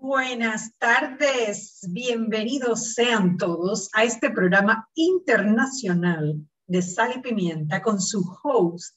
Buenas 0.00 0.78
tardes, 0.78 1.80
bienvenidos 1.90 2.94
sean 2.94 3.36
todos 3.36 3.90
a 3.92 4.04
este 4.04 4.30
programa 4.30 4.88
internacional 4.94 6.36
de 6.68 6.82
Sal 6.82 7.14
y 7.16 7.20
Pimienta 7.20 7.82
con 7.82 8.00
su 8.00 8.24
host 8.44 8.96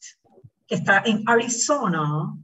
que 0.67 0.75
está 0.75 1.01
en 1.03 1.23
Arizona, 1.27 2.37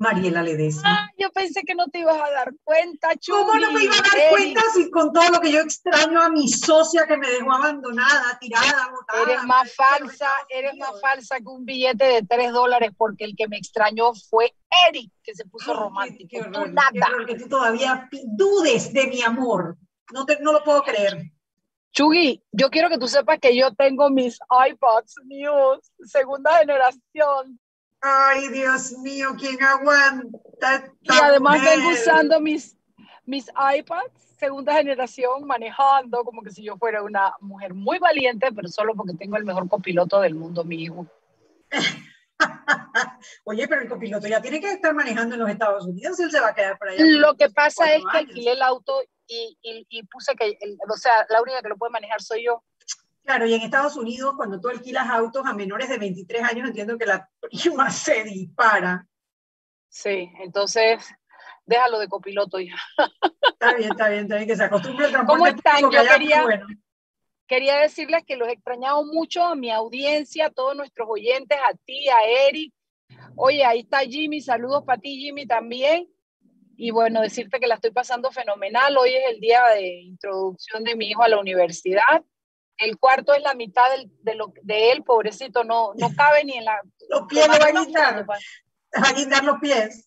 Mariela 0.00 0.42
Ledesma. 0.42 0.82
Ah, 0.86 1.10
yo 1.18 1.30
pensé 1.30 1.62
que 1.62 1.74
no 1.74 1.86
te 1.88 1.98
ibas 1.98 2.16
a 2.16 2.30
dar 2.30 2.54
cuenta, 2.64 3.14
Chumi. 3.16 3.38
¿Cómo 3.38 3.54
no 3.60 3.70
me 3.70 3.84
iba 3.84 3.94
a 3.94 3.98
dar 3.98 4.30
cuenta 4.30 4.62
si 4.72 4.90
con 4.90 5.12
todo 5.12 5.28
lo 5.28 5.40
que 5.40 5.52
yo 5.52 5.60
extraño 5.60 6.22
a 6.22 6.30
mi 6.30 6.48
socia 6.48 7.06
que 7.06 7.18
me 7.18 7.28
dejó 7.28 7.52
abandonada, 7.52 8.38
tirada, 8.40 8.88
botada? 8.90 9.30
Eres 9.30 9.44
más 9.44 9.74
falsa, 9.74 10.30
eres 10.48 10.74
más 10.78 10.98
falsa 11.02 11.36
que 11.36 11.48
un 11.48 11.66
billete 11.66 12.04
de 12.04 12.22
tres 12.22 12.50
dólares 12.50 12.92
porque 12.96 13.24
el 13.24 13.36
que 13.36 13.46
me 13.46 13.58
extrañó 13.58 14.14
fue 14.14 14.54
Eric, 14.88 15.12
que 15.22 15.34
se 15.34 15.44
puso 15.44 15.74
romántico. 15.74 16.28
Qué, 16.30 16.44
tú 16.44 16.66
nada. 16.68 16.90
que 17.26 17.34
tú 17.34 17.46
todavía 17.46 18.08
dudes 18.10 18.94
de 18.94 19.06
mi 19.06 19.20
amor. 19.20 19.76
No, 20.14 20.24
te, 20.24 20.40
no 20.40 20.52
lo 20.52 20.64
puedo 20.64 20.82
creer. 20.82 21.30
Chugui, 21.92 22.42
yo 22.52 22.70
quiero 22.70 22.88
que 22.88 22.96
tú 22.96 23.06
sepas 23.06 23.38
que 23.38 23.54
yo 23.54 23.74
tengo 23.74 24.08
mis 24.08 24.38
iPods 24.66 25.16
míos, 25.26 25.92
segunda 26.04 26.56
generación, 26.58 27.59
Ay, 28.00 28.48
Dios 28.48 28.92
mío, 28.98 29.34
¿quién 29.38 29.62
aguanta? 29.62 30.92
Y 31.02 31.12
además 31.22 31.62
vengo 31.62 31.90
usando 31.90 32.40
mis, 32.40 32.76
mis 33.26 33.46
iPads 33.48 34.30
segunda 34.40 34.72
generación 34.74 35.44
manejando 35.46 36.24
como 36.24 36.42
que 36.42 36.50
si 36.50 36.64
yo 36.64 36.78
fuera 36.78 37.02
una 37.02 37.34
mujer 37.40 37.74
muy 37.74 37.98
valiente, 37.98 38.48
pero 38.56 38.68
solo 38.68 38.94
porque 38.94 39.12
tengo 39.14 39.36
el 39.36 39.44
mejor 39.44 39.68
copiloto 39.68 40.20
del 40.20 40.34
mundo, 40.34 40.64
mi 40.64 40.82
hijo. 40.82 41.06
Oye, 43.44 43.68
pero 43.68 43.82
el 43.82 43.88
copiloto 43.88 44.26
ya 44.26 44.40
tiene 44.40 44.60
que 44.60 44.72
estar 44.72 44.94
manejando 44.94 45.34
en 45.34 45.42
los 45.42 45.50
Estados 45.50 45.84
Unidos, 45.84 46.18
él 46.20 46.30
se 46.30 46.40
va 46.40 46.48
a 46.48 46.54
quedar 46.54 46.78
por 46.78 46.88
allá. 46.88 47.04
Lo 47.04 47.36
que 47.36 47.50
pasa 47.50 47.94
es 47.94 48.02
que 48.10 48.18
alquilé 48.18 48.52
el 48.52 48.62
auto 48.62 49.02
y, 49.26 49.58
y, 49.62 50.02
puse 50.04 50.34
que, 50.34 50.58
o 50.88 50.96
sea, 50.96 51.26
la 51.28 51.42
única 51.42 51.60
que 51.62 51.68
lo 51.68 51.76
puede 51.76 51.92
manejar 51.92 52.22
soy 52.22 52.46
yo. 52.46 52.64
Claro, 53.30 53.46
y 53.46 53.54
en 53.54 53.62
Estados 53.62 53.96
Unidos, 53.96 54.34
cuando 54.36 54.60
tú 54.60 54.68
alquilas 54.68 55.08
autos 55.08 55.46
a 55.46 55.54
menores 55.54 55.88
de 55.88 55.98
23 55.98 56.42
años, 56.42 56.66
entiendo 56.66 56.98
que 56.98 57.06
la 57.06 57.30
prima 57.38 57.88
se 57.90 58.24
dispara. 58.24 59.06
Sí, 59.88 60.32
entonces 60.40 61.08
déjalo 61.64 62.00
de 62.00 62.08
copiloto 62.08 62.58
ya. 62.58 62.74
Está 63.52 63.74
bien, 63.74 63.92
está 63.92 64.08
bien, 64.08 64.22
está 64.22 64.34
bien, 64.34 64.48
que 64.48 64.56
se 64.56 64.64
acostumbre 64.64 65.06
al 65.06 65.12
transporte 65.12 65.38
¿Cómo 65.38 65.46
están? 65.46 65.80
Yo 65.92 66.12
quería, 66.12 66.66
quería 67.46 67.76
decirles 67.76 68.24
que 68.26 68.34
los 68.34 68.48
he 68.48 68.52
extrañado 68.52 69.04
mucho 69.04 69.44
a 69.44 69.54
mi 69.54 69.70
audiencia, 69.70 70.46
a 70.46 70.50
todos 70.50 70.74
nuestros 70.74 71.06
oyentes, 71.08 71.56
a 71.56 71.72
ti, 71.84 72.08
a 72.08 72.48
Eric. 72.48 72.74
Oye, 73.36 73.64
ahí 73.64 73.82
está 73.82 74.00
Jimmy, 74.00 74.40
saludos 74.40 74.82
para 74.84 75.00
ti, 75.00 75.20
Jimmy, 75.20 75.46
también. 75.46 76.08
Y 76.76 76.90
bueno, 76.90 77.20
decirte 77.20 77.60
que 77.60 77.68
la 77.68 77.76
estoy 77.76 77.92
pasando 77.92 78.32
fenomenal. 78.32 78.96
Hoy 78.96 79.10
es 79.10 79.34
el 79.34 79.40
día 79.40 79.64
de 79.76 80.00
introducción 80.00 80.82
de 80.82 80.96
mi 80.96 81.10
hijo 81.10 81.22
a 81.22 81.28
la 81.28 81.38
universidad 81.38 82.24
el 82.80 82.98
cuarto 82.98 83.34
es 83.34 83.42
la 83.42 83.54
mitad 83.54 83.84
de, 84.22 84.34
lo, 84.34 84.52
de 84.62 84.92
él, 84.92 85.04
pobrecito, 85.04 85.64
no, 85.64 85.92
no 85.94 86.08
cabe 86.16 86.44
ni 86.44 86.56
en 86.56 86.64
la... 86.64 86.80
Los 87.08 87.26
pies 87.28 87.46
le 87.46 87.58
van 87.58 87.76
a 87.76 87.84
guindar, 87.84 88.26
a 88.92 89.12
guindar 89.12 89.44
los 89.44 89.60
pies. 89.60 90.04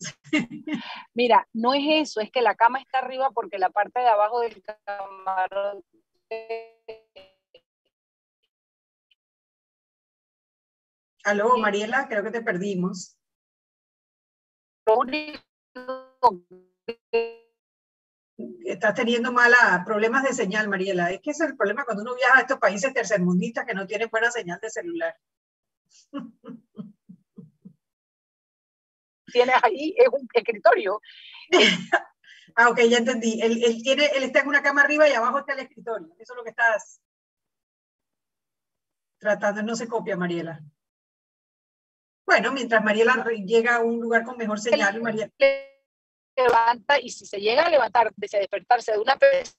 Mira, 1.13 1.47
no 1.53 1.73
es 1.75 1.83
eso, 1.85 2.19
es 2.19 2.31
que 2.31 2.41
la 2.41 2.55
cama 2.55 2.79
está 2.79 2.97
arriba 2.99 3.29
porque 3.31 3.59
la 3.59 3.69
parte 3.69 3.99
de 3.99 4.07
abajo 4.07 4.39
del 4.39 4.61
camarote... 4.63 5.85
Aló, 11.25 11.57
Mariela, 11.57 12.07
creo 12.09 12.23
que 12.23 12.31
te 12.31 12.41
perdimos. 12.41 13.17
Lo 14.87 14.97
único 14.97 15.39
estás 18.65 18.93
teniendo 18.93 19.31
mala, 19.31 19.83
problemas 19.85 20.23
de 20.23 20.33
señal, 20.33 20.67
Mariela. 20.67 21.11
Es 21.11 21.21
que 21.21 21.31
ese 21.31 21.43
es 21.43 21.49
el 21.51 21.57
problema 21.57 21.85
cuando 21.85 22.03
uno 22.03 22.15
viaja 22.15 22.37
a 22.37 22.41
estos 22.41 22.59
países 22.59 22.93
tercermundistas 22.93 23.65
que 23.65 23.73
no 23.73 23.87
tienen 23.87 24.09
buena 24.09 24.31
señal 24.31 24.59
de 24.61 24.69
celular. 24.69 25.15
Tienes 29.31 29.55
ahí, 29.63 29.95
es 29.97 30.07
un 30.11 30.27
escritorio. 30.33 31.01
ah, 32.55 32.69
ok, 32.69 32.81
ya 32.81 32.97
entendí. 32.97 33.41
Él, 33.41 33.63
él, 33.63 33.81
tiene, 33.81 34.05
él 34.15 34.23
está 34.23 34.41
en 34.41 34.47
una 34.47 34.61
cama 34.61 34.81
arriba 34.81 35.09
y 35.09 35.13
abajo 35.13 35.39
está 35.39 35.53
el 35.53 35.59
escritorio. 35.61 36.13
Eso 36.19 36.33
es 36.33 36.37
lo 36.37 36.43
que 36.43 36.51
estás 36.51 37.01
tratando. 39.17 39.63
No 39.63 39.75
se 39.75 39.87
copia, 39.87 40.15
Mariela. 40.15 40.61
Bueno, 42.25 42.51
mientras 42.51 42.83
Mariela 42.83 43.25
llega 43.45 43.77
a 43.77 43.79
un 43.83 43.99
lugar 43.99 44.23
con 44.23 44.37
mejor 44.37 44.59
señal, 44.59 45.01
Mariela 45.01 45.31
levanta 46.35 46.99
y 46.99 47.09
si 47.09 47.25
se 47.25 47.39
llega 47.39 47.65
a 47.65 47.69
levantar, 47.69 48.13
de 48.15 48.27
despertarse 48.39 48.93
de 48.93 48.99
una 48.99 49.15
vez. 49.15 49.57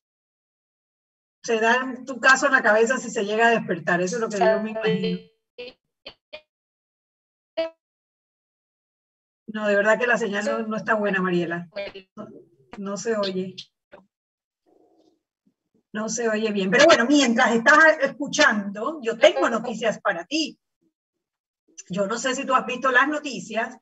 Se 1.42 1.60
da 1.60 1.94
tu 2.06 2.18
caso 2.20 2.46
en 2.46 2.52
la 2.52 2.62
cabeza 2.62 2.96
si 2.98 3.10
se 3.10 3.24
llega 3.24 3.48
a 3.48 3.50
despertar, 3.50 4.00
eso 4.00 4.16
es 4.16 4.20
lo 4.20 4.28
que 4.28 4.38
yo 4.38 4.62
me 4.62 4.70
imagino. 4.70 5.18
No, 9.54 9.68
de 9.68 9.76
verdad 9.76 9.98
que 9.98 10.08
la 10.08 10.18
señal 10.18 10.68
no, 10.68 10.76
está 10.76 10.94
buena, 10.94 11.22
Mariela. 11.22 11.68
No, 12.76 12.96
se 12.96 13.16
oye. 13.16 13.54
No 15.92 16.08
se 16.08 16.28
oye 16.28 16.50
bien. 16.50 16.72
Pero 16.72 16.86
bueno, 16.86 17.06
mientras 17.06 17.54
estás 17.54 17.98
escuchando, 18.00 18.98
yo 19.00 19.16
tengo 19.16 19.48
noticias 19.48 20.00
para 20.00 20.24
ti. 20.24 20.58
Yo 21.88 22.08
no 22.08 22.18
sé 22.18 22.34
si 22.34 22.44
tú 22.44 22.52
has 22.52 22.66
visto 22.66 22.90
las 22.90 23.06
noticias, 23.06 23.78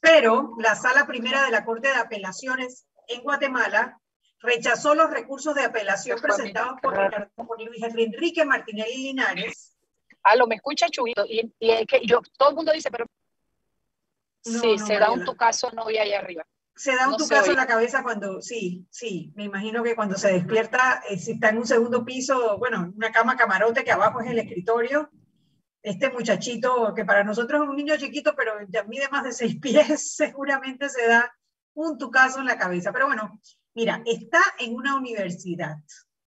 pero 0.00 0.54
la 0.58 0.74
Sala 0.74 1.06
Primera 1.06 1.44
de 1.44 1.50
la 1.50 1.64
Corte 1.64 1.88
de 1.88 1.94
Apelaciones 1.94 2.86
en 3.08 3.22
Guatemala 3.22 4.00
rechazó 4.40 4.94
los 4.94 5.10
recursos 5.10 5.54
de 5.54 5.64
apelación 5.64 6.20
presentados 6.20 6.80
por, 6.80 6.96
Luis 7.58 7.82
Enrique 7.82 8.44
Martinelli 8.44 8.96
Linares. 8.96 9.76
Ah, 10.22 10.36
lo 10.36 10.46
me 10.46 10.56
escucha 10.56 10.88
Chubito, 10.88 11.24
y, 11.26 11.52
y 11.58 11.86
que 11.86 12.00
yo, 12.06 12.20
todo 12.36 12.50
el 12.50 12.56
mundo 12.56 12.72
dice, 12.72 12.90
pero 12.90 13.06
sí, 14.42 14.78
se 14.78 14.98
da 14.98 15.10
un 15.10 15.24
tucazo 15.24 15.70
no 15.72 15.84
voy 15.84 15.98
allá 15.98 16.18
arriba. 16.18 16.46
Se 16.74 16.94
da 16.94 17.08
un 17.08 17.16
tucazo 17.16 17.50
en 17.50 17.56
la 17.56 17.66
cabeza 17.66 18.04
cuando, 18.04 18.40
sí, 18.40 18.86
sí, 18.90 19.32
me 19.34 19.44
imagino 19.44 19.82
que 19.82 19.96
cuando 19.96 20.16
se 20.16 20.32
despierta, 20.32 21.02
eh, 21.08 21.18
si 21.18 21.32
está 21.32 21.48
en 21.48 21.58
un 21.58 21.66
segundo 21.66 22.04
piso, 22.04 22.56
bueno, 22.58 22.92
una 22.94 23.10
cama 23.10 23.36
camarote 23.36 23.82
que 23.82 23.90
abajo 23.90 24.20
es 24.20 24.30
el 24.30 24.38
escritorio, 24.38 25.10
este 25.88 26.10
muchachito, 26.10 26.92
que 26.94 27.04
para 27.04 27.24
nosotros 27.24 27.62
es 27.62 27.68
un 27.68 27.76
niño 27.76 27.96
chiquito, 27.96 28.34
pero 28.36 28.52
ya 28.68 28.84
mide 28.84 29.08
más 29.08 29.24
de 29.24 29.32
seis 29.32 29.56
pies, 29.60 30.14
seguramente 30.16 30.88
se 30.88 31.06
da 31.06 31.32
un 31.74 31.98
tucazo 31.98 32.40
en 32.40 32.46
la 32.46 32.58
cabeza. 32.58 32.92
Pero 32.92 33.06
bueno, 33.06 33.40
mira, 33.74 34.02
está 34.04 34.40
en 34.58 34.74
una 34.74 34.96
universidad. 34.96 35.76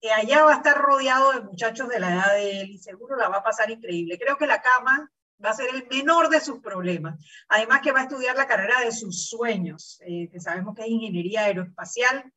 Y 0.02 0.10
allá 0.10 0.44
va 0.44 0.54
a 0.54 0.58
estar 0.58 0.78
rodeado 0.78 1.32
de 1.32 1.42
muchachos 1.42 1.88
de 1.88 2.00
la 2.00 2.14
edad 2.14 2.34
de 2.34 2.62
él 2.62 2.72
y 2.72 2.78
seguro 2.78 3.16
la 3.16 3.30
va 3.30 3.38
a 3.38 3.44
pasar 3.44 3.72
increíble. 3.72 4.20
Creo 4.20 4.38
que 4.38 4.48
la 4.48 4.62
cama 4.62 5.10
va 5.44 5.52
a 5.52 5.54
ser 5.54 5.74
el 5.74 5.88
menor 5.88 6.30
de 6.30 6.42
sus 6.42 6.60
problemas. 6.60 7.24
Además 7.48 7.82
que 7.82 7.92
va 7.92 8.02
a 8.02 8.04
estudiar 8.04 8.36
la 8.36 8.48
carrera 8.48 8.82
de 8.82 8.92
sus 8.92 9.28
sueños, 9.30 10.02
eh, 10.06 10.30
que 10.30 10.40
sabemos 10.40 10.76
que 10.76 10.84
es 10.84 10.90
ingeniería 10.90 11.46
aeroespacial 11.46 12.34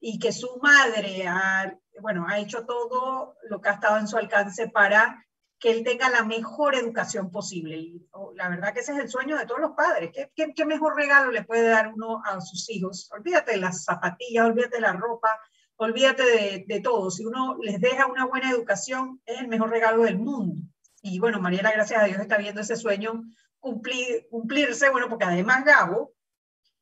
y 0.00 0.18
que 0.18 0.32
su 0.32 0.58
madre 0.62 1.26
ha, 1.26 1.76
bueno, 2.00 2.26
ha 2.28 2.38
hecho 2.38 2.64
todo 2.64 3.36
lo 3.48 3.60
que 3.60 3.68
ha 3.68 3.74
estado 3.74 3.98
en 3.98 4.08
su 4.08 4.16
alcance 4.16 4.68
para 4.68 5.24
que 5.58 5.70
él 5.70 5.84
tenga 5.84 6.10
la 6.10 6.24
mejor 6.24 6.74
educación 6.74 7.30
posible. 7.30 7.76
Y 7.76 8.06
oh, 8.12 8.32
la 8.34 8.48
verdad 8.48 8.72
que 8.74 8.80
ese 8.80 8.92
es 8.92 8.98
el 8.98 9.08
sueño 9.08 9.36
de 9.36 9.46
todos 9.46 9.60
los 9.60 9.72
padres. 9.72 10.10
¿Qué, 10.12 10.52
¿Qué, 10.54 10.64
mejor 10.64 10.96
regalo 10.96 11.30
le 11.30 11.44
puede 11.44 11.68
dar 11.68 11.88
uno 11.88 12.22
a 12.24 12.40
sus 12.40 12.68
hijos? 12.70 13.10
Olvídate 13.12 13.52
de 13.52 13.58
las 13.58 13.84
zapatillas, 13.84 14.46
olvídate 14.46 14.76
de 14.76 14.82
la 14.82 14.92
ropa, 14.92 15.28
olvídate 15.76 16.22
de, 16.22 16.64
de, 16.66 16.80
todo. 16.80 17.10
Si 17.10 17.24
uno 17.24 17.56
les 17.60 17.80
deja 17.80 18.06
una 18.06 18.26
buena 18.26 18.50
educación, 18.50 19.20
es 19.24 19.40
el 19.40 19.48
mejor 19.48 19.70
regalo 19.70 20.02
del 20.02 20.18
mundo. 20.18 20.60
Y 21.02 21.18
bueno, 21.18 21.40
Mariela, 21.40 21.72
gracias 21.72 22.02
a 22.02 22.06
Dios, 22.06 22.18
está 22.18 22.36
viendo 22.36 22.60
ese 22.60 22.76
sueño 22.76 23.24
cumplir, 23.58 24.26
cumplirse, 24.30 24.90
bueno, 24.90 25.08
porque 25.08 25.24
además 25.24 25.64
Gabo 25.64 26.12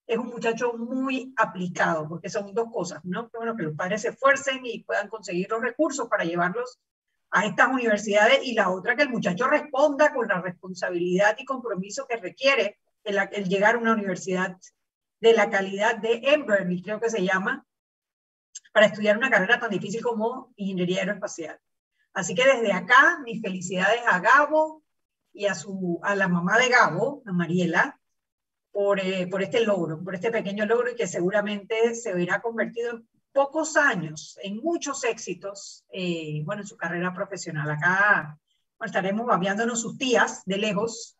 es 0.06 0.18
un 0.18 0.26
muchacho 0.26 0.72
muy 0.74 1.32
aplicado, 1.36 2.08
porque 2.08 2.28
son 2.28 2.52
dos 2.52 2.68
cosas, 2.72 3.04
¿no? 3.04 3.30
Bueno, 3.32 3.56
que 3.56 3.62
los 3.62 3.76
padres 3.76 4.02
se 4.02 4.08
esfuercen 4.08 4.60
y 4.64 4.82
puedan 4.82 5.08
conseguir 5.08 5.48
los 5.48 5.62
recursos 5.62 6.08
para 6.08 6.24
llevarlos 6.24 6.80
a 7.32 7.46
estas 7.46 7.68
universidades 7.68 8.40
y 8.44 8.52
la 8.52 8.70
otra 8.70 8.94
que 8.94 9.02
el 9.02 9.08
muchacho 9.08 9.46
responda 9.46 10.12
con 10.12 10.28
la 10.28 10.40
responsabilidad 10.40 11.34
y 11.38 11.46
compromiso 11.46 12.06
que 12.06 12.18
requiere 12.18 12.78
el, 13.04 13.48
llegar 13.48 13.74
a 13.74 13.78
una 13.78 13.94
universidad 13.94 14.58
de 15.18 15.32
la 15.32 15.48
calidad 15.48 15.96
de 15.96 16.20
Emberley, 16.24 16.82
creo 16.82 17.00
que 17.00 17.08
se 17.08 17.24
llama, 17.24 17.66
para 18.72 18.86
estudiar 18.86 19.16
una 19.16 19.30
carrera 19.30 19.58
tan 19.58 19.70
difícil 19.70 20.02
como 20.02 20.52
ingeniería 20.56 21.00
aeroespacial. 21.00 21.58
Así 22.12 22.34
que 22.34 22.44
desde 22.44 22.72
acá, 22.72 23.20
mis 23.24 23.40
felicidades 23.40 24.02
a 24.06 24.20
Gabo 24.20 24.82
y 25.32 25.46
a, 25.46 25.54
su, 25.54 26.00
a 26.02 26.14
la 26.14 26.28
mamá 26.28 26.58
de 26.58 26.68
Gabo, 26.68 27.22
a 27.24 27.32
Mariela, 27.32 27.98
por, 28.72 29.00
eh, 29.00 29.26
por 29.26 29.42
este 29.42 29.64
logro, 29.64 30.04
por 30.04 30.14
este 30.14 30.30
pequeño 30.30 30.66
logro 30.66 30.90
y 30.90 30.96
que 30.96 31.06
seguramente 31.06 31.94
se 31.94 32.12
verá 32.12 32.42
convertido 32.42 33.02
pocos 33.32 33.76
años, 33.76 34.38
en 34.42 34.58
muchos 34.58 35.04
éxitos, 35.04 35.84
eh, 35.92 36.42
bueno, 36.44 36.62
en 36.62 36.68
su 36.68 36.76
carrera 36.76 37.12
profesional. 37.14 37.70
Acá 37.70 38.38
estaremos 38.84 39.26
babeándonos 39.26 39.80
sus 39.80 39.96
tías 39.96 40.42
de 40.44 40.58
lejos, 40.58 41.16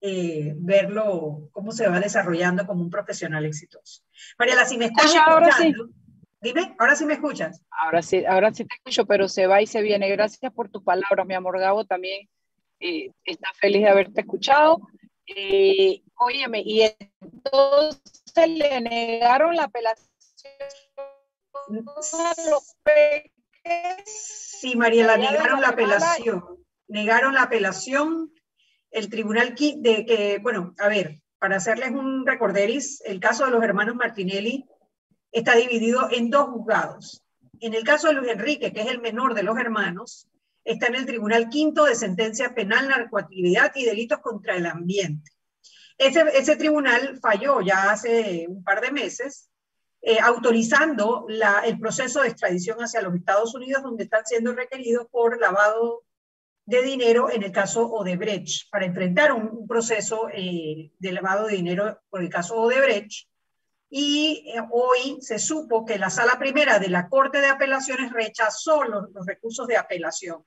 eh, 0.00 0.54
verlo, 0.56 1.48
cómo 1.52 1.72
se 1.72 1.88
va 1.88 2.00
desarrollando 2.00 2.66
como 2.66 2.82
un 2.82 2.90
profesional 2.90 3.44
exitoso. 3.44 4.02
Mariela, 4.38 4.64
si 4.64 4.76
me 4.76 4.86
estás 4.86 5.14
ahora 5.26 5.52
sí. 5.52 5.72
dime, 6.40 6.76
ahora 6.78 6.96
sí 6.96 7.06
me 7.06 7.14
escuchas. 7.14 7.62
Ahora 7.70 8.02
sí, 8.02 8.24
ahora 8.24 8.52
sí 8.52 8.64
te 8.64 8.74
escucho, 8.76 9.06
pero 9.06 9.28
se 9.28 9.46
va 9.46 9.62
y 9.62 9.66
se 9.66 9.82
viene. 9.82 10.08
Gracias 10.10 10.52
por 10.52 10.68
tu 10.68 10.82
palabra, 10.82 11.24
mi 11.24 11.34
amor 11.34 11.58
Gabo, 11.58 11.84
también 11.84 12.28
eh, 12.80 13.10
está 13.24 13.48
feliz 13.54 13.82
de 13.82 13.88
haberte 13.88 14.20
escuchado. 14.20 14.78
Eh, 15.26 16.02
óyeme, 16.18 16.62
y 16.64 16.82
entonces 17.20 18.48
le 18.48 18.80
negaron 18.80 19.56
la 19.56 19.64
apelación 19.64 20.12
a 21.68 22.34
los 22.50 22.74
Sí, 24.04 24.76
Mariela, 24.76 25.16
negaron 25.16 25.60
la 25.60 25.68
apelación. 25.68 26.44
Negaron 26.88 27.34
la 27.34 27.42
apelación. 27.42 28.32
El 28.90 29.10
tribunal 29.10 29.54
de 29.56 30.06
que, 30.06 30.38
bueno, 30.38 30.74
a 30.78 30.88
ver, 30.88 31.20
para 31.38 31.56
hacerles 31.56 31.90
un 31.90 32.24
recorderis, 32.26 33.02
el 33.04 33.20
caso 33.20 33.44
de 33.44 33.50
los 33.50 33.62
hermanos 33.62 33.96
Martinelli 33.96 34.64
está 35.32 35.56
dividido 35.56 36.08
en 36.10 36.30
dos 36.30 36.48
juzgados. 36.48 37.22
En 37.60 37.74
el 37.74 37.84
caso 37.84 38.08
de 38.08 38.14
Luis 38.14 38.30
Enrique, 38.30 38.72
que 38.72 38.82
es 38.82 38.88
el 38.88 39.00
menor 39.00 39.34
de 39.34 39.42
los 39.42 39.58
hermanos, 39.58 40.28
está 40.64 40.86
en 40.86 40.94
el 40.94 41.06
Tribunal 41.06 41.48
Quinto 41.48 41.84
de 41.84 41.94
Sentencia 41.94 42.54
Penal, 42.54 42.88
Narcoactividad 42.88 43.72
y 43.74 43.84
Delitos 43.84 44.20
contra 44.20 44.56
el 44.56 44.66
Ambiente. 44.66 45.30
Ese 45.98 46.56
tribunal 46.56 47.18
falló 47.20 47.62
ya 47.62 47.90
hace 47.90 48.46
un 48.48 48.62
par 48.62 48.82
de 48.82 48.92
meses 48.92 49.50
eh, 50.08 50.20
autorizando 50.22 51.26
el 51.64 51.80
proceso 51.80 52.20
de 52.20 52.28
extradición 52.28 52.78
hacia 52.78 53.02
los 53.02 53.12
Estados 53.16 53.52
Unidos, 53.56 53.82
donde 53.82 54.04
están 54.04 54.24
siendo 54.24 54.54
requeridos 54.54 55.08
por 55.10 55.40
lavado 55.40 56.04
de 56.64 56.80
dinero 56.82 57.28
en 57.28 57.42
el 57.42 57.50
caso 57.50 57.90
Odebrecht, 57.90 58.70
para 58.70 58.86
enfrentar 58.86 59.32
un, 59.32 59.66
proceso 59.66 60.28
eh, 60.32 60.92
de 60.96 61.10
lavado 61.10 61.48
de 61.48 61.56
dinero 61.56 62.00
por 62.08 62.22
el 62.22 62.28
caso 62.28 62.54
Odebrecht. 62.54 63.28
Y 63.90 64.44
eh, 64.54 64.60
hoy 64.70 65.18
se 65.22 65.40
supo 65.40 65.84
que 65.84 65.98
la 65.98 66.08
sala 66.08 66.38
primera 66.38 66.78
de 66.78 66.88
la 66.88 67.08
Corte 67.08 67.40
de 67.40 67.48
Apelaciones 67.48 68.12
rechazó 68.12 68.84
los, 68.84 69.08
recursos 69.26 69.66
de 69.66 69.76
apelación. 69.76 70.44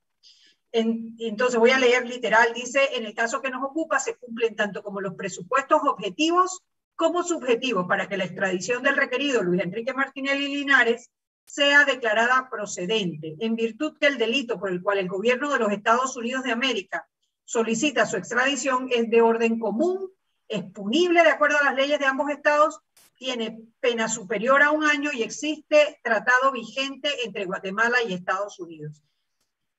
entonces 0.71 1.59
voy 1.59 1.71
a 1.71 1.79
leer 1.79 2.07
literal, 2.07 2.53
dice, 2.53 2.79
en 2.93 3.05
el 3.05 3.13
caso 3.13 3.41
que 3.41 3.49
nos 3.49 3.61
ocupa 3.61 3.99
se 3.99 4.15
cumplen 4.15 4.55
tanto 4.55 4.81
como 4.81 5.01
los 5.01 5.15
presupuestos 5.15 5.81
objetivos 5.83 6.63
como 6.99 7.23
subjetivo 7.23 7.87
para 7.87 8.09
que 8.09 8.17
la 8.17 8.25
extradición 8.25 8.83
del 8.83 8.97
requerido 8.97 9.41
Luis 9.41 9.61
Enrique 9.61 9.93
Martinelli 9.93 10.53
Linares 10.53 11.09
sea 11.45 11.85
declarada 11.85 12.49
procedente, 12.51 13.37
en 13.39 13.55
virtud 13.55 13.97
que 13.97 14.07
el 14.07 14.17
delito 14.17 14.59
por 14.59 14.69
el 14.69 14.83
cual 14.83 14.97
el 14.97 15.07
gobierno 15.07 15.49
de 15.49 15.59
los 15.59 15.71
Estados 15.71 16.17
Unidos 16.17 16.43
de 16.43 16.51
América 16.51 17.07
solicita 17.45 18.05
su 18.05 18.17
extradición 18.17 18.89
es 18.91 19.09
de 19.09 19.21
orden 19.21 19.59
común, 19.59 20.11
es 20.49 20.65
punible 20.73 21.23
de 21.23 21.29
acuerdo 21.29 21.57
a 21.57 21.63
las 21.63 21.75
leyes 21.75 21.99
de 21.99 22.05
ambos 22.05 22.29
estados, 22.29 22.81
tiene 23.15 23.61
pena 23.79 24.09
superior 24.09 24.61
a 24.61 24.71
un 24.71 24.83
año 24.83 25.11
y 25.13 25.23
existe 25.23 26.01
tratado 26.03 26.51
vigente 26.51 27.09
entre 27.23 27.45
Guatemala 27.45 27.99
y 28.05 28.11
Estados 28.11 28.59
Unidos. 28.59 29.01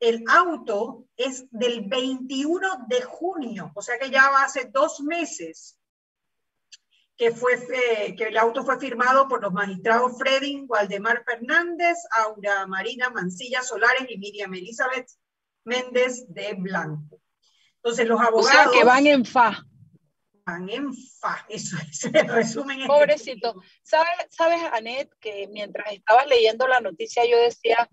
El 0.00 0.25
auto 0.26 1.05
es 1.19 1.44
del 1.50 1.82
21 1.82 2.87
de 2.88 3.02
junio, 3.02 3.72
o 3.75 3.82
sea 3.82 3.99
que 3.99 4.08
ya 4.08 4.31
va 4.31 4.44
hace 4.44 4.70
dos 4.72 5.02
meses 5.02 5.76
que, 7.20 7.32
fue, 7.32 7.52
eh, 7.52 8.14
que 8.17 8.28
el 8.28 8.38
auto 8.38 8.64
fue 8.64 8.81
firmado 8.81 9.28
por 9.28 9.43
los 9.43 9.52
magistrados 9.52 10.17
Fredin 10.17 10.64
Waldemar 10.67 11.22
Fernández, 11.22 11.99
Aura 12.12 12.67
Marina 12.67 13.11
Mancilla 13.11 13.62
Solares 13.62 14.06
y 14.08 14.17
Miriam 14.17 14.55
Elizabeth 14.55 15.06
Méndez 15.64 16.25
de 16.28 16.55
Blanco. 16.55 17.20
Entonces 17.75 18.08
los 18.08 18.19
abogados... 18.19 18.49
O 18.49 18.70
sea 18.70 18.70
que 18.72 18.84
van 18.84 19.06
en 19.06 19.26
fa. 19.26 19.62
Van 20.46 20.67
en 20.70 20.94
fa, 20.94 21.44
eso 21.50 21.76
es 21.90 22.06
el 22.06 22.26
resumen. 22.26 22.87
Pobrecito. 22.87 23.55
¿Sabes, 23.82 24.14
¿Sabes, 24.31 24.62
Anet, 24.72 25.11
que 25.20 25.46
mientras 25.52 25.93
estabas 25.93 26.26
leyendo 26.26 26.67
la 26.67 26.81
noticia 26.81 27.26
yo 27.26 27.37
decía, 27.37 27.87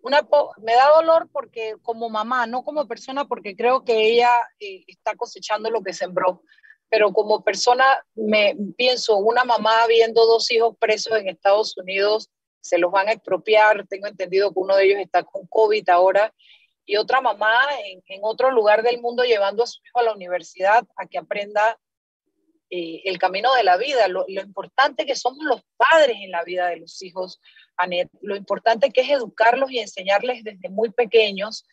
una 0.00 0.24
me 0.62 0.74
da 0.74 0.90
dolor 0.94 1.28
porque 1.32 1.74
como 1.82 2.08
mamá, 2.08 2.46
no 2.46 2.62
como 2.62 2.86
persona, 2.86 3.24
porque 3.24 3.56
creo 3.56 3.82
que 3.82 4.12
ella 4.12 4.30
eh, 4.60 4.84
está 4.86 5.16
cosechando 5.16 5.70
lo 5.70 5.82
que 5.82 5.92
sembró 5.92 6.44
pero 6.92 7.10
como 7.10 7.42
persona 7.42 8.04
me 8.14 8.54
pienso, 8.76 9.16
una 9.16 9.44
mamá 9.44 9.86
viendo 9.86 10.26
dos 10.26 10.50
hijos 10.50 10.76
presos 10.78 11.16
en 11.16 11.26
Estados 11.26 11.74
Unidos, 11.78 12.28
se 12.60 12.76
los 12.76 12.92
van 12.92 13.08
a 13.08 13.12
expropiar, 13.12 13.86
tengo 13.88 14.08
entendido 14.08 14.52
que 14.52 14.58
uno 14.58 14.76
de 14.76 14.84
ellos 14.84 14.98
está 15.00 15.22
con 15.22 15.46
COVID 15.46 15.88
ahora, 15.88 16.34
y 16.84 16.96
otra 16.96 17.22
mamá 17.22 17.62
en, 17.86 18.20
otro 18.20 18.50
lugar 18.50 18.82
del 18.82 19.00
mundo 19.00 19.24
llevando 19.24 19.62
a 19.62 19.66
su 19.66 19.80
hijo 19.86 20.00
a 20.00 20.02
la 20.02 20.12
universidad 20.12 20.84
a 20.96 21.06
que 21.06 21.16
aprenda 21.16 21.78
eh, 22.68 23.00
el 23.06 23.18
camino 23.18 23.54
de 23.54 23.64
la 23.64 23.78
vida, 23.78 24.06
lo, 24.08 24.26
lo, 24.28 24.42
importante 24.42 25.06
que 25.06 25.16
somos 25.16 25.42
los 25.46 25.62
padres 25.78 26.18
en 26.20 26.30
la 26.30 26.44
vida 26.44 26.68
de 26.68 26.76
los 26.76 27.00
hijos, 27.00 27.40
Anet, 27.78 28.10
lo 28.20 28.36
importante 28.36 28.90
que 28.90 29.00
es 29.00 29.08
educarlos 29.08 29.70
y 29.70 29.78
enseñarles 29.78 30.44
desde 30.44 30.68
muy 30.68 30.90
pequeños 30.90 31.64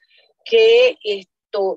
que 0.46 0.98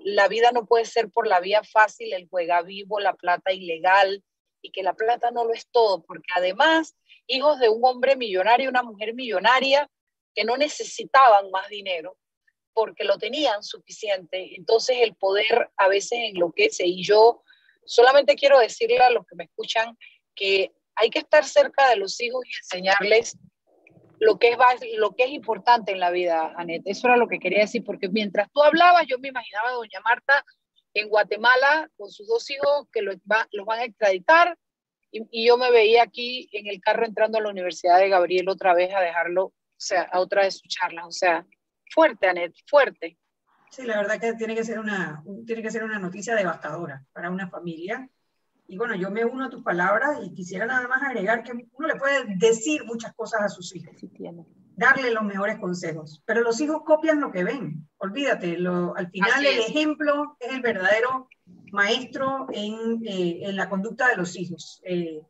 la 0.05 0.29
vida 0.29 0.53
no 0.53 0.67
puede 0.67 0.85
ser 0.85 1.11
por 1.11 1.27
la 1.27 1.41
vía 1.41 1.63
fácil, 1.65 2.13
el 2.13 2.29
juega 2.29 2.63
vivo, 2.63 3.01
la 3.01 3.15
plata 3.15 3.53
ilegal, 3.53 4.23
y 4.63 4.71
que 4.71 4.83
la 4.83 4.95
plata 4.95 5.31
no 5.31 5.45
lo 5.45 5.53
es 5.53 5.67
todo, 5.71 6.03
porque 6.05 6.29
además, 6.35 6.97
hijos 7.27 7.59
de 7.59 7.69
un 7.69 7.85
hombre 7.85 8.17
millonario 8.17 8.67
y 8.67 8.69
una 8.69 8.83
mujer 8.83 9.15
millonaria 9.15 9.91
que 10.35 10.45
no 10.45 10.57
necesitaban 10.57 11.51
más 11.51 11.69
dinero, 11.69 12.17
porque 12.73 13.05
lo 13.05 13.19
tenían 13.19 13.63
suficiente, 13.63 14.55
entonces 14.57 14.99
el 15.01 15.15
poder 15.15 15.71
a 15.77 15.89
veces 15.89 16.19
enloquece. 16.23 16.87
Y 16.87 17.03
yo 17.03 17.43
solamente 17.85 18.35
quiero 18.37 18.59
decirle 18.59 18.99
a 18.99 19.11
los 19.11 19.27
que 19.27 19.37
me 19.37 19.45
escuchan 19.45 19.99
que 20.35 20.73
hay 20.95 21.11
que 21.11 21.19
estar 21.19 21.45
cerca 21.45 21.89
de 21.91 21.97
los 21.97 22.21
hijos 22.21 22.45
y 22.47 22.57
enseñarles 22.57 23.37
lo 24.23 24.39
que 24.39 24.53
es, 24.53 24.59
lo 24.99 25.17
que 25.17 25.25
es 25.25 25.31
importante 25.31 25.91
en 25.91 25.99
la 25.99 26.11
vida, 26.11 26.55
Anet. 26.57 26.83
Eso 26.85 27.09
era 27.09 27.17
lo 27.17 27.27
que 27.27 27.41
quería 27.41 27.63
decir, 27.63 27.83
porque 27.85 28.09
mientras 28.09 28.51
tú 28.53 28.63
hablabas, 28.63 29.05
yo 29.09 29.19
me 29.19 29.29
imaginaba 29.29 29.71
a 29.71 29.73
doña 29.73 30.01
Marta 30.05 30.45
en 30.95 31.09
Guatemala 31.09 31.91
con 31.97 32.09
sus 32.09 32.29
dos 32.29 32.49
hijos 32.51 32.87
que 32.93 33.03
los, 33.03 33.17
los 33.51 33.67
van 33.67 33.81
a 33.81 33.85
extraditar, 33.85 34.57
y, 35.11 35.47
yo 35.47 35.59
me 35.59 35.71
veía 35.73 36.05
aquí 36.05 36.49
en 36.53 36.69
el 36.69 36.81
carro 36.81 37.05
entrando 37.05 37.39
a 37.39 37.41
la 37.41 37.51
Universidad 37.51 37.99
de 37.99 38.09
Gabriel 38.09 38.49
otra 38.49 38.75
vez 38.75 38.95
a 38.95 39.01
dejarlo, 39.01 39.47
o 39.47 39.55
sea, 39.77 40.03
a 40.03 40.21
otra 40.21 40.45
de 40.45 40.53
sus 40.53 40.69
charlas. 40.69 41.05
O 41.07 41.11
sea, 41.11 41.45
fuerte, 41.91 42.29
Anet, 42.29 42.55
fuerte. 42.67 43.19
Sí, 43.71 43.83
la 43.83 43.97
verdad 43.97 44.21
que 44.21 44.35
tiene 44.35 44.55
que 44.55 44.65
ser 44.65 44.79
una, 44.79 45.23
tiene 45.47 45.63
que 45.63 45.71
ser 45.71 45.83
una 45.83 45.99
noticia 45.99 46.37
devastadora 46.37 47.05
para 47.13 47.31
una 47.31 47.49
familia 47.49 48.09
y 48.67 48.77
bueno, 48.77 48.95
yo 48.95 49.11
me 49.11 49.25
uno 49.25 49.47
a 49.47 49.51
tus 49.51 49.63
palabras 49.63 50.19
y 50.23 50.33
quisiera 50.33 50.67
nada 50.67 50.89
más 50.89 51.03
agregar 51.03 51.43
que 51.43 51.53
uno 51.53 51.89
le 51.89 51.97
puede 51.97 52.25
decir 52.37 52.85
muchas 52.85 53.15
cosas 53.15 53.43
a 53.43 53.49
sus 53.49 53.75
hijos, 53.75 53.95
darle 54.77 55.11
los 55.11 55.25
mejores 55.25 55.59
consejos, 55.59 56.23
pero 56.25 56.41
los 56.41 56.61
hijos 56.61 56.83
copian 56.85 57.21
lo 57.21 57.31
que 57.31 57.45
ven. 57.45 57.89
Olvídate, 57.99 58.57
lo, 58.57 58.97
al 58.97 59.11
final 59.11 59.45
el 59.45 59.59
ejemplo 59.59 60.37
es 60.41 60.53
el 60.53 60.63
verdadero 60.63 61.29
maestro 61.73 62.47
en, 62.53 63.03
eh, 63.07 63.41
en 63.43 63.57
la 63.57 63.69
conducta 63.69 64.09
de 64.09 64.17
los 64.17 64.37
hijos. 64.37 64.81
Eh, 64.85 65.21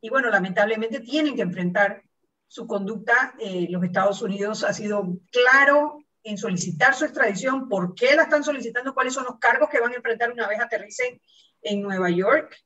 y 0.00 0.10
bueno, 0.10 0.30
lamentablemente 0.30 1.00
tienen 1.00 1.36
que 1.36 1.42
enfrentar 1.42 2.02
su 2.46 2.66
conducta. 2.66 3.34
Eh, 3.38 3.66
los 3.70 3.82
Estados 3.84 4.22
Unidos 4.22 4.64
ha 4.64 4.72
sido 4.72 5.18
claro 5.30 6.04
en 6.22 6.38
solicitar 6.38 6.94
su 6.94 7.04
extradición, 7.04 7.68
por 7.68 7.94
qué 7.94 8.14
la 8.14 8.24
están 8.24 8.44
solicitando, 8.44 8.94
cuáles 8.94 9.14
son 9.14 9.24
los 9.24 9.38
cargos 9.38 9.68
que 9.68 9.80
van 9.80 9.92
a 9.92 9.96
enfrentar 9.96 10.32
una 10.32 10.48
vez 10.48 10.60
aterricen 10.60 11.20
en 11.62 11.82
Nueva 11.82 12.10
York. 12.10 12.56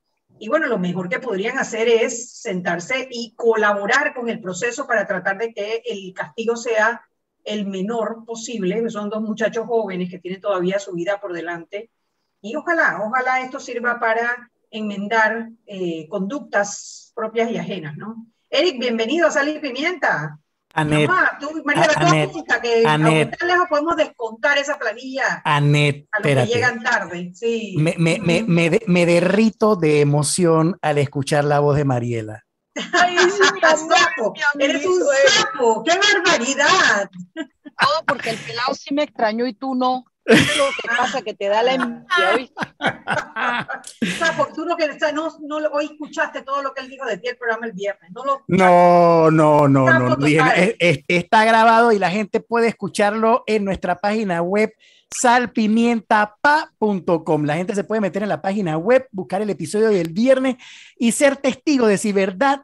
Y 0.43 0.49
bueno, 0.49 0.67
lo 0.67 0.77
mejor 0.77 1.09
que 1.09 1.21
podrían 1.21 1.57
hacer 1.59 1.87
es 1.87 2.41
sentarse 2.41 3.07
y 3.13 3.33
colaborar 3.37 4.13
con 4.13 4.29
el 4.29 4.41
proceso 4.41 4.89
para 4.89 5.07
tratar 5.07 5.39
de 5.39 5.55
que 5.55 5.85
el 5.87 6.13
castigo 6.13 6.57
sea 6.57 7.01
el 7.45 7.65
menor 7.65 8.25
posible. 8.27 8.91
Son 8.91 9.09
dos 9.09 9.23
muchachos 9.23 9.69
jóvenes 9.69 10.11
que 10.11 10.19
tienen 10.19 10.41
todavía 10.41 10.81
su 10.81 10.95
vida 10.95 11.21
por 11.21 11.33
delante. 11.33 11.93
Y 12.41 12.57
ojalá, 12.57 13.05
ojalá 13.07 13.41
esto 13.43 13.61
sirva 13.61 14.01
para 14.01 14.51
enmendar 14.69 15.51
eh, 15.65 16.09
conductas 16.09 17.13
propias 17.15 17.49
y 17.53 17.59
ajenas, 17.59 17.97
¿no? 17.97 18.27
Eric, 18.51 18.81
bienvenido 18.81 19.29
a 19.29 19.31
Sal 19.31 19.61
Pimienta. 19.61 20.41
Anet, 20.75 21.11
tú, 21.41 21.51
María, 21.65 21.89
Anet, 21.97 22.31
que 22.63 22.87
Anet, 22.87 23.43
a 23.43 23.47
lejos 23.47 23.67
podemos 23.69 23.97
descontar 23.97 24.59
esa 24.59 24.79
planilla 24.79 25.43
Anet, 25.45 26.07
a 26.13 26.21
los 26.21 26.27
que 26.27 26.47
llegan 26.47 26.83
tarde. 26.83 27.31
Sí. 27.35 27.75
Me, 27.79 27.95
me, 27.99 28.19
me, 28.21 28.43
me, 28.43 28.81
me 28.87 29.07
derrito 29.07 29.77
de 29.77 30.01
emoción 30.01 30.79
al 30.83 30.99
escuchar 30.99 31.45
la 31.45 31.61
voz 31.61 31.77
de 31.77 31.85
Mariela. 31.85 32.45
Ay, 32.93 33.19
sí, 33.19 33.43
sapo. 33.61 34.33
Eres 34.59 34.87
un 34.87 35.01
sapo. 35.29 35.85
¡Qué 35.85 35.93
barbaridad! 35.93 37.11
Todo 37.35 38.05
porque 38.07 38.31
el 38.31 38.39
pelado 38.39 38.75
sí 38.75 38.95
me 38.95 39.03
extrañó 39.03 39.47
y 39.47 39.55
tú 39.55 39.75
no. 39.75 40.05
Es 40.25 40.37
lo 40.57 40.65
que 40.67 40.89
pasa 40.97 41.23
que 41.23 41.35
te 41.35 41.49
da 41.49 41.63
la 41.63 41.75
envidia, 41.75 42.07
¿oíste? 42.35 42.55
O 42.81 44.19
sea, 44.19 44.37
por 44.37 44.53
tú 44.53 44.65
no, 44.65 44.77
que, 44.77 44.89
no, 45.13 45.29
no 45.41 45.61
lo- 45.61 45.71
hoy 45.73 45.87
escuchaste 45.87 46.43
todo 46.43 46.63
lo 46.63 46.73
que 46.73 46.83
él 46.83 46.89
dijo 46.91 47.05
de 47.07 47.19
ti 47.19 47.29
el 47.29 47.37
programa 47.37 47.67
el 47.67 47.73
viernes. 47.73 48.11
No 48.13 48.25
lo 48.25 48.43
No, 48.47 49.31
no, 49.31 49.67
no, 49.69 49.91
no. 49.91 50.09
Campo 50.09 50.17
dije, 50.25 50.39
total. 50.39 50.59
es- 50.59 50.77
es- 50.79 51.01
está 51.09 51.45
grabado 51.45 51.93
y 51.93 51.99
la 51.99 52.11
gente 52.11 52.41
puede 52.41 52.69
escucharlo 52.69 53.43
en 53.47 53.65
nuestra 53.65 54.01
página 54.01 54.43
web 54.43 54.73
salpimientapa.com. 55.21 57.45
La 57.45 57.57
gente 57.57 57.75
se 57.75 57.85
puede 57.85 58.01
meter 58.01 58.23
en 58.23 58.29
la 58.29 58.41
página 58.43 58.77
web, 58.79 59.07
buscar 59.11 59.43
el 59.43 59.51
episodio 59.51 59.89
del 59.89 60.09
viernes 60.09 60.57
y 60.97 61.13
ser 61.13 61.37
testigo 61.37 61.87
de 61.87 61.99
si 61.99 62.13
verdad, 62.13 62.63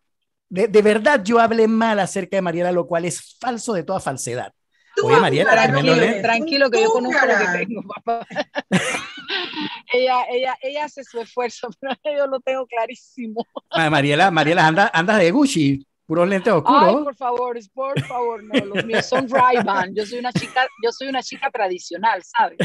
de, 0.48 0.68
de 0.68 0.82
verdad 0.82 1.22
yo 1.24 1.40
hablé 1.40 1.68
mal 1.68 1.98
acerca 2.00 2.36
de 2.36 2.42
Mariela, 2.42 2.72
lo 2.72 2.86
cual 2.86 3.04
es 3.04 3.36
falso 3.40 3.72
de 3.74 3.82
toda 3.82 4.00
falsedad. 4.00 4.52
Tú, 4.98 5.06
Oye, 5.06 5.16
no 5.16 5.82
leer. 5.82 6.02
eres 6.02 6.22
Tranquilo 6.22 6.70
que 6.70 6.82
yo 6.82 6.88
un 6.88 7.04
conozco 7.04 7.26
lo 7.26 7.38
que 7.38 7.58
tengo, 7.58 7.82
papá. 7.82 8.26
ella, 9.92 10.24
ella, 10.28 10.58
ella 10.60 10.84
hace 10.84 11.04
su 11.04 11.20
esfuerzo, 11.20 11.68
pero 11.80 11.94
yo 12.16 12.26
lo 12.26 12.40
tengo 12.40 12.66
clarísimo. 12.66 13.46
Mariela, 13.90 14.30
Mariela, 14.30 14.66
anda, 14.66 14.90
andas 14.92 15.18
de 15.18 15.30
Gucci, 15.30 15.86
puros 16.04 16.28
lentes 16.28 16.52
Ay, 16.52 16.58
oscuros. 16.58 17.04
por 17.04 17.16
favor, 17.16 17.58
por 17.72 18.00
favor, 18.02 18.42
no, 18.42 18.64
los 18.64 18.84
míos 18.84 19.06
son 19.06 19.28
Ray-Ban. 19.28 19.94
Yo 19.94 20.04
soy 20.04 20.18
una 20.18 20.32
chica, 20.32 20.66
yo 20.82 20.90
soy 20.90 21.08
una 21.08 21.22
chica 21.22 21.50
tradicional, 21.50 22.22
¿sabes? 22.24 22.58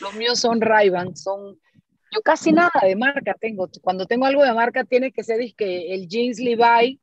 Los 0.00 0.14
míos 0.14 0.38
son 0.38 0.60
Ray-Ban, 0.60 1.16
son 1.16 1.58
yo 2.12 2.20
casi 2.22 2.52
nada 2.52 2.72
de 2.82 2.96
marca 2.96 3.34
tengo. 3.40 3.68
Cuando 3.80 4.04
tengo 4.04 4.26
algo 4.26 4.42
de 4.42 4.52
marca 4.52 4.84
tiene 4.84 5.12
que 5.12 5.22
ser 5.22 5.40
que 5.56 5.94
el 5.94 6.08
jeans 6.08 6.40
Levi. 6.40 7.00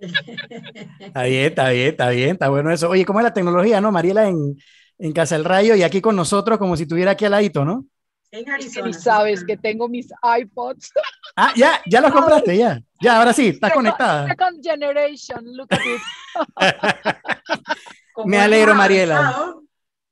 Está 1.00 1.22
bien, 1.24 1.46
está 1.46 1.68
bien, 1.70 1.88
está 1.88 2.08
bien, 2.10 2.30
está 2.30 2.48
bueno 2.48 2.70
eso. 2.70 2.88
Oye, 2.90 3.04
¿cómo 3.04 3.20
es 3.20 3.24
la 3.24 3.32
tecnología, 3.34 3.80
no? 3.80 3.90
Mariela 3.92 4.28
en, 4.28 4.56
en 4.98 5.12
Casa 5.12 5.34
del 5.36 5.44
Rayo 5.44 5.74
y 5.74 5.82
aquí 5.82 6.00
con 6.00 6.14
nosotros 6.16 6.58
como 6.58 6.76
si 6.76 6.84
estuviera 6.84 7.12
aquí 7.12 7.24
al 7.24 7.32
ladito, 7.32 7.64
¿no? 7.64 7.84
En 8.32 8.48
Arizona. 8.48 8.86
ni 8.86 8.92
sabes 8.92 9.44
que 9.44 9.56
tengo 9.56 9.88
mis 9.88 10.08
iPods. 10.40 10.92
Ah, 11.34 11.52
ya, 11.56 11.80
ya 11.86 12.00
los 12.00 12.12
compraste, 12.12 12.56
ya. 12.56 12.80
Ya, 13.02 13.16
ahora 13.18 13.32
sí, 13.32 13.48
estás 13.48 13.70
Second- 13.70 13.74
conectada. 13.76 14.26
Second 14.28 14.62
generation, 14.62 15.56
look 15.56 15.68
at 15.70 15.80
it. 15.80 17.16
Me 18.26 18.38
alegro, 18.38 18.74
Mariela. 18.74 19.54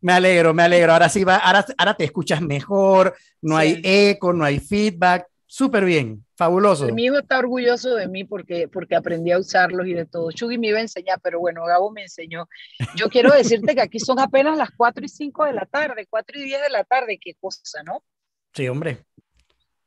Me 0.01 0.13
alegro, 0.15 0.55
me 0.55 0.63
alegro. 0.63 0.93
Ahora 0.95 1.09
sí 1.11 1.23
va, 1.25 1.37
ahora, 1.37 1.67
ahora 1.77 1.95
te 1.95 2.05
escuchas 2.05 2.41
mejor, 2.41 3.15
no 3.43 3.57
Sí. 3.57 3.61
hay 3.61 3.81
eco, 3.85 4.33
no 4.33 4.43
hay 4.45 4.59
feedback. 4.59 5.27
Súper 5.51 5.87
bien, 5.87 6.27
fabuloso. 6.37 6.87
Mi 6.93 7.07
hijo 7.07 7.19
está 7.19 7.39
orgulloso 7.39 7.95
de 7.95 8.07
mí 8.07 8.23
porque, 8.25 8.69
porque 8.69 8.95
aprendí 8.95 9.33
a 9.33 9.39
usarlos 9.39 9.87
y 9.87 9.95
de 9.95 10.05
todo. 10.05 10.31
Chugi 10.31 10.59
me 10.59 10.69
iba 10.69 10.79
a 10.79 10.83
enseñar, 10.83 11.19
pero 11.23 11.41
bueno, 11.41 11.65
Gabo 11.65 11.91
me 11.91 12.03
enseñó. 12.03 12.47
Yo 12.95 13.09
quiero 13.09 13.33
decirte 13.33 13.75
que 13.75 13.81
aquí 13.81 13.99
son 13.99 14.21
apenas 14.21 14.59
las 14.59 14.69
4 14.77 15.03
y 15.03 15.09
5 15.09 15.47
de 15.47 15.55
la 15.55 15.65
tarde, 15.65 16.07
4 16.11 16.39
y 16.39 16.45
10 16.45 16.63
de 16.63 16.69
la 16.69 16.85
tarde, 16.85 17.19
qué 17.19 17.33
cosa, 17.41 17.83
¿no? 17.83 18.05
Sí, 18.53 18.69
hombre. 18.69 19.07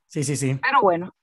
Sí, 0.08 0.24
sí, 0.24 0.36
sí. 0.36 0.58
Pero 0.60 0.82
bueno. 0.82 1.15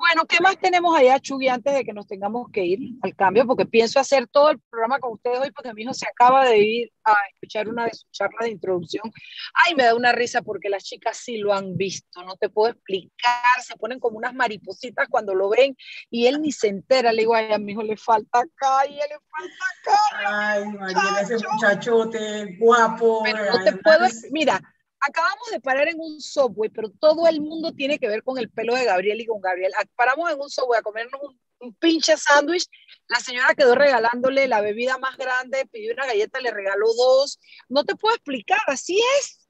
Bueno, 0.00 0.24
¿qué 0.24 0.38
más 0.40 0.56
tenemos 0.56 0.96
allá, 0.96 1.18
Chugi, 1.18 1.48
antes 1.48 1.74
de 1.74 1.84
que 1.84 1.92
nos 1.92 2.06
tengamos 2.06 2.50
que 2.50 2.64
ir 2.64 2.78
al 3.02 3.14
cambio? 3.14 3.46
Porque 3.46 3.66
pienso 3.66 4.00
hacer 4.00 4.26
todo 4.26 4.48
el 4.48 4.58
programa 4.58 4.98
con 4.98 5.12
ustedes 5.12 5.38
hoy 5.38 5.50
porque 5.50 5.74
mi 5.74 5.82
hijo 5.82 5.92
se 5.92 6.06
acaba 6.08 6.46
de 6.46 6.58
ir 6.58 6.92
a 7.04 7.14
escuchar 7.34 7.68
una 7.68 7.84
de 7.84 7.92
sus 7.92 8.10
charlas 8.10 8.46
de 8.46 8.48
introducción. 8.48 9.12
Ay, 9.52 9.74
me 9.74 9.84
da 9.84 9.94
una 9.94 10.12
risa 10.12 10.40
porque 10.40 10.70
las 10.70 10.84
chicas 10.84 11.18
sí 11.18 11.36
lo 11.36 11.52
han 11.52 11.76
visto, 11.76 12.24
no 12.24 12.34
te 12.36 12.48
puedo 12.48 12.72
explicar, 12.72 13.60
se 13.62 13.76
ponen 13.76 14.00
como 14.00 14.16
unas 14.16 14.32
maripositas 14.32 15.06
cuando 15.10 15.34
lo 15.34 15.50
ven 15.50 15.76
y 16.08 16.26
él 16.28 16.40
ni 16.40 16.50
se 16.50 16.68
entera. 16.68 17.12
Le 17.12 17.20
digo, 17.20 17.34
ay, 17.34 17.52
a 17.52 17.58
mi 17.58 17.72
hijo 17.72 17.82
le 17.82 17.98
falta 17.98 18.42
calle, 18.56 18.94
le 18.94 19.18
falta 19.28 19.64
calle. 19.84 20.26
Ay, 20.26 20.64
Mariela, 20.78 21.20
ese 21.20 21.36
muchachote 21.46 22.56
guapo. 22.58 23.20
Pero 23.22 23.44
no 23.52 23.64
te 23.64 23.72
puedo, 23.74 24.06
mira, 24.30 24.62
acabamos 25.00 25.50
de 25.50 25.60
parar 25.60 25.88
en 25.88 25.98
un 25.98 26.20
subway, 26.20 26.70
pero 26.70 26.90
todo 26.90 27.26
el 27.26 27.40
mundo 27.40 27.72
tiene 27.72 27.98
que 27.98 28.08
ver 28.08 28.22
con 28.22 28.38
el 28.38 28.50
pelo 28.50 28.74
de 28.74 28.84
Gabriel 28.84 29.20
y 29.20 29.26
con 29.26 29.40
Gabriel. 29.40 29.72
Ah, 29.78 29.84
Paramos 29.96 30.30
en 30.30 30.40
un 30.40 30.50
subway 30.50 30.78
a 30.78 30.82
comernos 30.82 31.20
un, 31.22 31.40
un 31.60 31.74
pinche 31.74 32.16
sándwich. 32.16 32.66
La 33.08 33.20
señora 33.20 33.54
quedó 33.54 33.74
regalándole 33.74 34.48
la 34.48 34.60
bebida 34.60 34.98
más 34.98 35.16
grande, 35.16 35.66
pidió 35.70 35.92
una 35.92 36.06
galleta, 36.06 36.40
le 36.40 36.50
regaló 36.50 36.86
dos. 36.94 37.38
No 37.68 37.84
te 37.84 37.96
puedo 37.96 38.14
explicar, 38.14 38.60
así 38.66 39.00
es. 39.18 39.48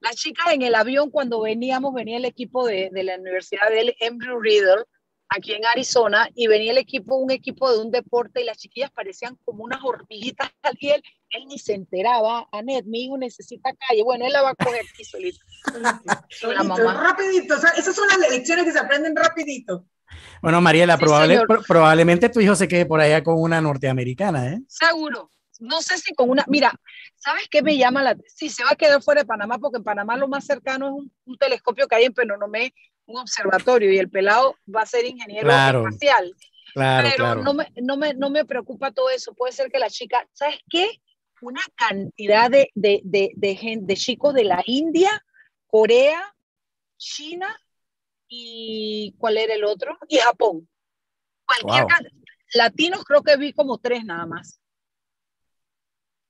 La 0.00 0.12
chica 0.12 0.52
en 0.52 0.62
el 0.62 0.74
avión, 0.74 1.10
cuando 1.10 1.40
veníamos, 1.40 1.94
venía 1.94 2.18
el 2.18 2.26
equipo 2.26 2.66
de, 2.66 2.90
de 2.92 3.02
la 3.02 3.16
Universidad 3.16 3.70
del 3.70 3.96
Embry 4.00 4.34
Riddle, 4.40 4.84
aquí 5.28 5.52
en 5.52 5.64
Arizona, 5.66 6.28
y 6.34 6.46
venía 6.46 6.72
el 6.72 6.78
equipo, 6.78 7.16
un 7.16 7.30
equipo 7.30 7.70
de 7.72 7.80
un 7.80 7.90
deporte, 7.90 8.40
y 8.40 8.44
las 8.44 8.58
chiquillas 8.58 8.90
parecían 8.92 9.36
como 9.44 9.64
unas 9.64 9.80
hormiguitas 9.84 10.50
y 10.78 10.90
él, 10.90 11.02
él 11.30 11.44
ni 11.46 11.58
se 11.58 11.74
enteraba, 11.74 12.48
Anet, 12.52 12.84
mi 12.86 13.04
hijo 13.04 13.18
necesita 13.18 13.70
calle, 13.88 14.02
bueno, 14.02 14.24
él 14.26 14.32
la 14.32 14.42
va 14.42 14.50
a 14.50 14.54
coger 14.54 14.82
aquí 14.92 15.04
solito. 15.04 15.38
solito, 16.30 16.64
mamá. 16.64 17.02
rapidito. 17.02 17.54
o 17.54 17.58
sea, 17.58 17.70
esas 17.70 17.94
son 17.94 18.06
las 18.08 18.30
lecciones 18.30 18.64
que 18.64 18.72
se 18.72 18.78
aprenden 18.78 19.14
rapidito. 19.16 19.86
Bueno, 20.40 20.60
Mariela, 20.60 20.96
Sí, 20.96 21.04
probable- 21.04 21.42
pro- 21.46 21.62
probablemente 21.66 22.28
tu 22.28 22.40
hijo 22.40 22.54
se 22.54 22.68
quede 22.68 22.86
por 22.86 23.00
allá 23.00 23.22
con 23.24 23.40
una 23.40 23.60
norteamericana, 23.60 24.52
¿eh? 24.52 24.60
Seguro. 24.68 25.30
No 25.58 25.80
sé 25.80 25.96
si 25.98 26.14
con 26.14 26.28
una, 26.30 26.44
mira, 26.48 26.70
¿sabes 27.16 27.48
qué 27.50 27.62
me 27.62 27.76
llama 27.78 28.02
la 28.02 28.14
Sí, 28.26 28.50
se 28.50 28.62
va 28.62 28.72
a 28.72 28.76
quedar 28.76 29.02
fuera 29.02 29.22
de 29.22 29.26
Panamá 29.26 29.58
porque 29.58 29.78
en 29.78 29.84
Panamá 29.84 30.16
lo 30.16 30.28
más 30.28 30.44
cercano 30.44 30.86
es 30.88 30.92
un, 30.92 31.12
un 31.24 31.38
telescopio 31.38 31.88
que 31.88 31.94
hay 31.96 32.04
en 32.04 32.12
Penonomé, 32.12 32.74
un 33.06 33.18
observatorio, 33.18 33.92
y 33.92 33.98
el 33.98 34.10
pelado 34.10 34.56
va 34.74 34.82
a 34.82 34.86
ser 34.86 35.04
ingeniero 35.04 35.46
Claro. 35.46 35.84
espacial. 35.86 36.34
Claro, 36.74 37.08
pero 37.08 37.24
claro. 37.24 37.42
no, 37.42 37.54
me, 37.54 37.72
no, 37.82 37.96
me, 37.96 38.14
no 38.14 38.30
me 38.30 38.44
preocupa 38.44 38.92
todo 38.92 39.08
eso. 39.10 39.34
Puede 39.34 39.52
ser 39.52 39.70
que 39.70 39.78
la 39.78 39.88
chica, 39.88 40.28
¿sabes 40.32 40.58
qué? 40.68 41.00
Una 41.40 41.62
cantidad 41.74 42.50
de, 42.50 42.70
de, 42.74 43.00
de, 43.04 43.30
de, 43.34 43.96
chicos 43.96 44.34
de 44.34 44.44
la 44.44 44.62
India, 44.66 45.24
Corea, 45.66 46.34
China 46.98 47.48
y 48.28 49.14
¿cuál 49.18 49.38
era 49.38 49.54
el 49.54 49.64
otro? 49.64 49.96
Y 50.08 50.16
Japón. 50.16 50.68
Cualquier 51.46 51.82
Wow. 51.84 51.88
can- 51.88 52.08
Latinos 52.54 53.04
creo 53.04 53.22
que 53.22 53.36
vi 53.36 53.52
como 53.52 53.78
tres 53.78 54.04
nada 54.04 54.26
más. 54.26 54.60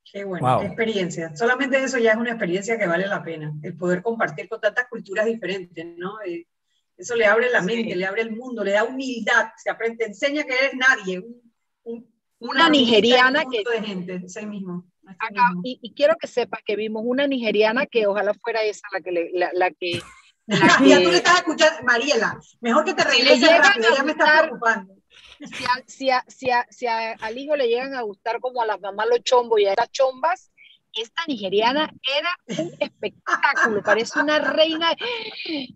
Qué 0.04 0.24
Wow. 0.24 0.60
qué 0.60 0.66
experiencia. 0.66 1.36
Solamente 1.36 1.82
eso 1.82 1.98
ya 1.98 2.12
es 2.12 2.16
una 2.16 2.30
experiencia 2.30 2.78
que 2.78 2.86
vale 2.86 3.06
la 3.06 3.22
pena, 3.22 3.52
el 3.62 3.76
poder 3.76 4.02
compartir 4.02 4.48
con 4.48 4.60
tantas 4.60 4.86
culturas 4.88 5.26
diferentes, 5.26 5.84
¿no? 5.96 6.20
Eh, 6.22 6.46
eso 6.96 7.14
le 7.14 7.26
abre 7.26 7.50
la 7.50 7.60
Sí. 7.60 7.66
mente, 7.66 7.94
le 7.96 8.06
abre 8.06 8.22
el 8.22 8.32
mundo, 8.34 8.64
le 8.64 8.72
da 8.72 8.84
humildad, 8.84 9.48
se 9.56 9.70
aprende, 9.70 9.98
te 9.98 10.10
enseña 10.10 10.44
que 10.44 10.54
eres 10.54 10.74
nadie, 10.74 11.18
un- 11.20 11.52
un- 11.84 12.14
Una 12.38 12.66
hormiguita 12.66 12.66
en 12.66 12.66
un 12.66 12.72
nigeriana 12.72 13.44
que- 13.50 13.64
de 13.80 13.86
gente, 13.86 14.20
ese 14.26 14.46
mismo. 14.46 14.84
Acá, 15.06 15.48
mismo. 15.50 15.60
y, 15.64 15.78
y 15.82 15.94
quiero 15.94 16.16
que 16.16 16.26
sepas 16.26 16.60
que 16.66 16.74
vimos 16.76 17.02
una 17.06 17.26
nigeriana 17.26 17.86
que 17.86 18.06
ojalá 18.06 18.34
fuera 18.34 18.62
esa 18.62 18.86
la 18.92 19.00
que 19.00 19.12
le- 19.12 19.30
la, 19.32 19.50
la 19.54 19.70
que 19.70 20.00
la 20.78 20.78
Mira, 20.80 21.02
tú 21.02 21.10
le 21.10 21.16
estás 21.16 21.36
escuchando, 21.38 21.82
Mariela, 21.84 22.38
mejor 22.60 22.84
que 22.84 22.94
te 22.94 23.02
Si 23.02 23.08
regreses 23.08 23.40
llegan 23.40 23.62
rápido, 23.62 23.94
ya 23.96 24.02
me 24.04 24.12
estás 24.12 24.26
gustar- 24.26 24.42
preocupando. 24.44 24.94
si, 25.38 25.64
a- 25.64 25.84
si, 25.86 26.10
a- 26.10 26.24
si, 26.28 26.50
a- 26.50 26.66
si 26.70 26.86
a- 26.86 27.12
al 27.12 27.38
hijo 27.38 27.56
le 27.56 27.68
llegan 27.68 27.94
a 27.94 28.02
gustar 28.02 28.40
como 28.40 28.60
a 28.62 28.66
las 28.66 28.80
mamás 28.80 29.06
los 29.08 29.22
chombos 29.22 29.60
y 29.60 29.66
a 29.66 29.74
las 29.76 29.90
chombas, 29.90 30.50
esta 30.96 31.22
nigeriana 31.28 31.90
era 32.18 32.60
un 32.60 32.72
espectáculo, 32.80 33.82
parece 33.82 34.18
una 34.20 34.38
reina. 34.38 34.94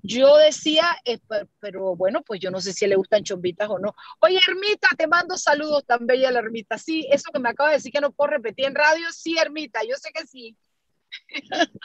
Yo 0.02 0.36
decía, 0.38 0.84
eh, 1.04 1.18
pe- 1.18 1.46
pero 1.60 1.94
bueno, 1.96 2.22
pues 2.22 2.40
yo 2.40 2.50
no 2.50 2.60
sé 2.60 2.72
si 2.72 2.86
le 2.86 2.96
gustan 2.96 3.22
chombitas 3.22 3.68
o 3.68 3.78
no. 3.78 3.94
Oye, 4.20 4.40
Ermita, 4.48 4.88
te 4.96 5.06
mando 5.06 5.36
saludos 5.36 5.84
tan 5.86 6.06
bella 6.06 6.30
la 6.30 6.38
Ermita. 6.40 6.78
Sí, 6.78 7.06
eso 7.10 7.30
que 7.32 7.38
me 7.40 7.48
acaba 7.50 7.70
de 7.70 7.76
decir 7.76 7.92
que 7.92 8.00
no 8.00 8.12
puedo 8.12 8.30
repetir 8.30 8.66
en 8.66 8.74
radio, 8.74 9.06
sí, 9.12 9.36
Ermita, 9.38 9.80
yo 9.88 9.96
sé 9.96 10.10
que 10.12 10.26
sí. 10.26 10.56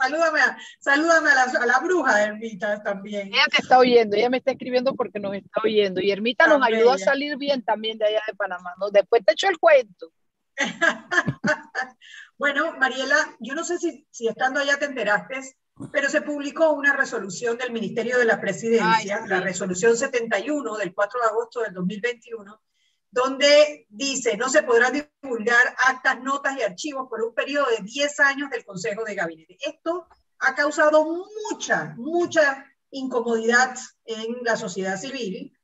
Salúdame, 0.00 0.40
a, 0.40 0.56
salúdame 0.80 1.30
a, 1.30 1.34
la, 1.34 1.42
a 1.60 1.66
la 1.66 1.78
bruja 1.80 2.16
de 2.16 2.24
Ermita 2.24 2.82
también. 2.82 3.28
Ella 3.28 3.44
te 3.50 3.62
está 3.62 3.78
oyendo, 3.78 4.16
ella 4.16 4.30
me 4.30 4.36
está 4.38 4.52
escribiendo 4.52 4.94
porque 4.94 5.18
nos 5.18 5.34
está 5.34 5.60
oyendo. 5.64 6.00
Y 6.00 6.10
Ermita 6.10 6.46
nos 6.46 6.62
ayudó 6.62 6.92
a 6.92 6.98
salir 6.98 7.36
bien 7.36 7.62
también 7.62 7.98
de 7.98 8.06
allá 8.06 8.20
de 8.26 8.34
Panamá. 8.34 8.74
¿no? 8.78 8.90
Después 8.90 9.24
te 9.24 9.32
echo 9.32 9.48
el 9.48 9.58
cuento. 9.58 10.12
Bueno, 12.38 12.72
Mariela, 12.78 13.36
yo 13.40 13.56
no 13.56 13.64
sé 13.64 13.78
si, 13.78 14.06
si 14.12 14.28
estando 14.28 14.60
allá 14.60 14.78
te 14.78 14.84
enteraste, 14.84 15.56
pero 15.90 16.08
se 16.08 16.22
publicó 16.22 16.70
una 16.70 16.94
resolución 16.94 17.58
del 17.58 17.72
Ministerio 17.72 18.16
de 18.16 18.24
la 18.24 18.40
Presidencia, 18.40 19.16
Ay, 19.16 19.22
sí. 19.24 19.28
la 19.28 19.40
resolución 19.40 19.96
71 19.96 20.76
del 20.76 20.94
4 20.94 21.20
de 21.20 21.26
agosto 21.26 21.60
del 21.62 21.74
2021, 21.74 22.62
donde 23.10 23.86
dice 23.88 24.36
no 24.36 24.48
se 24.48 24.62
podrán 24.62 24.92
divulgar 25.20 25.74
actas, 25.86 26.22
notas 26.22 26.56
y 26.56 26.62
archivos 26.62 27.08
por 27.08 27.22
un 27.22 27.34
periodo 27.34 27.66
de 27.76 27.82
10 27.82 28.20
años 28.20 28.50
del 28.50 28.64
Consejo 28.64 29.02
de 29.04 29.16
Gabinete. 29.16 29.56
Esto 29.60 30.06
ha 30.38 30.54
causado 30.54 31.04
mucha, 31.50 31.94
mucha 31.96 32.64
incomodidad 32.90 33.76
en 34.04 34.44
la 34.44 34.56
sociedad 34.56 34.96
civil, 34.96 35.56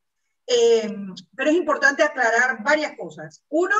eh, 0.47 0.97
pero 1.37 1.51
es 1.51 1.57
importante 1.57 2.03
aclarar 2.03 2.65
varias 2.65 2.97
cosas. 2.97 3.45
Uno, 3.49 3.77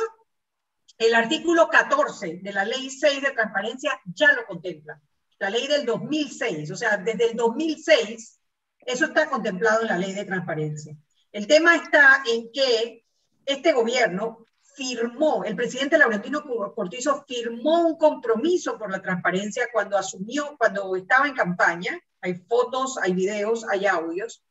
el 0.97 1.13
artículo 1.13 1.67
14 1.67 2.39
de 2.41 2.53
la 2.53 2.63
Ley 2.65 2.89
6 2.89 3.21
de 3.21 3.31
Transparencia 3.31 3.99
ya 4.05 4.31
lo 4.33 4.45
contempla. 4.45 5.01
La 5.39 5.49
ley 5.49 5.67
del 5.67 5.85
2006, 5.85 6.71
o 6.71 6.75
sea, 6.75 6.97
desde 6.97 7.31
el 7.31 7.35
2006, 7.35 8.39
eso 8.79 9.05
está 9.05 9.29
contemplado 9.29 9.81
en 9.81 9.87
la 9.87 9.97
Ley 9.97 10.13
de 10.13 10.23
Transparencia. 10.23 10.95
El 11.31 11.47
tema 11.47 11.75
está 11.75 12.23
en 12.25 12.49
que 12.53 13.03
este 13.45 13.73
gobierno 13.73 14.45
firmó, 14.61 15.43
el 15.43 15.55
presidente 15.55 15.97
Laurentino 15.97 16.43
Cortizo 16.73 17.25
firmó 17.27 17.87
un 17.87 17.97
compromiso 17.97 18.77
por 18.77 18.91
la 18.91 19.01
transparencia 19.01 19.67
cuando 19.71 19.97
asumió, 19.97 20.55
cuando 20.57 20.95
estaba 20.95 21.27
en 21.27 21.33
campaña, 21.33 21.99
hay 22.21 22.35
fotos, 22.35 22.97
hay 22.97 23.13
videos, 23.13 23.65
hay 23.69 23.85
audios, 23.85 24.43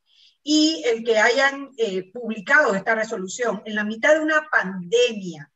y 0.42 0.82
el 0.86 1.04
que 1.04 1.18
hayan 1.18 1.70
eh, 1.78 2.10
publicado 2.12 2.74
esta 2.74 2.94
resolución 2.94 3.62
en 3.64 3.74
la 3.74 3.84
mitad 3.84 4.14
de 4.14 4.20
una 4.20 4.48
pandemia, 4.50 5.50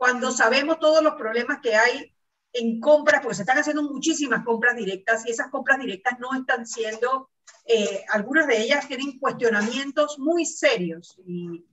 cuando 0.00 0.32
sabemos 0.32 0.78
todos 0.78 1.04
los 1.04 1.14
problemas 1.16 1.58
que 1.62 1.74
hay 1.74 2.10
en 2.54 2.80
compras, 2.80 3.20
porque 3.20 3.36
se 3.36 3.42
están 3.42 3.58
haciendo 3.58 3.82
muchísimas 3.82 4.44
compras 4.44 4.74
directas 4.74 5.26
y 5.26 5.30
esas 5.30 5.48
compras 5.48 5.78
directas 5.78 6.18
no 6.18 6.32
están 6.34 6.66
siendo, 6.66 7.28
eh, 7.66 8.02
algunas 8.08 8.46
de 8.46 8.62
ellas 8.62 8.88
tienen 8.88 9.18
cuestionamientos 9.18 10.18
muy 10.18 10.46
serios 10.46 11.20
y 11.26 11.66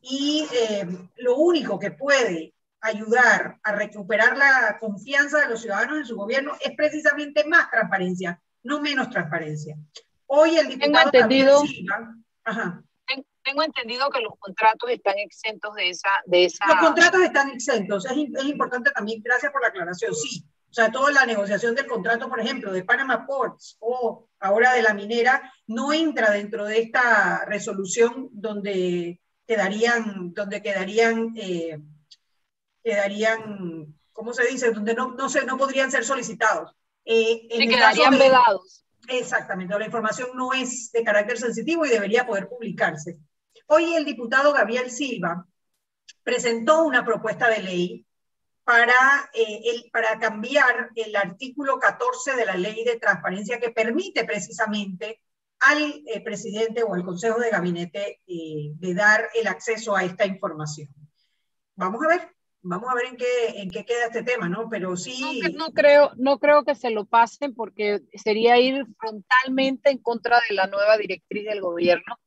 y 0.00 0.46
eh, 0.52 0.86
lo 1.16 1.36
único 1.36 1.78
que 1.78 1.90
puede 1.90 2.54
ayudar 2.80 3.58
a 3.62 3.72
recuperar 3.72 4.36
la 4.36 4.78
confianza 4.78 5.40
de 5.40 5.48
los 5.48 5.60
ciudadanos 5.60 5.98
en 5.98 6.06
su 6.06 6.16
gobierno 6.16 6.54
es 6.60 6.74
precisamente 6.76 7.44
más 7.44 7.70
transparencia, 7.70 8.40
no 8.62 8.80
menos 8.80 9.10
transparencia. 9.10 9.76
Hoy 10.26 10.56
el 10.56 10.68
diputado 10.68 11.10
tengo 11.10 11.26
entendido, 11.28 11.62
Tengo 13.48 13.62
entendido 13.62 14.10
que 14.10 14.20
los 14.20 14.34
contratos 14.38 14.90
están 14.90 15.16
exentos 15.16 15.74
de 15.74 15.88
esa, 15.88 16.10
de 16.26 16.44
esa... 16.44 16.66
Los 16.66 16.76
contratos 16.76 17.22
están 17.22 17.50
exentos, 17.50 18.04
es, 18.04 18.12
es 18.12 18.44
importante 18.44 18.90
también, 18.90 19.22
gracias 19.24 19.50
por 19.50 19.62
la 19.62 19.68
aclaración, 19.68 20.14
sí. 20.14 20.44
O 20.70 20.74
sea, 20.74 20.92
toda 20.92 21.10
la 21.12 21.24
negociación 21.24 21.74
del 21.74 21.86
contrato, 21.86 22.28
por 22.28 22.40
ejemplo, 22.40 22.70
de 22.70 22.84
Panama 22.84 23.26
Ports 23.26 23.78
o 23.80 24.28
ahora 24.38 24.74
de 24.74 24.82
la 24.82 24.92
minera, 24.92 25.50
no 25.66 25.94
entra 25.94 26.30
dentro 26.30 26.66
de 26.66 26.78
esta 26.78 27.46
resolución 27.46 28.28
donde 28.32 29.18
quedarían, 29.46 30.34
donde 30.34 30.60
quedarían, 30.60 31.32
eh, 31.34 31.80
quedarían, 32.84 33.94
¿cómo 34.12 34.34
se 34.34 34.46
dice? 34.46 34.72
Donde 34.72 34.92
no, 34.92 35.14
no, 35.14 35.30
se, 35.30 35.46
no 35.46 35.56
podrían 35.56 35.90
ser 35.90 36.04
solicitados. 36.04 36.76
Eh, 37.06 37.48
quedarían 37.48 38.18
vedados. 38.18 38.84
Exactamente, 39.08 39.78
la 39.78 39.86
información 39.86 40.28
no 40.34 40.52
es 40.52 40.92
de 40.92 41.02
carácter 41.02 41.38
sensitivo 41.38 41.86
y 41.86 41.88
debería 41.88 42.26
poder 42.26 42.46
publicarse. 42.46 43.16
Hoy 43.70 43.94
el 43.94 44.06
diputado 44.06 44.54
Gabriel 44.54 44.90
Silva 44.90 45.46
presentó 46.22 46.84
una 46.84 47.04
propuesta 47.04 47.50
de 47.50 47.62
ley 47.62 48.06
para, 48.64 49.30
eh, 49.34 49.60
el, 49.62 49.90
para 49.92 50.18
cambiar 50.18 50.90
el 50.96 51.14
artículo 51.14 51.78
14 51.78 52.34
de 52.34 52.46
la 52.46 52.56
ley 52.56 52.82
de 52.84 52.98
transparencia 52.98 53.60
que 53.60 53.70
permite 53.70 54.24
precisamente 54.24 55.20
al 55.60 56.02
eh, 56.06 56.22
presidente 56.24 56.82
o 56.82 56.94
al 56.94 57.04
Consejo 57.04 57.38
de 57.40 57.50
Gabinete 57.50 58.22
eh, 58.26 58.72
de 58.72 58.94
dar 58.94 59.28
el 59.38 59.46
acceso 59.46 59.94
a 59.94 60.02
esta 60.02 60.24
información. 60.24 60.88
Vamos 61.74 62.02
a 62.06 62.08
ver, 62.08 62.34
vamos 62.62 62.88
a 62.90 62.94
ver 62.94 63.04
en 63.04 63.16
qué, 63.18 63.48
en 63.54 63.68
qué 63.68 63.84
queda 63.84 64.06
este 64.06 64.22
tema, 64.22 64.48
¿no? 64.48 64.70
Pero 64.70 64.96
sí... 64.96 65.42
No, 65.54 65.72
creo, 65.72 66.12
no 66.16 66.38
creo 66.38 66.64
que 66.64 66.74
se 66.74 66.88
lo 66.88 67.04
pasen 67.04 67.54
porque 67.54 68.00
sería 68.14 68.58
ir 68.58 68.86
frontalmente 68.98 69.90
en 69.90 69.98
contra 69.98 70.40
de 70.48 70.54
la 70.54 70.68
nueva 70.68 70.96
directriz 70.96 71.44
del 71.44 71.60
gobierno 71.60 72.18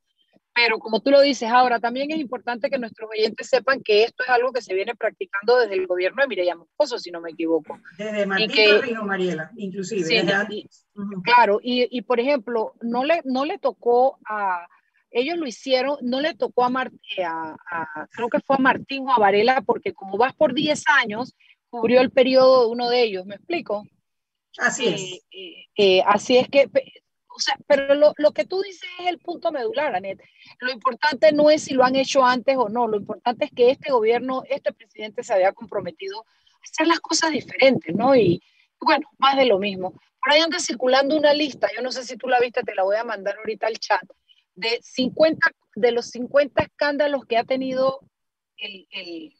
pero 0.53 0.79
como 0.79 0.99
tú 0.99 1.11
lo 1.11 1.21
dices 1.21 1.49
ahora, 1.49 1.79
también 1.79 2.11
es 2.11 2.19
importante 2.19 2.69
que 2.69 2.77
nuestros 2.77 3.09
oyentes 3.09 3.47
sepan 3.47 3.81
que 3.81 4.03
esto 4.03 4.23
es 4.23 4.29
algo 4.29 4.51
que 4.51 4.61
se 4.61 4.73
viene 4.73 4.95
practicando 4.95 5.57
desde 5.57 5.75
el 5.75 5.87
gobierno 5.87 6.21
de 6.21 6.27
Mireya 6.27 6.55
Moscoso, 6.55 6.99
si 6.99 7.11
no 7.11 7.21
me 7.21 7.31
equivoco. 7.31 7.79
Desde 7.97 8.25
Martín 8.25 9.05
Mariela, 9.05 9.51
inclusive. 9.55 10.03
Sí, 10.03 10.67
Claro, 11.23 11.59
y, 11.63 11.87
y, 11.89 12.01
por 12.01 12.19
ejemplo, 12.19 12.73
no 12.81 13.03
le, 13.05 13.21
no 13.23 13.45
le 13.45 13.57
tocó 13.57 14.19
a, 14.27 14.67
ellos 15.11 15.37
lo 15.37 15.47
hicieron, 15.47 15.97
no 16.01 16.21
le 16.21 16.33
tocó 16.33 16.65
a, 16.65 16.91
eh, 17.17 17.23
a, 17.23 17.55
a, 17.69 18.07
creo 18.11 18.29
que 18.29 18.39
fue 18.39 18.55
a 18.57 18.59
Martín 18.59 19.07
o 19.07 19.11
a 19.11 19.19
Varela, 19.19 19.61
porque 19.61 19.93
como 19.93 20.17
vas 20.17 20.33
por 20.33 20.53
10 20.53 20.83
años, 21.01 21.35
cubrió 21.69 22.01
el 22.01 22.11
periodo 22.11 22.65
de 22.65 22.71
uno 22.71 22.89
de 22.89 23.03
ellos, 23.03 23.25
¿me 23.25 23.35
explico? 23.35 23.83
Así 24.57 24.87
es. 24.87 25.25
Eh, 25.31 25.65
eh, 25.77 26.03
así 26.05 26.37
es 26.37 26.49
que 26.49 26.69
o 27.35 27.39
sea, 27.39 27.57
pero 27.67 27.95
lo, 27.95 28.13
lo, 28.17 28.31
que 28.31 28.45
tú 28.45 28.61
dices 28.61 28.87
es 28.99 29.07
el 29.07 29.19
punto 29.19 29.51
medular, 29.51 29.95
Anet. 29.95 30.21
Lo 30.59 30.71
importante 30.71 31.31
no 31.31 31.49
es 31.49 31.63
si 31.63 31.73
lo 31.73 31.83
han 31.83 31.95
hecho 31.95 32.25
antes 32.25 32.57
o 32.57 32.69
no, 32.69 32.87
lo 32.87 32.97
importante 32.97 33.45
es 33.45 33.51
que 33.51 33.69
este 33.69 33.91
gobierno, 33.91 34.43
este 34.49 34.73
presidente 34.73 35.23
se 35.23 35.33
había 35.33 35.53
comprometido 35.53 36.19
a 36.19 36.63
hacer 36.63 36.87
las 36.87 36.99
cosas 36.99 37.31
diferentes, 37.31 37.95
¿no? 37.95 38.15
Y 38.15 38.41
bueno, 38.79 39.07
más 39.17 39.37
de 39.37 39.45
lo 39.45 39.59
mismo. 39.59 39.93
Por 40.21 40.33
ahí 40.33 40.41
anda 40.41 40.59
circulando 40.59 41.15
una 41.15 41.33
lista, 41.33 41.67
yo 41.75 41.81
no 41.81 41.91
sé 41.91 42.03
si 42.03 42.17
tú 42.17 42.27
la 42.27 42.39
viste, 42.39 42.61
te 42.63 42.75
la 42.75 42.83
voy 42.83 42.97
a 42.97 43.03
mandar 43.03 43.37
ahorita 43.37 43.67
al 43.67 43.79
chat, 43.79 44.03
de 44.53 44.79
50, 44.81 45.51
de 45.75 45.91
los 45.91 46.07
50 46.07 46.61
escándalos 46.61 47.25
que 47.25 47.37
ha 47.37 47.43
tenido 47.43 48.01
el, 48.57 48.87
el, 48.91 49.33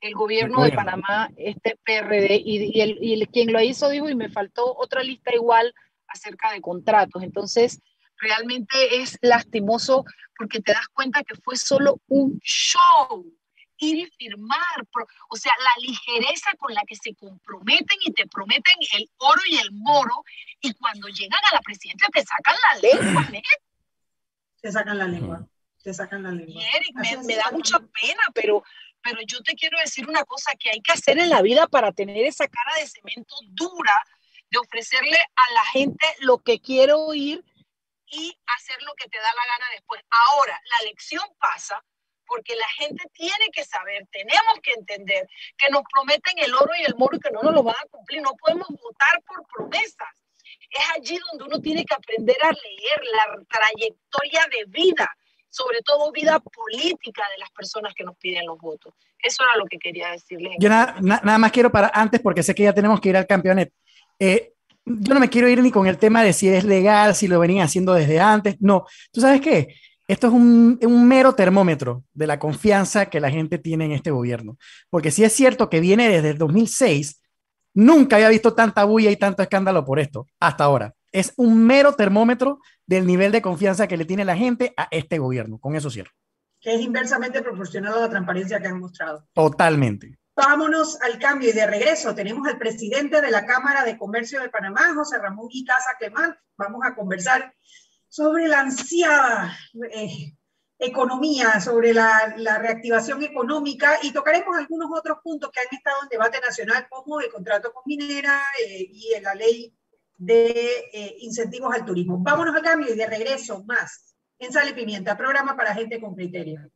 el 0.00 0.14
gobierno 0.14 0.62
de 0.62 0.72
Panamá, 0.72 1.30
este 1.36 1.78
PRD, 1.84 2.42
y, 2.44 2.76
y, 2.76 2.80
el, 2.80 2.98
y 3.02 3.14
el, 3.14 3.28
quien 3.28 3.52
lo 3.52 3.60
hizo 3.60 3.88
dijo, 3.88 4.10
y 4.10 4.14
me 4.14 4.28
faltó 4.28 4.76
otra 4.76 5.02
lista 5.02 5.34
igual 5.34 5.72
acerca 6.12 6.52
de 6.52 6.60
contratos. 6.60 7.22
Entonces, 7.22 7.80
realmente 8.18 9.02
es 9.02 9.18
lastimoso 9.20 10.04
porque 10.36 10.60
te 10.60 10.72
das 10.72 10.88
cuenta 10.88 11.22
que 11.24 11.34
fue 11.36 11.56
solo 11.56 12.00
un 12.08 12.38
show 12.40 13.26
ir 13.82 13.98
y 13.98 14.06
firmar, 14.16 14.86
o 15.28 15.36
sea, 15.36 15.52
la 15.58 15.82
ligereza 15.86 16.50
con 16.58 16.72
la 16.72 16.82
que 16.86 16.94
se 16.94 17.14
comprometen 17.14 17.98
y 18.04 18.12
te 18.12 18.26
prometen 18.26 18.76
el 18.94 19.10
oro 19.18 19.40
y 19.50 19.56
el 19.56 19.72
moro, 19.72 20.24
y 20.60 20.72
cuando 20.74 21.08
llegan 21.08 21.40
a 21.50 21.54
la 21.56 21.60
presidencia 21.60 22.08
te 22.12 22.22
sacan 22.24 22.56
la 22.72 22.80
lengua, 22.80 23.28
¿eh? 23.32 23.42
Te 24.60 24.70
sacan 24.70 24.98
la 24.98 25.08
lengua, 25.08 25.46
te 25.82 25.92
sacan 25.92 26.22
la 26.22 26.30
lengua. 26.30 26.62
Eric, 26.76 26.94
me, 26.94 27.24
me, 27.24 27.34
da 27.34 27.50
mucha 27.50 27.78
pena, 27.80 28.22
pero, 28.32 28.62
pero 29.02 29.18
yo 29.26 29.42
te 29.42 29.54
quiero 29.54 29.76
decir 29.80 30.08
una 30.08 30.22
cosa 30.24 30.52
que 30.54 30.70
hay 30.70 30.80
que 30.80 30.92
hacer 30.92 31.18
en 31.18 31.30
la 31.30 31.42
vida 31.42 31.66
para 31.66 31.90
tener 31.90 32.24
esa 32.24 32.46
cara 32.46 32.78
de 32.78 32.86
cemento 32.86 33.34
dura 33.48 33.94
de 34.52 34.58
ofrecerle 34.58 35.16
a 35.16 35.52
la 35.54 35.64
gente 35.72 36.06
lo 36.20 36.38
que 36.38 36.60
quiere 36.60 36.92
oír 36.92 37.42
y 38.06 38.38
hacer 38.54 38.76
lo 38.82 38.92
que 38.94 39.08
te 39.08 39.16
da 39.16 39.32
la 39.34 39.46
gana 39.46 39.66
después. 39.72 40.02
Ahora, 40.10 40.60
la 40.70 40.86
lección 40.88 41.24
pasa 41.40 41.82
porque 42.26 42.54
la 42.54 42.68
gente 42.76 43.02
tiene 43.14 43.46
que 43.50 43.64
saber, 43.64 44.06
tenemos 44.12 44.60
que 44.62 44.72
entender 44.72 45.26
que 45.56 45.70
nos 45.70 45.82
prometen 45.90 46.34
el 46.36 46.54
oro 46.54 46.70
y 46.78 46.84
el 46.84 46.94
moro 46.96 47.16
y 47.16 47.20
que 47.20 47.30
no 47.30 47.40
nos 47.42 47.54
lo 47.54 47.62
van 47.62 47.76
a 47.76 47.88
cumplir. 47.90 48.20
No 48.20 48.34
podemos 48.36 48.68
votar 48.68 49.22
por 49.26 49.42
promesas. 49.56 50.14
Es 50.70 50.84
allí 50.96 51.18
donde 51.30 51.44
uno 51.44 51.58
tiene 51.60 51.84
que 51.86 51.94
aprender 51.94 52.36
a 52.42 52.52
leer 52.52 53.00
la 53.16 53.42
trayectoria 53.48 54.46
de 54.50 54.64
vida, 54.66 55.08
sobre 55.48 55.80
todo 55.80 56.12
vida 56.12 56.38
política 56.40 57.22
de 57.30 57.38
las 57.38 57.50
personas 57.50 57.94
que 57.94 58.04
nos 58.04 58.16
piden 58.18 58.44
los 58.44 58.58
votos. 58.58 58.92
Eso 59.18 59.44
era 59.44 59.56
lo 59.56 59.64
que 59.64 59.78
quería 59.78 60.10
decirles. 60.10 60.56
Yo 60.58 60.68
nada, 60.68 60.96
nada 61.00 61.38
más 61.38 61.52
quiero 61.52 61.72
para 61.72 61.90
antes, 61.94 62.20
porque 62.20 62.42
sé 62.42 62.54
que 62.54 62.64
ya 62.64 62.74
tenemos 62.74 63.00
que 63.00 63.08
ir 63.08 63.16
al 63.16 63.26
campeonato. 63.26 63.72
Eh, 64.24 64.52
yo 64.84 65.14
no 65.14 65.18
me 65.18 65.28
quiero 65.28 65.48
ir 65.48 65.60
ni 65.60 65.72
con 65.72 65.88
el 65.88 65.98
tema 65.98 66.22
de 66.22 66.32
si 66.32 66.48
es 66.48 66.62
legal, 66.62 67.16
si 67.16 67.26
lo 67.26 67.40
venían 67.40 67.64
haciendo 67.64 67.92
desde 67.92 68.20
antes. 68.20 68.54
No, 68.60 68.86
tú 69.10 69.20
sabes 69.20 69.40
qué, 69.40 69.74
esto 70.06 70.28
es 70.28 70.32
un, 70.32 70.78
un, 70.80 71.08
mero 71.08 71.34
termómetro 71.34 72.04
de 72.12 72.28
la 72.28 72.38
confianza 72.38 73.06
que 73.06 73.18
la 73.18 73.32
gente 73.32 73.58
tiene 73.58 73.86
en 73.86 73.90
este 73.90 74.12
gobierno. 74.12 74.58
Porque 74.90 75.10
si 75.10 75.24
es 75.24 75.32
cierto 75.32 75.68
que 75.68 75.80
viene 75.80 76.08
desde 76.08 76.30
el 76.30 76.38
2006, 76.38 77.20
nunca 77.74 78.14
había 78.14 78.28
visto 78.28 78.54
tanta 78.54 78.84
bulla 78.84 79.10
y 79.10 79.16
tanto 79.16 79.42
escándalo 79.42 79.84
por 79.84 79.98
esto, 79.98 80.28
hasta 80.38 80.62
ahora. 80.62 80.94
Es 81.10 81.32
un 81.36 81.66
mero 81.66 81.94
termómetro 81.94 82.60
del 82.86 83.08
nivel 83.08 83.32
de 83.32 83.42
confianza 83.42 83.88
que 83.88 83.96
le 83.96 84.04
tiene 84.04 84.24
la 84.24 84.36
gente 84.36 84.72
a 84.76 84.86
este 84.92 85.18
gobierno. 85.18 85.58
Con 85.58 85.74
eso 85.74 85.90
cierro. 85.90 86.12
Que 86.60 86.76
es 86.76 86.80
inversamente 86.80 87.42
proporcional 87.42 87.94
a 87.94 88.00
la 88.02 88.08
transparencia 88.08 88.60
que 88.60 88.68
han 88.68 88.78
mostrado. 88.78 89.26
Totalmente. 89.32 90.16
Vámonos 90.34 90.98
al 91.02 91.18
cambio 91.18 91.50
y 91.50 91.52
de 91.52 91.66
regreso 91.66 92.14
tenemos 92.14 92.48
al 92.48 92.58
presidente 92.58 93.20
de 93.20 93.30
la 93.30 93.44
Cámara 93.44 93.84
de 93.84 93.98
Comercio 93.98 94.40
de 94.40 94.48
Panamá, 94.48 94.94
José 94.94 95.18
Ramón 95.18 95.48
Icaza 95.50 95.90
Clemán. 95.98 96.34
Vamos 96.56 96.80
a 96.84 96.94
conversar 96.94 97.54
sobre 98.08 98.48
la 98.48 98.60
ansiada 98.60 99.54
eh, 99.90 100.32
economía, 100.78 101.60
sobre 101.60 101.92
la, 101.92 102.34
la, 102.38 102.58
reactivación 102.58 103.22
económica 103.22 103.98
y 104.02 104.10
tocaremos 104.10 104.56
algunos 104.56 104.90
otros 104.98 105.18
puntos 105.22 105.50
que 105.50 105.60
han 105.60 105.66
estado 105.70 105.98
en 106.02 106.08
debate 106.08 106.40
nacional, 106.40 106.86
como 106.88 107.20
el 107.20 107.30
contrato 107.30 107.70
con 107.72 107.82
minera 107.84 108.42
eh, 108.66 108.88
y 108.90 109.12
la 109.20 109.34
ley 109.34 109.74
de 110.16 110.88
eh, 110.92 111.16
incentivos 111.20 111.74
al 111.74 111.84
turismo. 111.84 112.18
Vámonos 112.20 112.56
al 112.56 112.62
cambio 112.62 112.92
y 112.92 112.96
de 112.96 113.06
regreso 113.06 113.64
más 113.64 114.14
en 114.38 114.52
Sal 114.52 114.70
y 114.70 114.72
Pimienta, 114.72 115.16
programa 115.16 115.56
para 115.56 115.74
gente 115.74 116.00
con 116.00 116.14
criterio. 116.14 116.70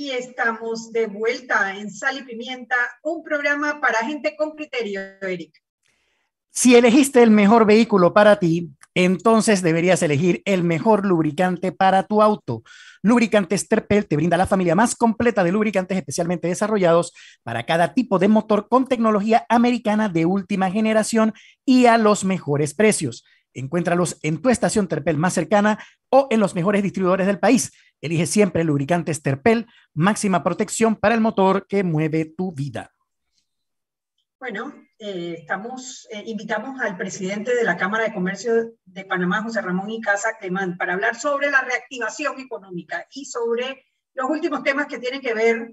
Y 0.00 0.12
estamos 0.12 0.92
de 0.92 1.08
vuelta 1.08 1.76
en 1.76 1.90
Sal 1.90 2.16
y 2.16 2.22
Pimienta, 2.22 2.74
un 3.02 3.22
programa 3.22 3.82
para 3.82 3.98
gente 3.98 4.34
con 4.34 4.52
criterio, 4.52 4.98
Eric. 5.20 5.62
Si 6.50 6.74
elegiste 6.74 7.22
el 7.22 7.30
mejor 7.30 7.66
vehículo 7.66 8.14
para 8.14 8.38
ti, 8.38 8.70
entonces 8.94 9.60
deberías 9.60 10.02
elegir 10.02 10.40
el 10.46 10.64
mejor 10.64 11.04
lubricante 11.04 11.70
para 11.70 12.04
tu 12.04 12.22
auto. 12.22 12.62
Lubricantes 13.02 13.68
Terpel 13.68 14.06
te 14.06 14.16
brinda 14.16 14.38
la 14.38 14.46
familia 14.46 14.74
más 14.74 14.96
completa 14.96 15.44
de 15.44 15.52
lubricantes 15.52 15.98
especialmente 15.98 16.48
desarrollados 16.48 17.12
para 17.42 17.66
cada 17.66 17.92
tipo 17.92 18.18
de 18.18 18.28
motor 18.28 18.68
con 18.70 18.86
tecnología 18.86 19.44
americana 19.50 20.08
de 20.08 20.24
última 20.24 20.70
generación 20.70 21.34
y 21.66 21.84
a 21.84 21.98
los 21.98 22.24
mejores 22.24 22.72
precios. 22.72 23.22
Encuéntralos 23.54 24.18
en 24.22 24.40
tu 24.40 24.48
estación 24.48 24.88
Terpel 24.88 25.16
más 25.16 25.34
cercana 25.34 25.78
o 26.08 26.28
en 26.30 26.40
los 26.40 26.54
mejores 26.54 26.82
distribuidores 26.82 27.26
del 27.26 27.38
país. 27.38 27.72
Elige 28.00 28.26
siempre 28.26 28.64
lubricantes 28.64 29.22
Terpel, 29.22 29.66
máxima 29.94 30.42
protección 30.42 30.96
para 30.96 31.14
el 31.14 31.20
motor 31.20 31.66
que 31.66 31.84
mueve 31.84 32.24
tu 32.24 32.52
vida. 32.52 32.92
Bueno, 34.38 34.72
eh, 34.98 35.46
eh, 35.46 36.22
invitamos 36.26 36.80
al 36.80 36.96
presidente 36.96 37.54
de 37.54 37.62
la 37.62 37.76
Cámara 37.76 38.04
de 38.04 38.14
Comercio 38.14 38.72
de 38.86 39.04
Panamá, 39.04 39.42
José 39.42 39.60
Ramón 39.60 39.90
Icaza 39.90 40.38
Clemán, 40.38 40.78
para 40.78 40.94
hablar 40.94 41.14
sobre 41.14 41.50
la 41.50 41.60
reactivación 41.60 42.40
económica 42.40 43.06
y 43.10 43.26
sobre 43.26 43.84
los 44.14 44.30
últimos 44.30 44.62
temas 44.62 44.86
que 44.86 44.98
tienen 44.98 45.20
que 45.20 45.34
ver, 45.34 45.72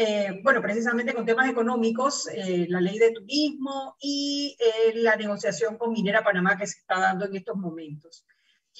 eh, 0.00 0.40
bueno, 0.44 0.62
precisamente 0.62 1.12
con 1.12 1.26
temas 1.26 1.50
económicos, 1.50 2.28
la 2.68 2.80
ley 2.80 2.98
de 2.98 3.10
turismo 3.10 3.96
y 4.00 4.56
la 4.94 5.16
negociación 5.16 5.76
con 5.76 5.92
Minera 5.92 6.22
Panamá 6.22 6.56
que 6.56 6.68
se 6.68 6.78
está 6.78 7.00
dando 7.00 7.24
en 7.24 7.34
estos 7.34 7.56
momentos. 7.56 8.24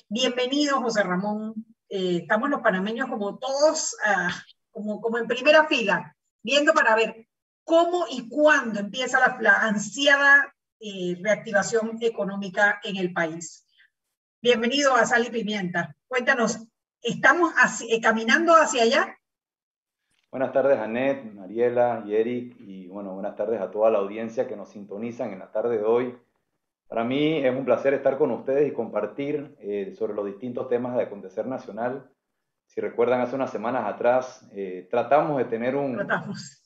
Bienvenido, 0.09 0.81
José 0.81 1.03
Ramón. 1.03 1.67
estamos 1.89 2.49
los 2.49 2.61
panameños 2.61 3.09
como 3.09 3.37
todos, 3.37 3.97
ah, 4.05 4.31
como, 4.71 5.19
en 5.19 5.27
primera 5.27 5.67
fila, 5.67 6.17
viendo 6.43 6.73
para 6.73 6.95
ver 6.95 7.27
cómo 7.65 8.07
y 8.09 8.29
cuándo 8.29 8.81
empieza 8.81 9.19
la, 9.41 9.57
ansiada 9.57 10.55
eh, 10.81 11.19
reactivación 11.21 11.99
económica 12.01 12.81
en 12.85 12.97
el 12.97 13.13
país. 13.13 13.67
Bienvenido 14.41 14.95
a 14.95 15.05
Sal 15.05 15.27
y 15.27 15.31
Pimienta. 15.31 15.97
Cuéntanos, 16.07 16.61
¿estamos 17.03 17.53
eh, 17.89 18.01
caminando 18.01 18.55
hacia 18.55 18.85
allá? 18.85 19.18
Buenas 20.31 20.53
tardes, 20.53 20.79
Anet, 20.79 21.25
Mariela 21.33 22.03
y 22.07 22.15
Eric, 22.15 22.55
y 22.59 22.87
bueno, 22.87 23.15
buenas 23.15 23.35
tardes 23.35 23.63
a 23.63 23.71
toda 23.71 23.91
la 23.91 23.97
audiencia 23.97 24.47
que 24.47 24.57
nos 24.57 24.69
sintonizan 24.69 25.33
en 25.33 25.39
la 25.39 25.51
tarde 25.51 25.79
de 25.79 25.85
hoy. 25.85 26.19
Para 26.87 27.03
mí 27.03 27.39
es 27.39 27.51
un 27.51 27.65
placer 27.65 27.95
estar 27.95 28.19
con 28.19 28.31
ustedes 28.33 28.69
y 28.69 28.75
compartir 28.75 29.57
eh, 29.59 29.95
sobre 29.97 30.13
los 30.13 30.27
distintos 30.27 30.69
temas 30.69 30.95
de 30.97 31.05
acontecer 31.05 31.47
nacional. 31.47 32.11
Si 32.67 32.79
recuerdan, 32.79 33.23
hace 33.23 33.37
unas 33.37 33.51
semanas 33.51 33.87
atrás 33.87 34.47
eh, 34.53 34.87
tratamos 34.91 35.39
de 35.39 35.47
tener 35.47 35.75
un, 35.75 35.99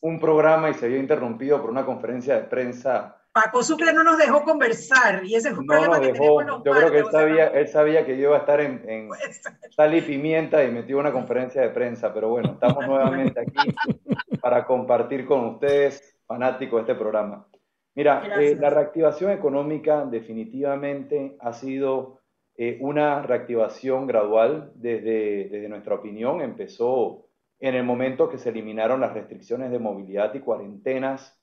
un 0.01 0.19
programa 0.19 0.69
y 0.69 0.75
se 0.75 0.89
vio 0.89 0.99
interrumpido 0.99 1.61
por 1.61 1.71
una 1.71 1.87
conferencia 1.87 2.35
de 2.35 2.43
prensa. 2.43 3.22
Paco 3.33 3.63
Sucre 3.63 3.95
no 3.95 4.05
nos 4.05 4.19
dejó 4.19 4.45
conversar 4.45 5.25
y 5.25 5.35
ese 5.35 5.49
es 5.49 5.59
un 5.59 5.67
no 5.67 5.73
problema 5.73 6.01
que 6.01 6.13
dejó. 6.13 6.43
Yo 6.43 6.73
creo 6.73 6.91
que 6.91 6.99
él 6.99 7.07
sabía, 7.11 7.47
él 7.49 7.69
sabía 7.69 8.05
que 8.05 8.17
yo 8.17 8.29
iba 8.29 8.37
a 8.37 8.41
estar 8.41 8.61
en, 8.61 8.83
en 8.89 9.09
sal 9.77 9.95
y 9.95 10.03
pimienta 10.03 10.63
y 10.63 10.71
metió 10.71 10.99
una 10.99 11.13
conferencia 11.13 11.63
de 11.63 11.71
prensa, 11.71 12.13
pero 12.13 12.29
bueno, 12.29 12.53
estamos 12.53 12.87
nuevamente 12.87 13.41
aquí 13.41 13.75
para 14.43 14.67
compartir 14.67 15.25
con 15.25 15.47
ustedes, 15.47 16.19
fanáticos 16.27 16.85
de 16.85 16.93
este 16.93 17.01
programa. 17.01 17.47
Mira, 17.95 18.23
eh, 18.41 18.57
la 18.59 18.71
reactivación 18.71 19.31
económica 19.31 20.05
definitivamente 20.05 21.37
ha 21.41 21.53
sido 21.53 22.21
eh, 22.57 22.79
una 22.81 23.23
reactivación 23.23 24.07
gradual 24.07 24.73
desde, 24.75 25.49
desde 25.51 25.69
nuestra 25.69 25.95
opinión. 25.95 26.41
Empezó 26.41 27.27
en 27.61 27.75
el 27.75 27.85
momento 27.85 28.29
que 28.29 28.39
se 28.39 28.49
eliminaron 28.49 29.01
las 29.01 29.13
restricciones 29.13 29.71
de 29.71 29.79
movilidad 29.79 30.35
y 30.35 30.41
cuarentenas 30.41 31.42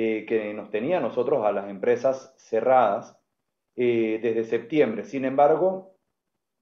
eh, 0.00 0.24
que 0.26 0.54
nos 0.54 0.70
tenían 0.70 1.02
nosotros 1.02 1.44
a 1.44 1.50
las 1.50 1.68
empresas 1.68 2.32
cerradas 2.38 3.18
eh, 3.74 4.20
desde 4.22 4.44
septiembre. 4.44 5.02
Sin 5.02 5.24
embargo, 5.24 5.96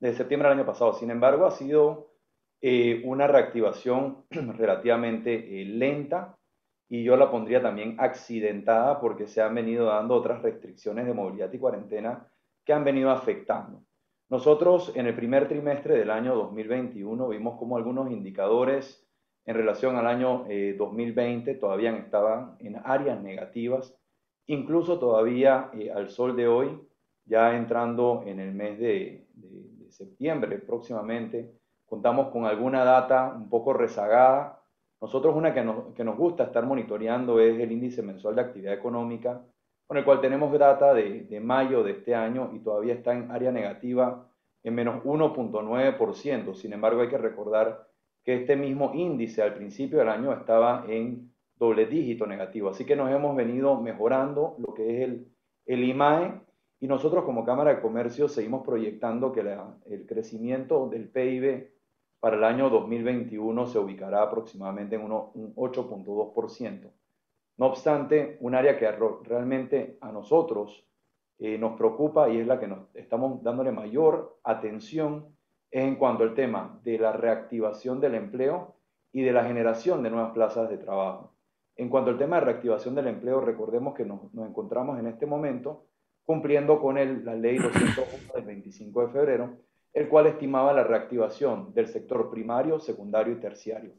desde 0.01 0.16
septiembre 0.16 0.49
del 0.49 0.61
año 0.61 0.66
pasado, 0.66 0.94
sin 0.94 1.11
embargo, 1.11 1.44
ha 1.44 1.51
sido 1.51 2.14
una 3.05 3.27
reactivación 3.27 4.25
relativamente 4.31 5.66
lenta 5.66 6.38
y 6.88 7.05
yo 7.05 7.14
la 7.18 7.31
pondría 7.31 7.61
también 7.61 7.96
accidentada 7.99 8.99
porque 8.99 9.27
se 9.27 9.42
han 9.42 9.55
venido 9.55 9.85
dando 9.85 10.14
otras 10.14 10.40
restricciones 10.40 11.05
de 11.05 11.12
movilidad 11.12 11.53
y 11.53 11.59
cuarentena 11.59 12.27
que 12.64 12.72
han 12.72 12.85
venido 12.85 13.11
afectando. 13.11 13.83
Nosotros 14.31 14.92
en 14.96 15.07
el 15.07 15.14
primer 15.14 15.46
trimestre 15.46 15.99
del 15.99 16.11
año 16.11 16.35
2021 16.35 17.29
vimos 17.29 17.59
como 17.59 17.77
algunos 17.77 18.11
indicadores 18.11 19.06
en 19.47 19.55
relación 19.55 19.97
al 19.97 20.07
año 20.07 20.45
2020 20.77 21.51
eh, 21.51 21.55
todavía 21.55 21.97
estaban 21.97 22.57
en 22.59 22.77
áreas 22.85 23.23
negativas, 23.23 23.97
incluso 24.47 24.99
todavía 24.99 25.71
eh, 25.73 25.91
al 25.91 26.11
sol 26.11 26.37
de 26.37 26.49
hoy, 26.49 26.81
ya 27.25 27.57
entrando 27.57 28.25
en 28.27 28.41
el 28.41 28.53
mes 28.53 28.79
de, 28.79 29.23
septiembre 29.89 30.59
próximamente, 30.59 31.55
contamos 31.87 32.29
con 32.29 32.45
alguna 32.45 32.85
data 32.85 33.33
un 33.35 33.49
poco 33.49 33.73
rezagada. 33.73 34.61
Nosotros 35.01 35.35
una 35.35 35.55
que 35.55 35.63
nos, 35.63 35.95
que 35.95 36.05
nos 36.05 36.19
gusta 36.19 36.45
estar 36.45 36.67
monitoreando 36.67 37.41
es 37.41 37.59
el 37.59 37.73
índice 37.73 38.03
mensual 38.03 38.35
de 38.35 38.43
actividad 38.43 38.75
económica, 38.75 39.43
con 39.87 39.97
el 39.97 40.05
cual 40.05 40.21
tenemos 40.21 40.53
data 40.59 40.93
de, 40.93 41.41
mayo 41.41 41.83
de 41.83 41.93
este 41.93 42.15
año 42.15 42.51
y 42.53 42.59
todavía 42.59 42.95
está 42.95 43.15
en 43.15 43.31
área 43.31 43.53
negativa 43.53 44.29
en 44.65 44.75
menos 44.75 45.03
1.9%. 45.05 46.55
Sin 46.55 46.73
embargo, 46.73 47.01
hay 47.03 47.09
que 47.09 47.19
recordar 47.19 47.86
que 48.27 48.35
este 48.35 48.57
mismo 48.57 48.91
índice 48.93 49.41
al 49.41 49.55
principio 49.55 50.01
del 50.01 50.09
año 50.09 50.33
estaba 50.33 50.85
en 50.89 51.33
doble 51.55 51.87
dígito 51.87 52.27
negativo. 52.27 52.69
Así 52.69 52.85
que 52.85 52.97
nos 52.97 53.09
hemos 53.12 53.37
venido 53.37 53.81
mejorando 53.81 54.57
lo 54.59 54.75
que 54.75 54.97
es 54.97 55.09
el, 55.09 55.33
el 55.65 55.85
IMAE 55.85 56.41
y 56.81 56.89
nosotros 56.89 57.25
como 57.25 57.45
Cámara 57.45 57.77
de 57.77 57.81
Comercio 57.81 58.29
seguimos 58.29 58.67
proyectando 58.67 59.33
que 59.33 59.41
el 59.87 60.07
crecimiento 60.07 60.89
del 60.89 61.09
PIB 61.09 61.71
para 62.19 62.37
el 62.37 62.43
año 62.43 62.69
2021 62.69 63.67
se 63.69 63.79
ubicará 63.79 64.23
aproximadamente 64.23 64.97
en 64.97 65.03
un 65.03 65.55
8.2%. 65.55 66.91
No 67.59 67.67
obstante, 67.67 68.39
un 68.41 68.57
área 68.57 68.77
que 68.77 68.91
realmente 69.23 69.99
a 70.01 70.11
nosotros 70.11 70.85
eh, 71.39 71.57
nos 71.59 71.77
preocupa 71.79 72.29
y 72.29 72.41
es 72.41 72.47
la 72.47 72.59
que 72.59 72.67
nos 72.67 72.89
estamos 72.95 73.41
dándole 73.45 73.71
mayor 73.71 74.41
atención 74.43 75.36
es 75.77 75.85
en 75.85 75.97
cuanto 75.97 76.23
al 76.23 76.35
tema 76.35 76.81
de 76.85 76.99
la 76.99 77.12
reactivación 77.12 78.01
del 78.01 78.15
empleo 78.15 78.77
y 79.12 79.23
de 79.23 79.33
la 79.33 79.45
generación 79.45 80.03
de 80.03 80.09
nuevas 80.09 80.33
plazas 80.33 80.71
de 80.71 80.79
trabajo. 80.79 81.35
En 81.77 81.91
cuanto 81.91 82.11
al 82.11 82.17
tema 82.17 82.37
de 82.37 82.47
reactivación 82.47 82.95
del 82.95 83.09
empleo, 83.09 83.43
recordemos 83.43 83.95
que 83.95 84.07
nos, 84.07 84.23
encontramos 84.35 84.99
en 84.99 85.07
este 85.07 85.27
momento 85.27 85.85
cumpliendo 86.25 86.81
con 86.81 86.95
la 86.95 87.35
ley 87.35 87.59
201 87.59 88.33
del 88.35 88.45
25 88.45 89.03
de 89.03 89.12
febrero, 89.12 89.59
el 89.93 90.09
cual 90.09 90.29
estimaba 90.29 90.73
la 90.73 90.83
reactivación 90.83 91.75
del 91.75 91.89
sector 91.89 92.31
primario, 92.31 92.81
secundario 92.81 93.35
y 93.35 93.41
terciario. 93.41 93.93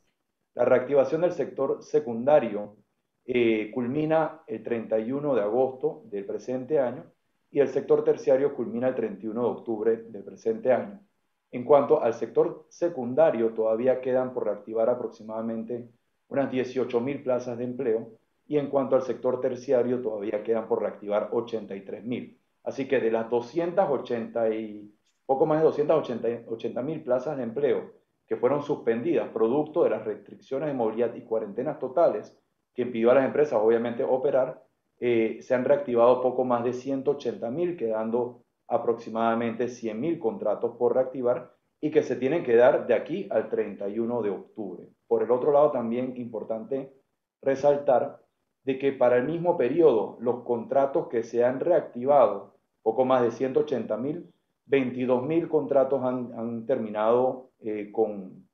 La 0.55 0.65
reactivación 0.65 1.21
del 1.21 1.33
sector 1.33 1.83
secundario 1.83 2.75
eh, 3.23 3.69
culmina 3.71 4.41
el 4.47 4.63
31 4.63 5.35
de 5.35 5.41
agosto 5.41 6.01
del 6.05 6.25
presente 6.25 6.79
año 6.79 7.05
y 7.51 7.59
el 7.59 7.67
sector 7.67 8.03
terciario 8.03 8.55
culmina 8.55 8.87
el 8.87 8.95
31 8.95 9.39
de 9.39 9.47
octubre 9.47 9.97
del 9.97 10.23
presente 10.23 10.73
año. 10.73 11.06
En 11.51 11.63
cuanto 11.63 12.01
al 12.01 12.13
sector 12.13 12.65
secundario, 12.69 13.53
todavía 13.53 14.01
quedan 14.01 14.33
por 14.33 14.45
reactivar 14.45 14.89
aproximadamente 14.89 15.89
unas 16.27 16.51
18 16.51 16.99
mil 16.99 17.23
plazas 17.23 17.57
de 17.57 17.63
empleo 17.63 18.11
y 18.45 18.57
en 18.57 18.69
cuanto 18.69 18.95
al 18.95 19.01
sector 19.03 19.39
terciario, 19.39 20.01
todavía 20.01 20.43
quedan 20.43 20.67
por 20.67 20.81
reactivar 20.81 21.29
83 21.31 22.03
mil. 22.05 22.39
Así 22.63 22.87
que 22.87 22.99
de 22.99 23.11
las 23.11 23.29
280 23.29 24.49
y 24.49 24.93
poco 25.25 25.45
más 25.45 25.59
de 25.59 25.65
280 25.65 26.81
mil 26.81 27.03
plazas 27.03 27.37
de 27.37 27.43
empleo 27.43 27.91
que 28.27 28.35
fueron 28.35 28.61
suspendidas 28.61 29.29
producto 29.29 29.83
de 29.83 29.89
las 29.89 30.03
restricciones 30.03 30.67
de 30.67 30.73
movilidad 30.73 31.15
y 31.15 31.21
cuarentenas 31.21 31.79
totales, 31.79 32.37
que 32.73 32.81
impidió 32.83 33.11
a 33.11 33.15
las 33.15 33.25
empresas, 33.25 33.59
obviamente, 33.61 34.03
operar, 34.03 34.61
eh, 34.99 35.39
se 35.41 35.55
han 35.55 35.63
reactivado 35.63 36.21
poco 36.21 36.43
más 36.43 36.63
de 36.63 36.73
180 36.73 37.49
mil, 37.51 37.77
quedando 37.77 38.43
aproximadamente 38.67 39.67
100 39.67 39.99
mil 39.99 40.19
contratos 40.19 40.75
por 40.77 40.95
reactivar 40.95 41.53
y 41.79 41.91
que 41.91 42.03
se 42.03 42.15
tienen 42.15 42.43
que 42.43 42.55
dar 42.55 42.87
de 42.87 42.93
aquí 42.93 43.27
al 43.31 43.49
31 43.49 44.21
de 44.21 44.29
octubre. 44.29 44.87
Por 45.07 45.23
el 45.23 45.31
otro 45.31 45.51
lado, 45.51 45.71
también 45.71 46.17
importante 46.17 46.93
resaltar 47.41 48.23
de 48.63 48.77
que 48.79 48.91
para 48.91 49.17
el 49.17 49.25
mismo 49.25 49.57
periodo, 49.57 50.17
los 50.19 50.43
contratos 50.43 51.07
que 51.07 51.23
se 51.23 51.45
han 51.45 51.59
reactivado, 51.59 52.55
poco 52.81 53.05
más 53.05 53.21
de 53.21 53.31
180 53.31 53.95
mil, 53.97 54.33
22 54.65 55.23
mil 55.23 55.47
contratos 55.47 56.03
han, 56.03 56.65
terminado 56.65 57.51
con, 57.61 57.91
con, 57.91 58.49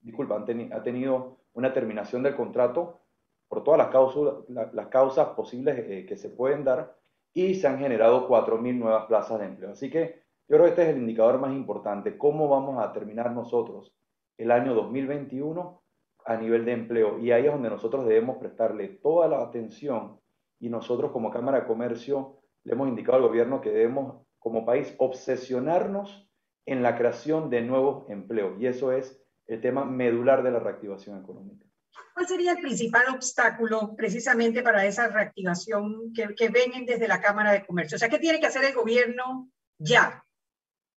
disculpa, 0.00 0.36
han, 0.36 0.72
ha 0.72 0.82
tenido 0.82 1.38
una 1.54 1.72
terminación 1.72 2.22
del 2.22 2.36
contrato 2.36 3.00
por 3.48 3.64
todas 3.64 3.78
las 3.78 3.88
causas, 3.88 4.48
las 4.48 4.86
causas 4.86 5.28
posibles 5.30 5.78
eh, 5.78 6.06
que 6.06 6.16
se 6.16 6.30
pueden 6.30 6.64
dar 6.64 6.96
y 7.34 7.54
se 7.54 7.66
han 7.66 7.78
generado 7.78 8.28
4.000 8.28 8.78
nuevas 8.78 9.06
plazas 9.06 9.38
de 9.40 9.46
empleo. 9.46 9.70
Así 9.70 9.90
que 9.90 10.22
yo 10.48 10.56
creo 10.56 10.64
que 10.64 10.70
este 10.70 10.82
es 10.82 10.88
el 10.90 10.98
indicador 10.98 11.38
más 11.38 11.52
importante, 11.52 12.18
cómo 12.18 12.48
vamos 12.48 12.82
a 12.84 12.92
terminar 12.92 13.32
nosotros 13.32 13.94
el 14.36 14.50
año 14.50 14.74
2021 14.74 15.82
a 16.24 16.36
nivel 16.36 16.64
de 16.64 16.72
empleo. 16.72 17.18
Y 17.18 17.32
ahí 17.32 17.46
es 17.46 17.52
donde 17.52 17.70
nosotros 17.70 18.06
debemos 18.06 18.36
prestarle 18.38 18.88
toda 18.88 19.28
la 19.28 19.42
atención 19.42 20.20
y 20.58 20.68
nosotros 20.68 21.10
como 21.12 21.30
Cámara 21.30 21.60
de 21.60 21.66
Comercio 21.66 22.38
le 22.64 22.74
hemos 22.74 22.88
indicado 22.88 23.18
al 23.18 23.28
gobierno 23.28 23.60
que 23.60 23.70
debemos 23.70 24.22
como 24.38 24.64
país 24.64 24.94
obsesionarnos 24.98 26.28
en 26.66 26.82
la 26.82 26.96
creación 26.96 27.50
de 27.50 27.62
nuevos 27.62 28.08
empleos. 28.08 28.60
Y 28.60 28.66
eso 28.66 28.92
es 28.92 29.24
el 29.46 29.60
tema 29.60 29.84
medular 29.84 30.42
de 30.42 30.50
la 30.50 30.60
reactivación 30.60 31.20
económica. 31.20 31.66
¿Cuál 32.14 32.26
sería 32.26 32.52
el 32.52 32.60
principal 32.60 33.04
obstáculo 33.14 33.94
precisamente 33.96 34.62
para 34.62 34.84
esa 34.84 35.08
reactivación 35.08 36.12
que, 36.12 36.34
que 36.34 36.48
ven 36.48 36.86
desde 36.86 37.08
la 37.08 37.20
Cámara 37.20 37.52
de 37.52 37.64
Comercio? 37.64 37.96
O 37.96 37.98
sea, 37.98 38.08
¿qué 38.08 38.18
tiene 38.18 38.40
que 38.40 38.46
hacer 38.46 38.64
el 38.64 38.74
gobierno 38.74 39.50
ya 39.78 40.24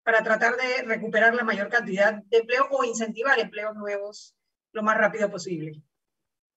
para 0.04 0.22
tratar 0.22 0.56
de 0.56 0.82
recuperar 0.84 1.34
la 1.34 1.44
mayor 1.44 1.68
cantidad 1.68 2.22
de 2.24 2.38
empleo 2.38 2.66
o 2.70 2.84
incentivar 2.84 3.38
empleos 3.38 3.74
nuevos 3.76 4.36
lo 4.72 4.82
más 4.82 4.96
rápido 4.98 5.30
posible? 5.30 5.82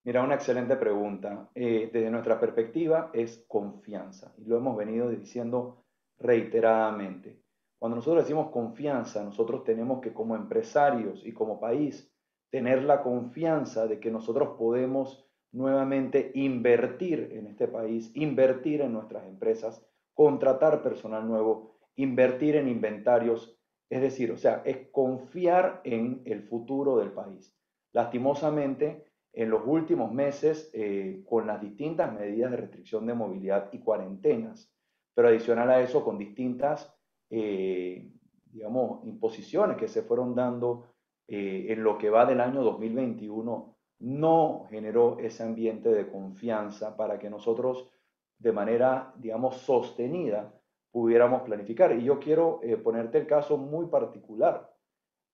Mira, 0.03 0.21
una 0.21 0.35
excelente 0.35 0.75
pregunta. 0.75 1.49
Eh, 1.55 1.89
desde 1.91 2.11
nuestra 2.11 2.39
perspectiva 2.39 3.09
es 3.13 3.43
confianza 3.47 4.33
y 4.37 4.45
lo 4.45 4.57
hemos 4.57 4.77
venido 4.77 5.09
diciendo 5.09 5.83
reiteradamente. 6.19 7.41
Cuando 7.77 7.97
nosotros 7.97 8.23
decimos 8.23 8.51
confianza, 8.51 9.23
nosotros 9.23 9.63
tenemos 9.63 10.01
que 10.01 10.13
como 10.13 10.35
empresarios 10.35 11.25
y 11.25 11.33
como 11.33 11.59
país 11.59 12.11
tener 12.55 12.83
la 12.83 13.03
confianza 13.03 13.85
de 13.85 13.99
que 13.99 14.09
nosotros 14.09 14.55
podemos 14.57 15.27
nuevamente 15.51 16.31
invertir 16.35 17.33
en 17.33 17.47
este 17.47 17.67
país, 17.67 18.09
invertir 18.15 18.79
en 18.79 18.93
nuestras 18.93 19.27
empresas, 19.27 19.85
contratar 20.13 20.81
personal 20.81 21.27
nuevo, 21.27 21.75
invertir 21.97 22.55
en 22.55 22.69
inventarios, 22.69 23.59
es 23.89 23.99
decir, 23.99 24.31
o 24.31 24.37
sea, 24.37 24.61
es 24.63 24.87
confiar 24.93 25.81
en 25.83 26.21
el 26.23 26.43
futuro 26.43 26.95
del 26.95 27.11
país. 27.11 27.53
Lastimosamente, 27.91 29.03
en 29.33 29.49
los 29.49 29.63
últimos 29.65 30.13
meses, 30.13 30.69
eh, 30.71 31.25
con 31.27 31.47
las 31.47 31.59
distintas 31.59 32.13
medidas 32.13 32.51
de 32.51 32.57
restricción 32.57 33.05
de 33.05 33.15
movilidad 33.15 33.67
y 33.73 33.79
cuarentenas, 33.79 34.73
pero 35.13 35.27
adicional 35.27 35.71
a 35.71 35.81
eso, 35.81 36.05
con 36.05 36.17
distintas, 36.17 36.89
eh, 37.29 38.13
digamos, 38.45 39.05
imposiciones 39.05 39.75
que 39.75 39.89
se 39.89 40.03
fueron 40.03 40.33
dando 40.33 40.94
eh, 41.27 41.67
en 41.69 41.83
lo 41.83 41.97
que 41.97 42.09
va 42.09 42.25
del 42.25 42.41
año 42.41 42.63
2021, 42.63 43.75
no 43.99 44.67
generó 44.69 45.17
ese 45.19 45.43
ambiente 45.43 45.89
de 45.89 46.07
confianza 46.07 46.95
para 46.97 47.17
que 47.17 47.29
nosotros 47.29 47.89
de 48.37 48.51
manera, 48.51 49.13
digamos, 49.17 49.57
sostenida 49.57 50.53
pudiéramos 50.91 51.43
planificar. 51.43 51.97
Y 51.97 52.03
yo 52.03 52.19
quiero 52.19 52.59
ponerte 52.83 53.17
el 53.17 53.27
caso 53.27 53.57
muy 53.57 53.87
particular. 53.87 54.75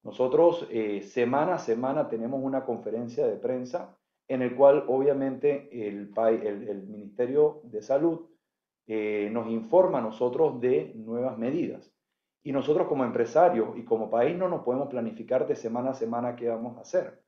Nosotros 0.03 0.67
eh, 0.71 1.01
semana 1.03 1.55
a 1.55 1.59
semana 1.59 2.07
tenemos 2.09 2.41
una 2.43 2.65
conferencia 2.65 3.27
de 3.27 3.37
prensa 3.37 3.95
en 4.27 4.41
el 4.41 4.55
cual 4.55 4.85
obviamente 4.87 5.69
el, 5.87 6.11
Ministerio 6.87 7.61
de 7.65 7.81
Salud 7.81 8.21
eh, 8.87 9.29
nos 9.31 9.47
informa 9.47 9.99
a 9.99 10.01
nosotros 10.01 10.59
de 10.59 10.93
nuevas 10.95 11.37
medidas. 11.37 11.90
Y 12.43 12.51
nosotros 12.51 12.87
como 12.87 13.03
empresarios 13.03 13.77
y 13.77 13.83
como 13.83 14.09
país 14.09 14.35
no 14.35 14.47
nos 14.47 14.63
podemos 14.63 14.89
planificar 14.89 15.47
de 15.47 15.55
semana 15.55 15.91
a 15.91 15.93
semana 15.93 16.35
qué 16.35 16.49
vamos 16.49 16.77
a 16.77 16.81
hacer. 16.81 17.21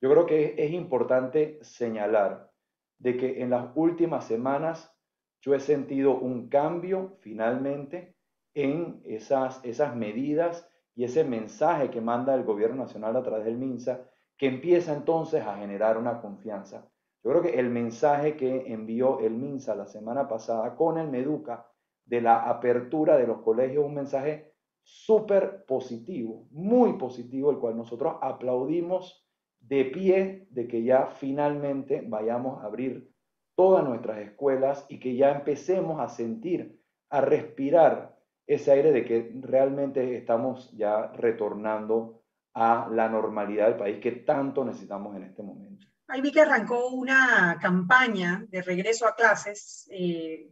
Yo 0.00 0.10
creo 0.10 0.26
que 0.26 0.54
es, 0.56 0.72
importante 0.72 1.58
señalar 1.62 2.50
de 2.98 3.16
que 3.16 3.42
en 3.42 3.50
las 3.50 3.70
últimas 3.74 4.24
semanas 4.24 4.94
yo 5.40 5.54
he 5.54 5.60
sentido 5.60 6.18
un 6.18 6.48
cambio 6.48 7.16
finalmente 7.20 8.14
en 8.54 9.00
esas, 9.04 9.64
esas 9.64 9.94
medidas 9.94 10.68
y 10.94 11.04
ese 11.04 11.24
mensaje 11.24 11.90
que 11.90 12.00
manda 12.00 12.34
el 12.34 12.44
gobierno 12.44 12.84
nacional 12.84 13.16
a 13.16 13.22
través 13.22 13.44
del 13.44 13.56
MINSA, 13.56 14.00
que 14.36 14.46
empieza 14.46 14.92
entonces 14.92 15.46
a 15.46 15.56
generar 15.56 15.96
una 15.96 16.20
confianza. 16.20 16.88
Yo 17.22 17.30
creo 17.30 17.42
que 17.42 17.58
el 17.58 17.68
mensaje 17.68 18.36
que 18.36 18.72
envió 18.72 19.20
el 19.20 19.34
MINSA 19.34 19.74
la 19.74 19.86
semana 19.86 20.28
pasada 20.28 20.74
con 20.76 20.98
el 20.98 21.08
MEDUCA 21.08 21.66
de 22.06 22.20
la 22.22 22.48
apertura 22.48 23.16
de 23.16 23.26
los 23.26 23.42
colegios, 23.42 23.84
un 23.84 23.94
mensaje 23.94 24.49
súper 24.82 25.64
positivo, 25.66 26.46
muy 26.50 26.94
positivo, 26.94 27.50
el 27.50 27.58
cual 27.58 27.76
nosotros 27.76 28.16
aplaudimos 28.20 29.26
de 29.60 29.84
pie 29.84 30.46
de 30.50 30.66
que 30.66 30.82
ya 30.82 31.06
finalmente 31.06 32.02
vayamos 32.06 32.62
a 32.62 32.66
abrir 32.66 33.10
todas 33.54 33.84
nuestras 33.84 34.18
escuelas 34.18 34.86
y 34.88 34.98
que 34.98 35.16
ya 35.16 35.32
empecemos 35.32 36.00
a 36.00 36.08
sentir, 36.08 36.80
a 37.10 37.20
respirar 37.20 38.16
ese 38.46 38.72
aire 38.72 38.90
de 38.90 39.04
que 39.04 39.32
realmente 39.40 40.16
estamos 40.16 40.72
ya 40.76 41.12
retornando 41.12 42.22
a 42.54 42.88
la 42.90 43.08
normalidad 43.08 43.66
del 43.66 43.76
país 43.76 43.98
que 44.00 44.12
tanto 44.12 44.64
necesitamos 44.64 45.14
en 45.16 45.24
este 45.24 45.42
momento. 45.42 45.86
Ahí 46.08 46.20
vi 46.20 46.32
que 46.32 46.40
arrancó 46.40 46.88
una 46.88 47.58
campaña 47.60 48.44
de 48.48 48.62
regreso 48.62 49.06
a 49.06 49.14
clases, 49.14 49.88
eh, 49.92 50.50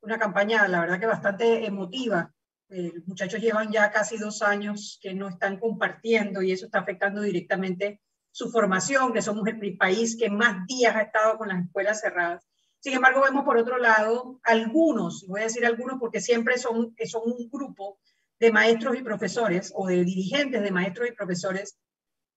una 0.00 0.18
campaña, 0.18 0.66
la 0.66 0.80
verdad 0.80 0.98
que 0.98 1.06
bastante 1.06 1.64
emotiva. 1.64 2.32
Eh, 2.70 2.92
los 2.94 3.06
muchachos 3.06 3.40
llevan 3.40 3.72
ya 3.72 3.90
casi 3.90 4.18
dos 4.18 4.42
años 4.42 4.98
que 5.02 5.14
no 5.14 5.28
están 5.28 5.58
compartiendo 5.58 6.42
y 6.42 6.52
eso 6.52 6.66
está 6.66 6.80
afectando 6.80 7.22
directamente 7.22 8.02
su 8.30 8.50
formación, 8.50 9.12
que 9.12 9.22
somos 9.22 9.46
el 9.48 9.76
país 9.76 10.16
que 10.16 10.28
más 10.28 10.66
días 10.66 10.94
ha 10.94 11.02
estado 11.02 11.38
con 11.38 11.48
las 11.48 11.64
escuelas 11.64 12.00
cerradas. 12.00 12.46
Sin 12.78 12.92
embargo, 12.92 13.22
vemos 13.22 13.44
por 13.44 13.56
otro 13.56 13.78
lado 13.78 14.38
algunos, 14.44 15.26
voy 15.26 15.40
a 15.40 15.44
decir 15.44 15.66
algunos 15.66 15.98
porque 15.98 16.20
siempre 16.20 16.58
son, 16.58 16.94
son 17.06 17.22
un 17.24 17.48
grupo 17.50 17.98
de 18.38 18.52
maestros 18.52 18.96
y 18.96 19.02
profesores 19.02 19.72
o 19.74 19.86
de 19.86 20.04
dirigentes 20.04 20.62
de 20.62 20.70
maestros 20.70 21.08
y 21.08 21.12
profesores 21.12 21.78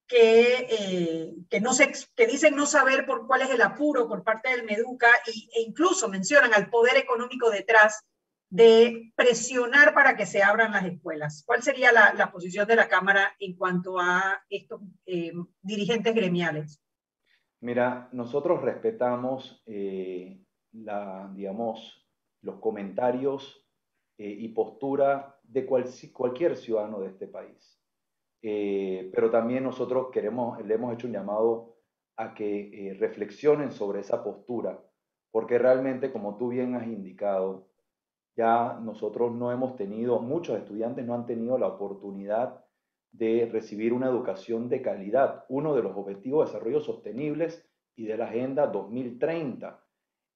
que, 0.07 0.67
eh, 0.69 1.33
que 1.49 2.27
dicen 2.27 2.55
no 2.55 2.65
saber 2.65 3.05
por 3.05 3.27
cuál 3.27 3.43
es 3.43 3.49
el 3.49 3.61
apuro 3.61 4.07
por 4.07 4.23
parte 4.23 4.49
del 4.49 4.65
Meduca 4.65 5.09
y, 5.27 5.49
e 5.53 5.61
incluso 5.61 6.09
mencionan 6.09 6.53
al 6.53 6.69
poder 6.69 6.97
económico 6.97 7.49
detrás 7.49 8.03
de 8.51 9.13
presionar 9.15 9.93
para 9.93 10.15
que 10.17 10.25
se 10.25 10.43
abran 10.43 10.73
las 10.73 10.85
escuelas. 10.85 11.43
¿Cuál 11.47 11.63
sería 11.63 11.91
la, 11.91 12.31
posición 12.31 12.67
de 12.67 12.75
la 12.75 12.89
Cámara 12.89 13.33
en 13.39 13.55
cuanto 13.55 13.97
a 13.97 14.43
estos 14.49 14.81
eh, 15.05 15.31
dirigentes 15.61 16.13
gremiales? 16.13 16.81
Mira, 17.61 18.09
nosotros 18.11 18.61
respetamos 18.61 19.63
eh, 19.67 20.43
la, 20.73 21.31
digamos, 21.33 22.05
los 22.41 22.59
comentarios 22.59 23.65
eh, 24.17 24.27
y 24.27 24.49
postura 24.49 25.39
de 25.43 25.65
cualquier 25.65 26.57
ciudadano 26.57 26.99
de 26.99 27.07
este 27.07 27.27
país. 27.27 27.79
Eh, 28.41 29.11
pero 29.13 29.29
también 29.31 29.63
nosotros 29.63 30.07
queremos, 30.11 30.61
le 30.65 30.73
hemos 30.73 30.93
hecho 30.93 31.07
un 31.07 31.13
llamado 31.13 31.77
a 32.17 32.33
que 32.33 32.97
reflexionen 32.99 33.71
sobre 33.71 34.01
esa 34.01 34.23
postura, 34.23 34.83
porque 35.31 35.57
realmente, 35.57 36.11
como 36.11 36.37
tú 36.37 36.49
bien 36.49 36.75
has 36.75 36.87
indicado, 36.87 37.70
ya 38.35 38.79
nosotros 38.81 39.33
no 39.33 39.51
hemos 39.51 39.75
tenido, 39.75 40.19
muchos 40.19 40.57
estudiantes 40.57 41.05
no 41.05 41.13
han 41.13 41.25
tenido 41.25 41.57
la 41.57 41.67
oportunidad 41.67 42.63
de 43.11 43.49
recibir 43.51 43.93
una 43.93 44.07
educación 44.07 44.69
de 44.69 44.81
calidad, 44.81 45.45
uno 45.49 45.75
de 45.75 45.83
los 45.83 45.95
objetivos 45.95 46.45
de 46.45 46.51
desarrollo 46.53 46.79
sostenibles 46.79 47.67
y 47.95 48.05
de 48.05 48.17
la 48.17 48.25
Agenda 48.25 48.67
2030, 48.67 49.83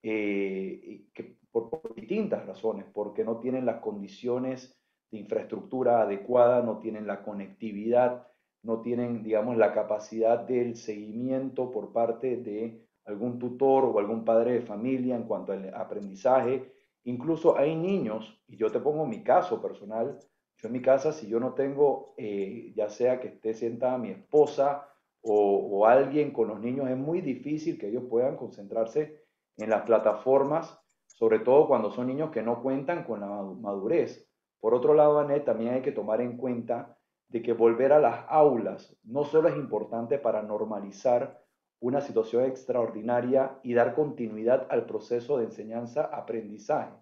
eh, 0.03 1.05
que 1.13 1.37
por, 1.51 1.95
distintas 1.95 2.45
razones, 2.45 2.85
porque 2.93 3.23
no 3.23 3.39
tienen 3.39 3.65
las 3.65 3.79
condiciones 3.79 4.77
de 5.09 5.19
infraestructura 5.19 6.01
adecuada, 6.01 6.61
no 6.61 6.79
tienen 6.79 7.07
la 7.07 7.23
conectividad, 7.23 8.27
no 8.63 8.81
tienen, 8.81 9.23
digamos, 9.23 9.55
la 9.57 9.71
capacidad 9.73 10.39
del 10.39 10.75
seguimiento 10.75 11.71
por 11.71 11.93
parte 11.93 12.37
de 12.37 12.85
algún 13.05 13.39
tutor 13.39 13.85
o 13.85 13.99
algún 13.99 14.25
padre 14.25 14.53
de 14.53 14.61
familia 14.61 15.15
en 15.15 15.23
cuanto 15.23 15.53
al 15.53 15.73
aprendizaje. 15.73 16.74
Incluso 17.05 17.55
hay 17.57 17.75
niños, 17.75 18.41
y 18.47 18.57
yo 18.57 18.71
te 18.71 18.79
pongo 18.79 19.05
mi 19.05 19.23
caso 19.23 19.61
personal, 19.61 20.19
yo 20.57 20.67
en 20.67 20.73
mi 20.73 20.81
casa, 20.81 21.11
si 21.13 21.27
yo 21.27 21.39
no 21.39 21.53
tengo, 21.53 22.15
eh, 22.17 22.73
ya 22.75 22.89
sea 22.89 23.19
que 23.19 23.27
esté 23.27 23.53
sentada 23.53 23.97
mi 23.99 24.09
esposa 24.09 24.89
o, 25.21 25.85
alguien 25.85 26.31
con 26.31 26.47
los 26.47 26.59
niños, 26.59 26.89
es 26.89 26.97
muy 26.97 27.21
difícil 27.21 27.77
que 27.77 27.89
ellos 27.89 28.05
puedan 28.09 28.37
concentrarse 28.37 29.23
en 29.57 29.69
las 29.69 29.83
plataformas, 29.83 30.79
sobre 31.05 31.39
todo 31.39 31.67
cuando 31.67 31.91
son 31.91 32.07
niños 32.07 32.31
que 32.31 32.41
no 32.41 32.61
cuentan 32.63 33.03
con 33.03 33.19
la 33.19 33.27
madurez. 33.27 34.27
Por 34.59 34.73
otro 34.73 34.95
lado, 34.95 35.19
Anet, 35.19 35.45
también 35.45 35.75
hay 35.75 35.81
que 35.81 35.91
tomar 35.91 36.21
en 36.21 36.37
cuenta 36.37 36.97
de 37.27 37.41
que 37.43 37.53
volver 37.53 37.93
a 37.93 37.99
las 37.99 38.25
aulas 38.29 38.97
no 39.03 39.25
solo 39.25 39.49
es 39.49 39.55
importante 39.55 40.17
para 40.17 40.41
normalizar 40.41 41.44
una 41.85 42.01
situación 42.01 42.45
extraordinaria 42.45 43.59
y 43.61 43.75
dar 43.75 43.93
continuidad 43.93 44.65
al 44.71 44.87
proceso 44.87 45.37
de 45.37 45.45
enseñanza-aprendizaje, 45.45 46.95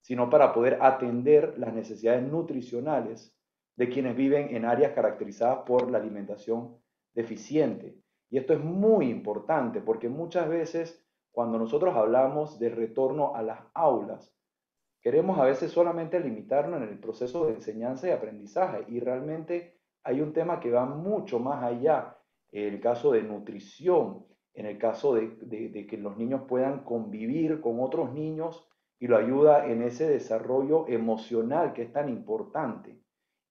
sino 0.00 0.28
para 0.28 0.52
poder 0.52 0.78
atender 0.82 1.56
las 1.56 1.72
necesidades 1.72 2.24
nutricionales 2.24 3.32
de 3.76 3.88
quienes 3.88 4.16
viven 4.16 4.56
en 4.56 4.64
áreas 4.64 4.90
caracterizadas 4.90 5.58
por 5.64 5.88
la 5.88 5.98
alimentación 5.98 6.76
deficiente. 7.14 7.96
Y 8.28 8.38
esto 8.38 8.54
es 8.54 8.58
muy 8.58 9.08
importante 9.08 9.80
porque 9.80 10.08
muchas 10.08 10.48
veces 10.48 11.06
cuando 11.30 11.56
nosotros 11.56 11.94
hablamos 11.94 12.58
de 12.58 12.70
retorno 12.70 13.36
a 13.36 13.42
las 13.42 13.60
aulas, 13.72 14.34
queremos 15.00 15.38
a 15.38 15.44
veces 15.44 15.70
solamente 15.70 16.18
limitarnos 16.18 16.82
en 16.82 16.88
el 16.88 16.98
proceso 16.98 17.46
de 17.46 17.52
enseñanza 17.54 18.08
y 18.08 18.10
aprendizaje 18.10 18.84
y 18.88 18.98
realmente 18.98 19.78
hay 20.02 20.20
un 20.20 20.32
tema 20.32 20.58
que 20.58 20.72
va 20.72 20.86
mucho 20.86 21.38
más 21.38 21.62
allá 21.62 22.18
en 22.54 22.74
el 22.74 22.80
caso 22.80 23.10
de 23.10 23.22
nutrición, 23.22 24.24
en 24.54 24.66
el 24.66 24.78
caso 24.78 25.14
de, 25.14 25.86
que 25.88 25.98
los 25.98 26.16
niños 26.16 26.42
puedan 26.48 26.84
convivir 26.84 27.60
con 27.60 27.80
otros 27.80 28.12
niños 28.12 28.68
y 29.00 29.08
lo 29.08 29.16
ayuda 29.16 29.66
en 29.66 29.82
ese 29.82 30.08
desarrollo 30.08 30.86
emocional 30.86 31.72
que 31.72 31.82
es 31.82 31.92
tan 31.92 32.08
importante. 32.08 33.00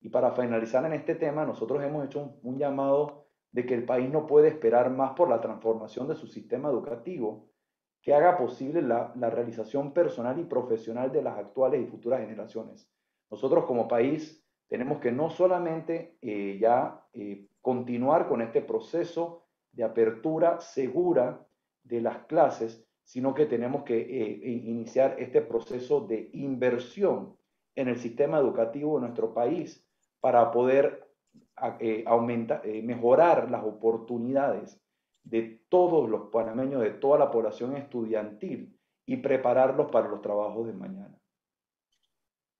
Y 0.00 0.08
para 0.08 0.32
finalizar 0.32 0.84
en 0.86 0.94
este 0.94 1.14
tema, 1.14 1.44
nosotros 1.44 1.84
hemos 1.84 2.06
hecho 2.06 2.38
un, 2.42 2.58
llamado 2.58 3.26
de 3.52 3.66
que 3.66 3.74
el 3.74 3.84
país 3.84 4.10
no 4.10 4.26
puede 4.26 4.48
esperar 4.48 4.90
más 4.90 5.12
por 5.12 5.28
la 5.28 5.40
transformación 5.40 6.08
de 6.08 6.16
su 6.16 6.26
sistema 6.26 6.70
educativo 6.70 7.50
que 8.00 8.14
haga 8.14 8.38
posible 8.38 8.80
la, 8.80 9.12
la 9.16 9.28
realización 9.28 9.92
personal 9.92 10.38
y 10.38 10.44
profesional 10.44 11.12
de 11.12 11.22
las 11.22 11.36
actuales 11.38 11.82
y 11.82 11.86
futuras 11.86 12.20
generaciones. 12.20 12.90
Nosotros 13.30 13.66
como 13.66 13.86
país 13.86 14.42
tenemos 14.68 14.98
que 14.98 15.12
no 15.12 15.28
solamente 15.28 16.16
eh, 16.22 16.58
ya 16.58 17.06
eh, 17.12 17.46
continuar 17.64 18.28
con 18.28 18.42
este 18.42 18.60
proceso 18.60 19.46
de 19.72 19.84
apertura 19.84 20.60
segura 20.60 21.48
de 21.82 22.02
las 22.02 22.26
clases, 22.26 22.86
sino 23.04 23.32
que 23.32 23.46
tenemos 23.46 23.84
que 23.84 23.98
eh, 23.98 24.48
iniciar 24.50 25.16
este 25.18 25.40
proceso 25.40 26.00
de 26.00 26.28
inversión 26.34 27.34
en 27.74 27.88
el 27.88 27.96
sistema 27.96 28.38
educativo 28.38 28.96
de 28.96 29.06
nuestro 29.06 29.32
país 29.32 29.82
para 30.20 30.50
poder 30.50 31.08
aumentar, 32.04 32.62
mejorar 32.82 33.50
las 33.50 33.64
oportunidades 33.64 34.78
de 35.22 35.64
todos 35.70 36.08
los 36.08 36.28
panameños, 36.30 36.82
de 36.82 36.90
toda 36.90 37.18
la 37.18 37.30
población 37.30 37.76
estudiantil 37.76 38.78
y 39.06 39.16
prepararlos 39.16 39.90
para 39.90 40.08
los 40.08 40.20
trabajos 40.20 40.66
de 40.66 40.74
mañana. 40.74 41.18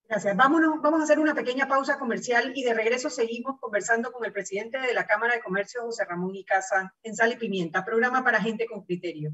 Gracias. 0.07 0.37
Vámonos, 0.37 0.83
vamos 0.83 1.01
a 1.01 1.05
hacer 1.05 1.19
una 1.19 1.35
pequeña 1.35 1.67
pausa 1.67 1.99
comercial 1.99 2.53
y 2.55 2.63
de 2.63 2.75
regreso 2.75 3.09
seguimos 3.09 3.59
conversando 3.59 4.13
con 4.13 4.25
el 4.25 4.33
presidente 4.33 4.79
de 4.79 4.93
la 4.93 5.07
Cámara 5.07 5.35
de 5.35 5.41
Comercio, 5.41 5.83
José 5.83 6.05
Ramón 6.05 6.35
Icaza, 6.35 6.93
en 7.03 7.17
Sal 7.17 7.33
y 7.33 7.37
Pimienta, 7.37 7.85
programa 7.85 8.23
para 8.23 8.41
gente 8.41 8.67
con 8.67 8.85
criterio. 8.85 9.33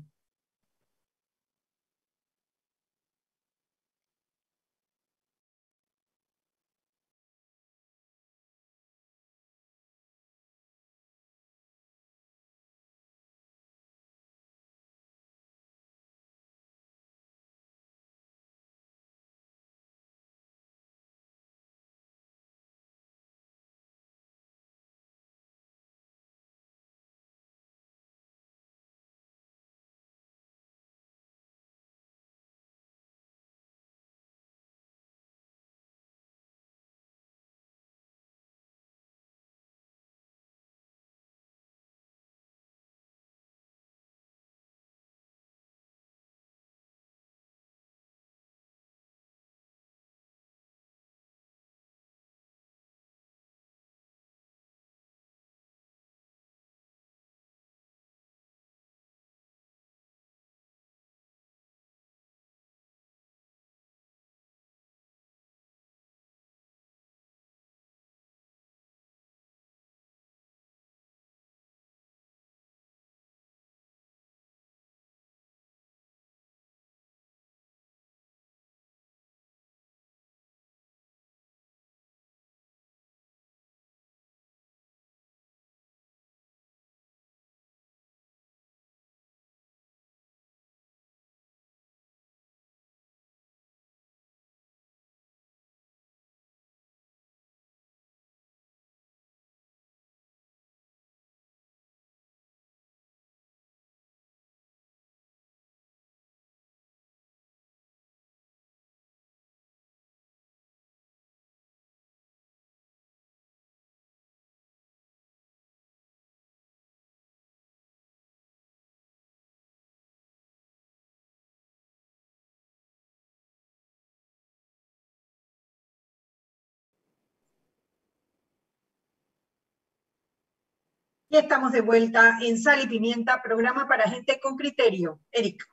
Y 131.33 131.37
estamos 131.37 131.71
de 131.71 131.81
vuelta 131.81 132.39
en 132.43 132.61
Sal 132.61 132.83
y 132.83 132.89
Pimienta, 132.89 133.41
programa 133.41 133.87
para 133.87 134.11
gente 134.11 134.41
con 134.43 134.57
criterio. 134.57 135.21
Eric. 135.31 135.65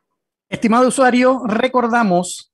Estimado 0.49 0.87
usuario, 0.87 1.41
recordamos 1.47 2.53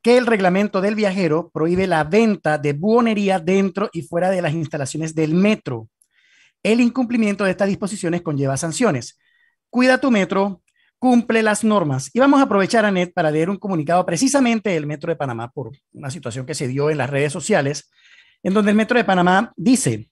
que 0.00 0.16
el 0.16 0.24
reglamento 0.24 0.80
del 0.80 0.94
viajero 0.94 1.50
prohíbe 1.52 1.86
la 1.86 2.02
venta 2.02 2.56
de 2.56 2.72
buonería 2.72 3.40
dentro 3.40 3.90
y 3.92 4.00
fuera 4.00 4.30
de 4.30 4.40
las 4.40 4.54
instalaciones 4.54 5.14
del 5.14 5.34
metro. 5.34 5.90
El 6.62 6.80
incumplimiento 6.80 7.44
de 7.44 7.50
estas 7.50 7.68
disposiciones 7.68 8.22
conlleva 8.22 8.56
sanciones. 8.56 9.18
Cuida 9.68 9.98
tu 9.98 10.10
metro, 10.10 10.62
cumple 10.98 11.42
las 11.42 11.62
normas. 11.62 12.08
Y 12.14 12.20
vamos 12.20 12.40
a 12.40 12.44
aprovechar, 12.44 12.86
Anet, 12.86 13.12
para 13.12 13.30
leer 13.30 13.50
un 13.50 13.58
comunicado 13.58 14.06
precisamente 14.06 14.70
del 14.70 14.86
Metro 14.86 15.10
de 15.10 15.16
Panamá 15.16 15.50
por 15.50 15.72
una 15.92 16.10
situación 16.10 16.46
que 16.46 16.54
se 16.54 16.68
dio 16.68 16.88
en 16.88 16.96
las 16.96 17.10
redes 17.10 17.34
sociales, 17.34 17.90
en 18.42 18.54
donde 18.54 18.70
el 18.70 18.78
Metro 18.78 18.96
de 18.96 19.04
Panamá 19.04 19.52
dice, 19.58 20.09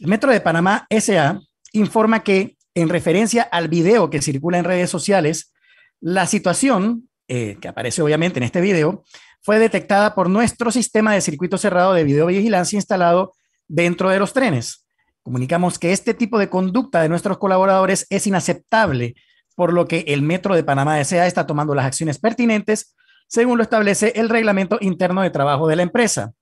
el 0.00 0.08
Metro 0.08 0.30
de 0.30 0.40
Panamá 0.40 0.86
SA 0.90 1.40
informa 1.72 2.22
que 2.22 2.56
en 2.74 2.88
referencia 2.88 3.42
al 3.42 3.68
video 3.68 4.10
que 4.10 4.22
circula 4.22 4.58
en 4.58 4.64
redes 4.64 4.90
sociales, 4.90 5.52
la 6.00 6.26
situación, 6.26 7.08
eh, 7.28 7.56
que 7.60 7.68
aparece 7.68 8.02
obviamente 8.02 8.38
en 8.38 8.42
este 8.44 8.60
video, 8.60 9.04
fue 9.42 9.58
detectada 9.58 10.14
por 10.14 10.28
nuestro 10.28 10.70
sistema 10.70 11.14
de 11.14 11.20
circuito 11.20 11.58
cerrado 11.58 11.94
de 11.94 12.04
videovigilancia 12.04 12.76
instalado 12.76 13.32
dentro 13.68 14.08
de 14.08 14.18
los 14.18 14.32
trenes. 14.32 14.86
Comunicamos 15.22 15.78
que 15.78 15.92
este 15.92 16.14
tipo 16.14 16.38
de 16.38 16.50
conducta 16.50 17.00
de 17.00 17.08
nuestros 17.08 17.38
colaboradores 17.38 18.06
es 18.10 18.26
inaceptable, 18.26 19.14
por 19.54 19.72
lo 19.72 19.86
que 19.86 20.04
el 20.08 20.22
Metro 20.22 20.54
de 20.54 20.64
Panamá 20.64 21.02
SA 21.04 21.26
está 21.26 21.46
tomando 21.46 21.74
las 21.74 21.86
acciones 21.86 22.18
pertinentes 22.18 22.94
según 23.28 23.56
lo 23.56 23.62
establece 23.62 24.12
el 24.16 24.28
reglamento 24.28 24.78
interno 24.80 25.22
de 25.22 25.30
trabajo 25.30 25.66
de 25.66 25.76
la 25.76 25.82
empresa. 25.82 26.32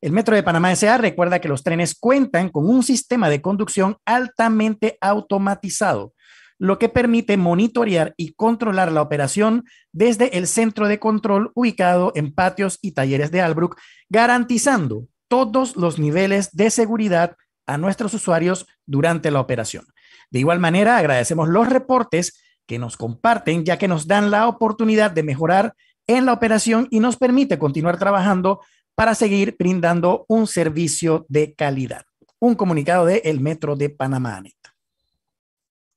El 0.00 0.12
Metro 0.12 0.36
de 0.36 0.44
Panamá 0.44 0.70
S.A. 0.70 0.96
recuerda 0.96 1.40
que 1.40 1.48
los 1.48 1.64
trenes 1.64 1.96
cuentan 1.98 2.50
con 2.50 2.68
un 2.68 2.84
sistema 2.84 3.28
de 3.28 3.42
conducción 3.42 3.96
altamente 4.04 4.96
automatizado, 5.00 6.14
lo 6.56 6.78
que 6.78 6.88
permite 6.88 7.36
monitorear 7.36 8.14
y 8.16 8.34
controlar 8.34 8.92
la 8.92 9.02
operación 9.02 9.64
desde 9.92 10.38
el 10.38 10.46
centro 10.46 10.86
de 10.86 11.00
control 11.00 11.50
ubicado 11.54 12.12
en 12.14 12.32
patios 12.32 12.78
y 12.80 12.92
talleres 12.92 13.32
de 13.32 13.40
Albrook, 13.40 13.76
garantizando 14.08 15.08
todos 15.26 15.76
los 15.76 15.98
niveles 15.98 16.52
de 16.52 16.70
seguridad 16.70 17.36
a 17.66 17.76
nuestros 17.76 18.14
usuarios 18.14 18.66
durante 18.86 19.32
la 19.32 19.40
operación. 19.40 19.84
De 20.30 20.38
igual 20.38 20.60
manera, 20.60 20.96
agradecemos 20.96 21.48
los 21.48 21.68
reportes 21.68 22.40
que 22.66 22.78
nos 22.78 22.96
comparten, 22.96 23.64
ya 23.64 23.78
que 23.78 23.88
nos 23.88 24.06
dan 24.06 24.30
la 24.30 24.46
oportunidad 24.46 25.10
de 25.10 25.24
mejorar 25.24 25.74
en 26.06 26.24
la 26.24 26.32
operación 26.32 26.86
y 26.90 27.00
nos 27.00 27.16
permite 27.16 27.58
continuar 27.58 27.98
trabajando 27.98 28.60
para 28.98 29.14
seguir 29.14 29.54
brindando 29.56 30.24
un 30.26 30.48
servicio 30.48 31.24
de 31.28 31.54
calidad. 31.54 32.04
Un 32.40 32.56
comunicado 32.56 33.06
de 33.06 33.18
el 33.18 33.38
Metro 33.38 33.76
de 33.76 33.90
Panamá. 33.90 34.42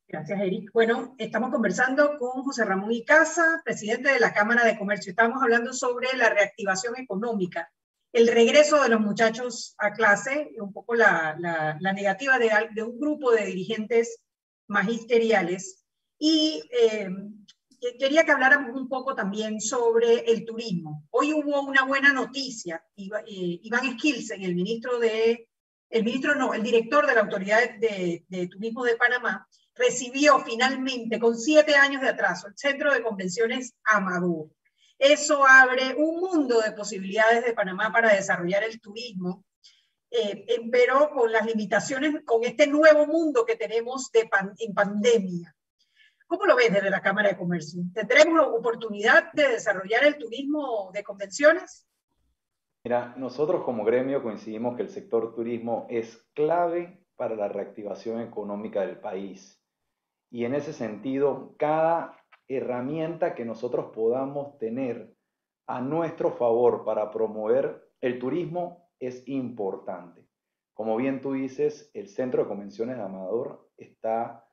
Gracias, 0.07 0.39
Eric. 0.39 0.69
Bueno, 0.71 1.15
estamos 1.17 1.49
conversando 1.49 2.15
con 2.19 2.43
José 2.43 2.63
Ramón 2.63 2.91
Icaza, 2.91 3.59
presidente 3.65 4.13
de 4.13 4.19
la 4.19 4.31
Cámara 4.35 4.63
de 4.63 4.77
Comercio. 4.77 5.09
Estamos 5.09 5.41
hablando 5.41 5.73
sobre 5.73 6.15
la 6.15 6.29
reactivación 6.29 6.95
económica, 6.95 7.71
el 8.13 8.27
regreso 8.27 8.83
de 8.83 8.89
los 8.89 9.01
muchachos 9.01 9.73
a 9.79 9.93
clase, 9.93 10.51
un 10.59 10.71
poco 10.71 10.93
la, 10.93 11.79
negativa 11.81 12.37
de, 12.37 12.51
de, 12.75 12.83
un 12.83 12.99
grupo 12.99 13.31
de 13.31 13.47
dirigentes 13.47 14.21
magisteriales 14.67 15.85
y 16.19 16.61
eh, 16.71 17.09
quería 17.97 18.23
que 18.23 18.31
habláramos 18.31 18.79
un 18.79 18.87
poco 18.87 19.15
también 19.15 19.59
sobre 19.59 20.19
el 20.31 20.45
turismo. 20.45 21.07
Hoy 21.09 21.33
hubo 21.33 21.61
una 21.61 21.83
buena 21.83 22.13
noticia. 22.13 22.83
Eh, 22.95 23.59
Iván 23.63 23.97
Skilsen, 23.97 24.43
el 24.43 24.55
ministro 24.55 24.99
de, 24.99 25.49
el 25.89 26.03
ministro 26.03 26.35
no, 26.35 26.53
el 26.53 26.61
director 26.61 27.07
de 27.07 27.15
la 27.15 27.21
Autoridad 27.21 27.59
de, 27.79 28.47
Turismo 28.51 28.83
de 28.83 28.97
Panamá, 28.97 29.47
recibió 29.75 30.39
finalmente, 30.39 31.19
con 31.19 31.37
siete 31.37 31.75
años 31.75 32.01
de 32.01 32.09
atraso, 32.09 32.47
el 32.47 32.57
Centro 32.57 32.93
de 32.93 33.01
Convenciones 33.01 33.73
Amador. 33.83 34.49
Eso 34.99 35.43
abre 35.47 35.95
un 35.97 36.19
mundo 36.19 36.61
de 36.61 36.73
posibilidades 36.73 37.43
de 37.43 37.53
Panamá 37.53 37.91
para 37.91 38.13
desarrollar 38.13 38.63
el 38.63 38.79
turismo, 38.79 39.43
eh, 40.11 40.45
pero 40.71 41.09
con 41.09 41.31
las 41.31 41.45
limitaciones, 41.47 42.23
con 42.25 42.43
este 42.43 42.67
nuevo 42.67 43.07
mundo 43.07 43.43
que 43.43 43.55
tenemos 43.55 44.11
de 44.11 44.29
en 44.59 44.73
pandemia. 44.75 45.55
¿Cómo 46.31 46.45
lo 46.45 46.55
ves 46.55 46.71
desde 46.71 46.89
la 46.89 47.01
Cámara 47.01 47.27
de 47.27 47.35
Comercio? 47.35 47.83
¿Tendremos 47.93 48.47
oportunidad 48.47 49.33
de 49.33 49.49
desarrollar 49.49 50.05
el 50.05 50.17
turismo 50.17 50.89
de 50.93 51.03
convenciones? 51.03 51.85
Mira, 52.85 53.13
nosotros 53.17 53.65
como 53.65 53.83
gremio 53.83 54.23
coincidimos 54.23 54.77
que 54.77 54.83
el 54.83 54.87
sector 54.87 55.35
turismo 55.35 55.87
es 55.89 56.25
clave 56.33 57.05
para 57.17 57.35
la 57.35 57.49
reactivación 57.49 58.21
económica 58.21 58.79
del 58.79 58.97
país. 59.01 59.61
Y 60.29 60.45
en 60.45 60.55
ese 60.55 60.71
sentido, 60.71 61.53
cada 61.57 62.17
herramienta 62.47 63.35
que 63.35 63.43
nosotros 63.43 63.91
podamos 63.93 64.57
tener 64.57 65.13
a 65.67 65.81
nuestro 65.81 66.31
favor 66.31 66.85
para 66.85 67.11
promover 67.11 67.91
el 67.99 68.19
turismo 68.19 68.89
es 69.01 69.27
importante. 69.27 70.25
Como 70.73 70.95
bien 70.95 71.19
tú 71.19 71.33
dices, 71.33 71.91
el 71.93 72.07
Centro 72.07 72.43
de 72.43 72.47
Convenciones 72.47 72.95
de 72.95 73.03
Amador 73.03 73.69
está 73.75 74.47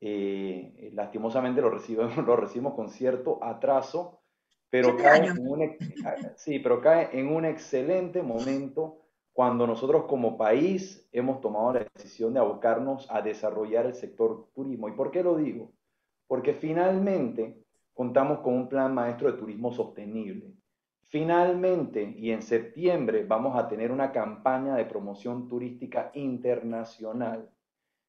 eh, 0.00 0.90
lastimosamente 0.92 1.60
lo 1.60 1.70
recibimos, 1.70 2.16
lo 2.26 2.36
recibimos 2.36 2.74
con 2.74 2.90
cierto 2.90 3.42
atraso, 3.42 4.20
pero 4.68 4.96
cae, 4.96 5.26
en 5.26 5.38
un, 5.38 5.76
sí, 6.36 6.58
pero 6.58 6.80
cae 6.80 7.08
en 7.18 7.28
un 7.28 7.44
excelente 7.44 8.22
momento 8.22 8.98
cuando 9.32 9.66
nosotros 9.66 10.04
como 10.06 10.36
país 10.36 11.08
hemos 11.12 11.40
tomado 11.40 11.74
la 11.74 11.86
decisión 11.94 12.34
de 12.34 12.40
abocarnos 12.40 13.06
a 13.10 13.22
desarrollar 13.22 13.86
el 13.86 13.94
sector 13.94 14.48
turismo. 14.54 14.88
¿Y 14.88 14.92
por 14.92 15.10
qué 15.10 15.22
lo 15.22 15.36
digo? 15.36 15.72
Porque 16.26 16.54
finalmente 16.54 17.62
contamos 17.94 18.40
con 18.40 18.54
un 18.54 18.68
plan 18.68 18.94
maestro 18.94 19.30
de 19.30 19.38
turismo 19.38 19.72
sostenible. 19.72 20.52
Finalmente, 21.08 22.14
y 22.18 22.32
en 22.32 22.42
septiembre, 22.42 23.24
vamos 23.24 23.56
a 23.56 23.68
tener 23.68 23.92
una 23.92 24.10
campaña 24.10 24.74
de 24.74 24.86
promoción 24.86 25.48
turística 25.48 26.10
internacional 26.14 27.48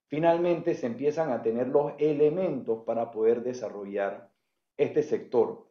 finalmente 0.07 0.73
se 0.73 0.87
empiezan 0.87 1.31
a 1.31 1.41
tener 1.41 1.67
los 1.67 1.93
elementos 1.97 2.83
para 2.83 3.11
poder 3.11 3.43
desarrollar 3.43 4.31
este 4.77 5.03
sector, 5.03 5.67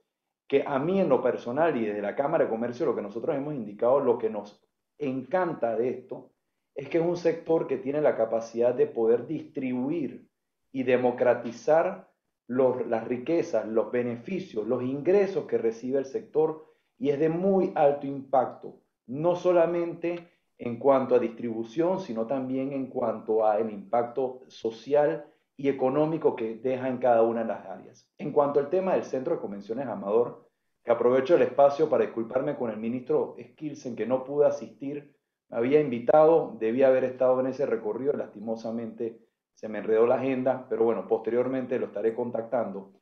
que 0.47 0.63
a 0.67 0.79
mí 0.79 1.01
en 1.01 1.09
lo 1.09 1.23
personal 1.23 1.77
y 1.77 1.87
desde 1.87 2.03
la 2.03 2.15
Cámara 2.15 2.45
de 2.45 2.51
Comercio 2.51 2.87
lo 2.87 2.95
que 2.95 3.03
nosotros 3.03 3.37
hemos 3.37 3.55
indicado, 3.55 4.01
lo 4.01 4.19
que 4.19 4.31
nos 4.31 4.63
encanta 4.99 5.77
de 5.77 5.89
esto, 5.89 6.33
es 6.75 6.89
que 6.89 6.99
es 6.99 7.05
un 7.05 7.17
sector 7.17 7.67
que 7.67 7.79
tiene 7.79 8.01
la 8.01 8.17
capacidad 8.17 8.75
de 8.75 8.87
poder 8.87 9.27
distribuir 9.27 10.29
y 10.73 10.83
democratizar 10.83 12.13
las 12.49 13.09
riquezas, 13.09 13.67
los 13.67 13.91
beneficios, 13.91 14.67
los 14.67 14.83
ingresos 14.83 15.47
que 15.47 15.59
recibe 15.59 15.99
el 15.99 16.05
sector 16.05 16.67
y 16.99 17.11
es 17.11 17.19
de 17.19 17.29
muy 17.29 17.73
alto 17.75 18.07
impacto, 18.07 18.83
no 19.07 19.37
solamente 19.37 20.29
en 20.59 20.79
cuanto 20.79 21.15
a 21.15 21.19
distribución, 21.19 22.01
sino 22.01 22.27
también 22.27 22.73
en 22.73 22.87
cuanto 22.87 23.47
a 23.47 23.59
el 23.59 23.71
impacto 23.71 24.43
social 24.49 25.27
y 25.57 25.69
económico 25.69 26.37
que 26.37 26.57
deja 26.57 26.89
en 26.89 26.99
cada 26.99 27.23
una 27.23 27.43
de 27.43 27.49
las 27.49 27.67
áreas. 27.67 28.11
En 28.19 28.33
cuanto 28.33 28.61
al 28.61 28.71
tema 28.71 28.95
del 28.95 29.05
Centro 29.05 29.35
de 29.35 29.41
Convenciones 29.41 29.87
Amador, 29.87 30.49
que 30.85 30.93
aprovecho 30.93 31.35
el 31.35 31.43
espacio 31.43 31.89
para 31.89 32.05
disculparme 32.05 32.57
con 32.57 32.71
el 32.71 32.77
ministro 32.77 33.37
Skilsen 33.41 33.97
que 33.97 34.07
no 34.07 34.25
pude 34.25 34.47
asistir, 34.47 35.17
me 35.49 35.59
había 35.59 35.81
invitado, 35.81 36.57
debía 36.59 36.89
haber 36.89 37.05
estado 37.05 37.41
en 37.41 37.49
ese 37.49 37.67
recorrido, 37.67 38.13
lastimosamente 38.13 39.21
se 39.55 39.69
me 39.69 39.79
enredó 39.79 40.07
la 40.07 40.17
agenda, 40.17 40.67
pero 40.69 40.85
bueno, 40.85 41.09
posteriormente 41.09 41.79
lo 41.79 41.87
estaré 41.87 42.15
contactando. 42.15 42.93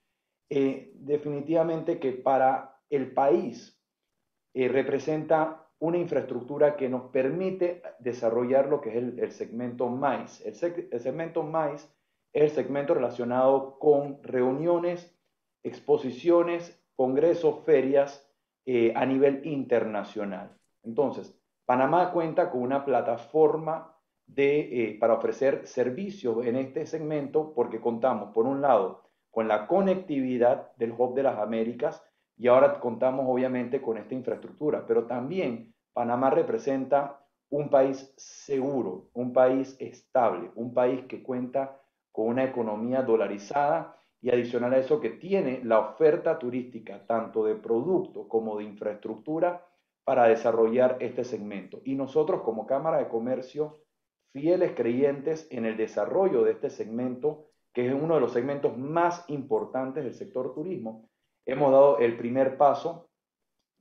Eh, 0.49 0.93
definitivamente 0.95 1.99
que 1.99 2.13
para 2.13 2.81
el 2.91 3.13
país 3.13 3.81
eh, 4.53 4.69
representa 4.69 5.64
una 5.79 5.99
infraestructura 5.99 6.77
que 6.77 6.89
nos 6.89 7.11
permite 7.11 7.83
desarrollar 7.99 8.69
lo 8.69 8.81
que 8.81 8.91
es 8.91 8.97
el, 8.97 9.33
segmento 9.33 9.89
MAIS. 9.89 10.41
El, 10.47 10.55
segmento 11.01 11.43
MAIS 11.43 11.83
es 12.33 12.43
el 12.43 12.51
segmento 12.51 12.95
relacionado 12.95 13.79
con 13.79 14.23
reuniones, 14.23 15.15
exposiciones, 15.63 16.83
congresos, 16.97 17.65
ferias 17.65 18.27
eh, 18.67 18.93
a 18.97 19.05
nivel 19.05 19.45
internacional. 19.47 20.57
Entonces, 20.83 21.39
Panamá 21.65 22.13
cuenta 22.13 22.51
con 22.51 22.63
una 22.63 22.85
plataforma 22.85 23.97
de, 24.27 24.61
eh, 24.61 24.99
para 24.99 25.15
ofrecer 25.15 25.67
servicios 25.67 26.45
en 26.47 26.57
este 26.57 26.87
segmento 26.87 27.53
porque 27.55 27.81
contamos, 27.81 28.33
por 28.33 28.47
un 28.47 28.61
lado, 28.61 29.03
con 29.31 29.49
la 29.49 29.67
conectividad 29.67 30.75
del 30.77 30.93
Hub 30.93 31.15
de 31.15 31.25
las 31.25 31.39
Américas 31.39 32.03
y 32.37 32.49
ahora 32.49 32.81
contamos 32.81 33.27
obviamente 33.29 33.81
con 33.81 33.97
esta 33.97 34.15
infraestructura, 34.15 34.85
pero 34.87 35.07
también 35.07 35.75
Panamá 35.93 36.31
representa 36.31 37.25
un 37.51 37.71
país 37.71 38.13
seguro, 38.17 39.11
un 39.15 39.33
país 39.33 39.77
estable, 39.79 40.51
un 40.57 40.75
país 40.75 41.05
que 41.07 41.23
cuenta 41.23 41.81
con 42.11 42.27
una 42.27 42.45
economía 42.45 43.03
dolarizada 43.03 43.97
y 44.21 44.31
adicional 44.31 44.73
a 44.73 44.79
eso 44.79 45.01
que 45.01 45.11
tiene 45.11 45.61
la 45.65 45.79
oferta 45.81 46.39
turística 46.39 47.07
tanto 47.07 47.45
de 47.45 47.55
producto 47.55 48.27
como 48.27 48.57
de 48.59 48.65
infraestructura 48.65 49.67
para 50.05 50.29
desarrollar 50.29 50.97
este 51.01 51.25
segmento. 51.25 51.81
Y 51.85 51.95
nosotros 51.95 52.43
como 52.43 52.67
Cámara 52.67 52.99
de 52.99 53.09
Comercio, 53.09 53.85
fieles 54.33 54.73
creyentes 54.73 55.47
en 55.51 55.65
el 55.65 55.77
desarrollo 55.77 56.43
de 56.43 56.53
este 56.53 56.71
segmento, 56.71 57.47
que 57.73 57.87
es 57.87 57.95
uno 57.95 58.15
de 58.15 58.21
los 58.21 58.33
segmentos 58.33 58.77
más 58.77 59.25
importantes 59.29 60.05
del 60.05 60.15
sector 60.15 60.55
turismo, 60.55 61.09
hemos 61.47 61.73
dado 61.73 61.99
el 61.99 62.17
primer 62.17 62.57
paso 62.57 63.11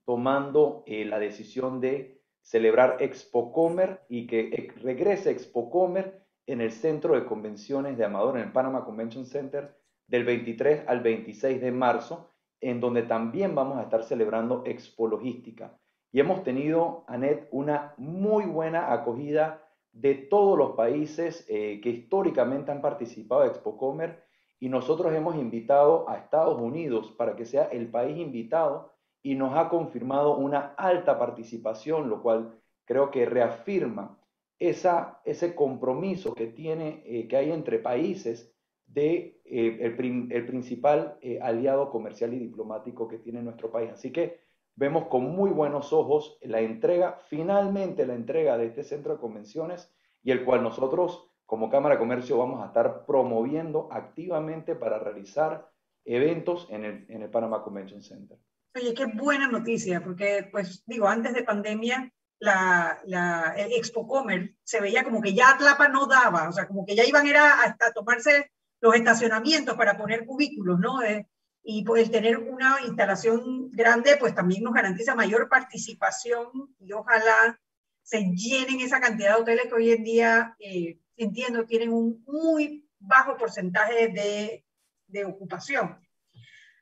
tomando 0.06 0.84
eh, 0.86 1.06
la 1.06 1.20
decisión 1.20 1.80
de 1.80 2.22
celebrar 2.42 2.98
Expo 3.00 3.54
Comer 3.54 4.02
y 4.10 4.28
que 4.28 4.74
regrese 4.82 5.32
Expo 5.32 5.70
Comer 5.70 6.26
en 6.46 6.60
el 6.60 6.72
Centro 6.72 7.16
de 7.16 7.26
Convenciones 7.26 7.98
de 7.98 8.06
Amador, 8.06 8.38
en 8.38 8.44
el 8.44 8.52
Panama 8.52 8.84
Convention 8.84 9.26
Center, 9.26 9.78
del 10.08 10.26
23 10.26 10.84
al 10.88 11.00
26 11.00 11.62
de 11.62 11.72
marzo, 11.72 12.30
en 12.60 12.82
donde 12.82 13.04
también 13.04 13.56
vamos 13.56 13.78
a 13.78 13.84
estar 13.84 14.04
celebrando 14.04 14.64
Expo 14.66 15.08
Logística. 15.08 15.80
Y 16.12 16.20
hemos 16.20 16.44
tenido, 16.44 17.06
Anet, 17.08 17.48
una 17.52 17.94
muy 17.98 18.46
buena 18.46 18.92
acogida 18.94 19.64
de 19.94 20.16
todos 20.16 20.58
los 20.58 20.72
países 20.72 21.46
eh, 21.48 21.80
que 21.82 21.90
históricamente 21.90 22.72
han 22.72 22.82
participado 22.82 23.42
de 23.42 23.48
Expo 23.48 23.78
Comer 23.78 24.24
y 24.64 24.70
nosotros 24.70 25.14
hemos 25.14 25.36
invitado 25.36 26.10
a 26.10 26.16
Estados 26.16 26.58
Unidos 26.58 27.14
para 27.18 27.36
que 27.36 27.46
sea 27.46 27.66
el 27.66 27.92
país 27.92 28.18
invitado 28.18 28.94
y 29.22 29.36
nos 29.36 29.58
ha 29.58 29.68
confirmado 29.68 30.38
una 30.38 30.74
alta 30.78 31.20
participación, 31.20 32.10
lo 32.10 32.22
cual 32.22 32.58
creo 32.86 33.12
que 33.12 33.26
reafirma 33.26 34.18
esa, 34.60 35.20
ese 35.26 35.54
compromiso 35.54 36.34
que, 36.34 36.48
tiene, 36.48 37.04
eh, 37.06 37.28
que 37.28 37.36
hay 37.36 37.52
entre 37.52 37.78
países 37.78 38.56
de 38.86 39.42
eh, 39.44 39.80
el, 39.82 40.46
principal 40.46 41.18
eh, 41.20 41.42
aliado 41.42 41.90
comercial 41.90 42.34
y 42.34 42.40
diplomático 42.40 43.10
que 43.10 43.18
tiene 43.18 43.44
nuestro 43.44 43.70
país. 43.70 43.92
Así 43.92 44.14
que 44.14 44.40
vemos 44.78 45.08
con 45.08 45.26
muy 45.26 45.50
buenos 45.50 45.92
ojos 45.92 46.38
la 46.42 46.62
entrega, 46.62 47.20
finalmente 47.28 48.08
la 48.08 48.16
entrega 48.16 48.58
de 48.58 48.68
este 48.68 48.86
centro 48.86 49.16
de 49.16 49.20
convenciones 49.20 49.94
y 50.24 50.32
el 50.32 50.46
cual 50.46 50.64
nosotros 50.64 51.33
como 51.54 51.70
Cámara 51.70 51.94
de 51.94 52.00
Comercio 52.00 52.36
vamos 52.40 52.64
a 52.64 52.66
estar 52.66 53.06
promoviendo 53.06 53.88
activamente 53.92 54.74
para 54.76 54.98
realizar 54.98 55.70
eventos 56.04 56.66
en 56.72 56.84
el, 56.84 57.06
en 57.10 57.22
el 57.22 57.30
Panama 57.30 57.62
Convention 57.62 58.02
Center. 58.02 58.40
Oye, 58.76 58.96
qué 58.96 59.06
buena 59.06 59.48
noticia, 59.48 60.04
porque, 60.04 60.50
pues, 60.52 60.84
digo, 60.88 61.08
antes 61.08 61.32
de 61.36 61.44
pandemia, 61.44 62.12
la, 62.40 63.00
la 63.06 63.54
Expo 63.56 64.08
Comer 64.08 64.56
se 64.64 64.82
veía 64.82 65.04
como 65.04 65.22
que 65.22 65.36
ya 65.36 65.52
Atlapa 65.52 65.90
no 65.90 66.08
daba, 66.08 66.50
o 66.50 66.52
sea, 66.52 66.68
como 66.68 66.88
que 66.88 66.96
ya 66.96 67.06
iban 67.06 67.28
era 67.28 67.62
a, 67.62 67.78
a 67.80 67.92
tomarse 67.94 68.52
los 68.82 68.96
estacionamientos 68.96 69.76
para 69.76 69.96
poner 69.96 70.26
cubículos, 70.26 70.80
¿no? 70.80 71.04
Eh, 71.04 71.28
y 71.64 71.84
pues 71.84 72.10
tener 72.10 72.40
una 72.40 72.78
instalación 72.84 73.70
grande, 73.70 74.18
pues 74.20 74.34
también 74.34 74.64
nos 74.64 74.74
garantiza 74.74 75.14
mayor 75.14 75.48
participación 75.50 76.48
y 76.80 76.94
ojalá 76.94 77.60
se 78.02 78.24
llenen 78.34 78.80
esa 78.82 79.00
cantidad 79.00 79.36
de 79.36 79.42
hoteles 79.44 79.68
que 79.68 79.76
hoy 79.76 79.92
en 79.92 80.04
día, 80.04 80.56
eh, 80.58 80.98
entiendo, 81.24 81.66
tienen 81.66 81.92
un 81.92 82.24
muy 82.26 82.88
bajo 83.00 83.38
porcentaje 83.38 84.10
de, 84.10 85.26
ocupación. 85.26 86.00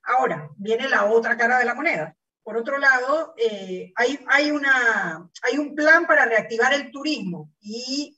Ahora, 0.03 0.49
viene 0.55 0.87
la 0.87 1.05
otra 1.05 1.35
cara 1.37 1.59
de 1.59 1.65
la 1.65 1.75
moneda. 1.75 2.15
Por 2.43 2.57
otro 2.57 2.77
lado, 2.77 3.33
eh, 3.37 3.91
hay, 3.95 4.49
un 4.51 5.75
plan 5.75 6.07
para 6.07 6.25
reactivar 6.25 6.73
el 6.73 6.91
turismo 6.91 7.51
y 7.59 8.17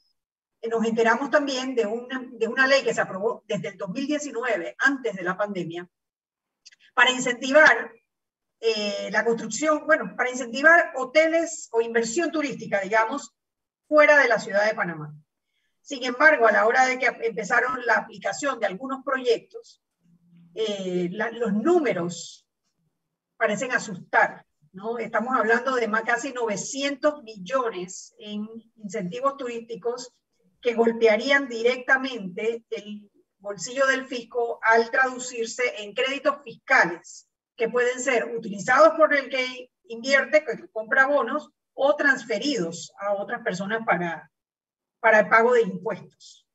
nos 0.69 0.86
enteramos 0.86 1.30
también 1.30 1.76
de 1.76 1.86
una, 1.86 2.24
de 2.32 2.47
una 2.47 2.67
ley 2.67 2.84
que 2.84 2.93
se 2.93 3.01
aprobó 3.01 3.43
desde 3.47 3.69
el 3.69 3.78
2019, 3.78 4.76
antes 4.80 5.15
de 5.15 5.24
la 5.24 5.36
pandemia, 5.36 5.89
para 6.93 7.11
incentivar 7.11 7.91
eh, 8.59 9.09
la 9.11 9.26
construcción, 9.26 9.86
bueno, 9.86 10.15
para 10.15 10.30
incentivar 10.30 10.93
hoteles 10.95 11.67
o 11.71 11.82
inversión 11.82 12.32
turística, 12.32 12.80
digamos, 12.80 13.36
fuera 13.89 14.17
de 14.19 14.30
la 14.30 14.39
ciudad 14.39 14.65
de 14.65 14.74
Panamá. 14.74 15.13
Sin 15.84 16.01
embargo, 16.05 16.47
a 16.47 16.51
la 16.53 16.65
hora 16.65 16.86
de 16.86 16.97
que 16.97 17.07
empezaron 17.23 17.86
la 17.86 17.95
aplicación 17.95 18.57
de 18.57 18.67
algunos 18.67 19.03
proyectos, 19.03 19.84
eh, 20.55 21.09
los 21.11 21.51
números 21.51 22.47
parecen 23.36 23.73
asustar. 23.73 24.45
¿no? 24.71 24.97
Estamos 24.97 25.36
hablando 25.36 25.75
de 25.75 25.89
más 25.89 26.03
casi 26.03 26.31
900 26.31 27.21
millones 27.23 28.15
en 28.17 28.47
incentivos 28.77 29.36
turísticos 29.36 30.13
que 30.61 30.73
golpearían 30.73 31.49
directamente 31.49 32.63
el 32.69 33.11
bolsillo 33.39 33.86
del 33.88 34.05
fisco 34.05 34.59
al 34.61 34.89
traducirse 34.89 35.84
en 35.84 35.93
créditos 35.93 36.38
fiscales 36.45 37.27
que 37.57 37.67
pueden 37.67 37.99
ser 37.99 38.34
utilizados 38.34 38.93
por 38.93 39.13
el 39.13 39.29
que 39.29 39.69
invierte, 39.89 40.45
que 40.45 40.65
compra 40.71 41.07
bonos, 41.07 41.49
o 41.73 41.93
transferidos 41.97 42.93
a 42.99 43.13
otras 43.13 43.41
personas 43.41 43.86
para, 43.86 44.31
para 45.04 45.20
el 45.20 45.28
pago 45.28 45.51
de 45.51 45.64
impuestos. 45.64 46.47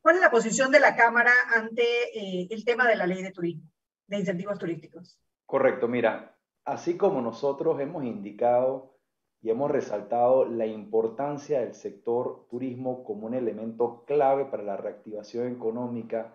¿Cuál 0.00 0.16
es 0.16 0.22
la 0.22 0.30
posición 0.30 0.72
de 0.72 0.80
la 0.80 0.96
Cámara 0.96 1.32
ante 1.54 1.82
eh, 1.82 2.48
el 2.50 2.64
tema 2.64 2.88
de 2.88 2.96
la 2.96 3.06
ley 3.06 3.22
de 3.22 3.32
turismo, 3.32 3.70
de 4.06 4.18
incentivos 4.18 4.58
turísticos? 4.58 5.20
Correcto, 5.44 5.86
mira, 5.86 6.38
así 6.64 6.96
como 6.96 7.20
nosotros 7.20 7.78
hemos 7.78 8.02
indicado 8.04 8.96
y 9.42 9.50
hemos 9.50 9.70
resaltado 9.70 10.46
la 10.46 10.64
importancia 10.64 11.60
del 11.60 11.74
sector 11.74 12.46
turismo 12.48 13.04
como 13.04 13.26
un 13.26 13.34
elemento 13.34 14.04
clave 14.06 14.46
para 14.46 14.62
la 14.62 14.78
reactivación 14.78 15.52
económica 15.52 16.32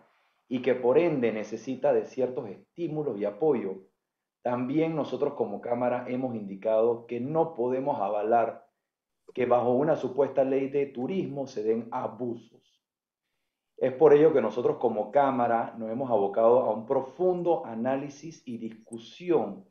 y 0.48 0.62
que 0.62 0.76
por 0.76 1.00
ende 1.00 1.32
necesita 1.32 1.92
de 1.92 2.06
ciertos 2.06 2.50
estímulos 2.50 3.18
y 3.18 3.26
apoyo, 3.26 3.80
también 4.44 4.96
nosotros 4.96 5.34
como 5.34 5.60
Cámara 5.60 6.06
hemos 6.08 6.36
indicado 6.36 7.08
que 7.08 7.20
no 7.20 7.56
podemos 7.56 8.00
avalar 8.00 8.71
que 9.34 9.46
bajo 9.46 9.72
una 9.72 9.96
supuesta 9.96 10.44
ley 10.44 10.70
de 10.70 10.88
turismo 10.88 11.48
se 11.48 11.64
den 11.64 11.88
abusos. 11.92 12.62
Es 13.78 13.94
por 13.94 14.14
ello 14.14 14.32
que 14.32 14.42
nosotros 14.42 14.78
como 14.78 15.12
Cámara 15.12 15.74
nos 15.78 15.90
hemos 15.90 16.12
abocado 16.12 16.62
a 16.62 16.74
un 16.74 16.86
profundo 16.86 17.66
análisis 17.66 18.44
y 18.46 18.58
discusión 18.58 19.66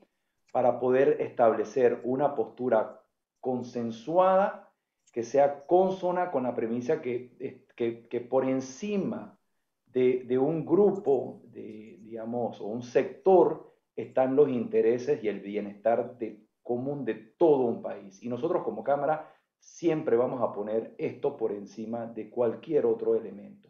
para 0.52 0.80
poder 0.80 1.20
establecer 1.20 2.00
una 2.02 2.34
postura 2.34 3.02
consensuada 3.38 4.68
que 5.12 5.22
sea 5.22 5.64
consona 5.66 6.30
con 6.30 6.42
la 6.44 6.54
premisa 6.54 7.00
que, 7.00 7.64
que, 7.76 8.20
por 8.20 8.44
encima 8.44 9.38
de, 9.86 10.24
de, 10.26 10.38
un 10.38 10.64
grupo, 10.64 11.42
de, 11.46 11.98
digamos, 12.00 12.60
o 12.60 12.66
un 12.66 12.82
sector, 12.82 13.72
están 13.96 14.36
los 14.36 14.48
intereses 14.48 15.22
y 15.22 15.28
el 15.28 15.40
bienestar 15.40 16.16
de, 16.18 16.44
común 16.62 17.04
de 17.04 17.14
todo 17.14 17.64
un 17.64 17.82
país. 17.82 18.22
Y 18.22 18.28
nosotros 18.28 18.62
como 18.62 18.84
Cámara 18.84 19.34
siempre 19.60 20.16
vamos 20.16 20.42
a 20.42 20.52
poner 20.52 20.94
esto 20.98 21.36
por 21.36 21.52
encima 21.52 22.06
de 22.06 22.28
cualquier 22.30 22.86
otro 22.86 23.14
elemento. 23.14 23.68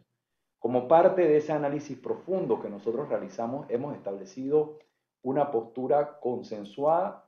Como 0.57 0.87
parte 0.87 1.23
de 1.27 1.37
ese 1.37 1.51
análisis 1.51 1.97
profundo 1.97 2.61
que 2.61 2.69
nosotros 2.69 3.09
realizamos, 3.09 3.65
hemos 3.69 3.95
establecido 3.95 4.79
una 5.21 5.51
postura 5.51 6.19
consensuada 6.19 7.27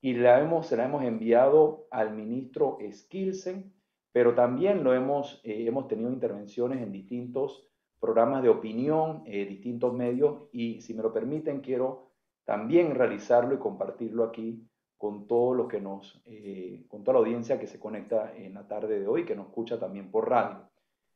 y 0.00 0.14
la 0.14 0.40
hemos, 0.40 0.66
se 0.66 0.76
la 0.76 0.84
hemos 0.84 1.02
enviado 1.04 1.86
al 1.90 2.14
ministro 2.14 2.78
Skilsen, 2.92 3.72
pero 4.12 4.34
también 4.34 4.84
lo 4.84 4.94
hemos, 4.94 5.40
eh, 5.44 5.64
hemos 5.66 5.88
tenido 5.88 6.10
intervenciones 6.10 6.82
en 6.82 6.92
distintos 6.92 7.68
programas 8.00 8.42
de 8.42 8.48
opinión, 8.48 9.22
eh, 9.26 9.46
distintos 9.46 9.94
medios, 9.94 10.48
y 10.52 10.80
si 10.80 10.92
me 10.92 11.02
lo 11.02 11.12
permiten, 11.12 11.60
quiero 11.60 12.10
también 12.44 12.94
realizarlo 12.96 13.54
y 13.54 13.58
compartirlo 13.58 14.24
aquí 14.24 14.68
con 15.02 15.26
todo 15.26 15.52
lo 15.52 15.66
que 15.66 15.80
nos, 15.80 16.22
eh, 16.26 16.84
con 16.86 17.02
toda 17.02 17.14
la 17.14 17.18
audiencia 17.18 17.58
que 17.58 17.66
se 17.66 17.80
conecta 17.80 18.32
en 18.36 18.54
la 18.54 18.68
tarde 18.68 19.00
de 19.00 19.08
hoy, 19.08 19.24
que 19.24 19.34
nos 19.34 19.48
escucha 19.48 19.76
también 19.76 20.12
por 20.12 20.30
radio. 20.30 20.70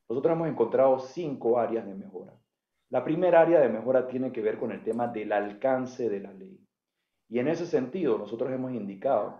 Nosotros 0.08 0.32
hemos 0.34 0.48
encontrado 0.48 0.98
cinco 0.98 1.56
áreas 1.56 1.86
de 1.86 1.94
mejora. 1.94 2.36
La 2.90 3.04
primera 3.04 3.42
área 3.42 3.60
de 3.60 3.68
mejora 3.68 4.08
tiene 4.08 4.32
que 4.32 4.42
ver 4.42 4.58
con 4.58 4.72
el 4.72 4.82
tema 4.82 5.06
del 5.06 5.30
alcance 5.30 6.08
de 6.08 6.18
la 6.18 6.32
ley. 6.32 6.60
Y 7.28 7.38
en 7.38 7.46
ese 7.46 7.64
sentido, 7.64 8.18
nosotros 8.18 8.50
hemos 8.50 8.72
indicado 8.72 9.38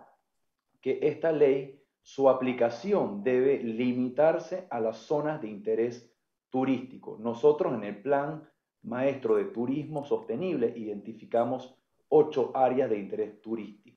que 0.79 0.99
esta 1.01 1.33
ley, 1.33 1.83
su 2.01 2.29
aplicación 2.29 3.25
debe 3.25 3.61
limitarse 3.61 4.65
a 4.69 4.79
las 4.79 4.95
zonas 4.95 5.41
de 5.41 5.49
interés 5.49 6.09
turístico. 6.49 7.17
Nosotros 7.19 7.73
en 7.73 7.83
el 7.83 8.01
plan 8.01 8.49
maestro 8.83 9.35
de 9.35 9.43
turismo 9.43 10.05
sostenible 10.05 10.71
identificamos 10.73 11.77
ocho 12.07 12.53
áreas 12.55 12.89
de 12.89 12.97
interés 12.97 13.41
turístico. 13.41 13.96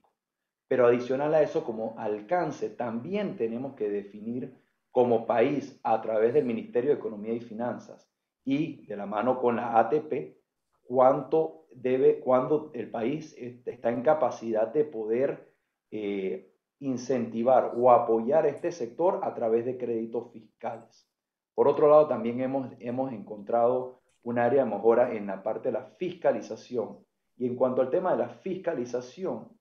Pero 0.71 0.87
adicional 0.87 1.35
a 1.35 1.43
eso, 1.43 1.65
como 1.65 1.99
alcance, 1.99 2.71
también 2.71 3.37
tenemos 3.37 3.75
que 3.75 3.91
definir 3.91 4.55
como 4.93 5.27
país 5.27 5.81
a 5.83 6.01
través 6.01 6.33
del 6.33 6.45
Ministerio 6.45 6.91
de 6.91 6.97
Economía 6.97 7.33
y 7.33 7.41
Finanzas 7.41 8.09
y 8.45 8.87
de 8.87 8.97
la 8.97 9.05
mano 9.05 9.41
con 9.41 9.57
la 9.57 9.77
ATP, 9.81 10.37
cuánto 10.85 11.67
debe, 11.75 12.21
cuando 12.21 12.71
el 12.73 12.89
país 12.89 13.35
está 13.37 13.91
en 13.91 14.03
capacidad 14.03 14.69
de 14.69 14.85
poder 14.85 15.53
eh, 15.91 16.55
incentivar 16.79 17.73
o 17.77 17.91
apoyar 17.91 18.47
este 18.47 18.71
sector 18.71 19.23
a 19.25 19.35
través 19.35 19.65
de 19.65 19.77
créditos 19.77 20.31
fiscales. 20.31 21.11
Por 21.53 21.67
otro 21.67 21.89
lado, 21.91 22.07
también 22.07 22.41
hemos, 22.43 22.71
hemos 22.79 23.13
encontrado 23.13 24.03
un 24.23 24.39
área 24.39 24.65
de 24.65 24.71
mejora 24.71 25.17
en 25.17 25.27
la 25.27 25.43
parte 25.43 25.71
de 25.71 25.73
la 25.73 25.87
fiscalización. 25.99 27.05
Y 27.37 27.49
en 27.49 27.57
cuanto 27.57 27.83
al 27.83 27.91
tema 27.91 28.13
de 28.13 28.19
la 28.19 28.29
fiscalización, 28.29 29.59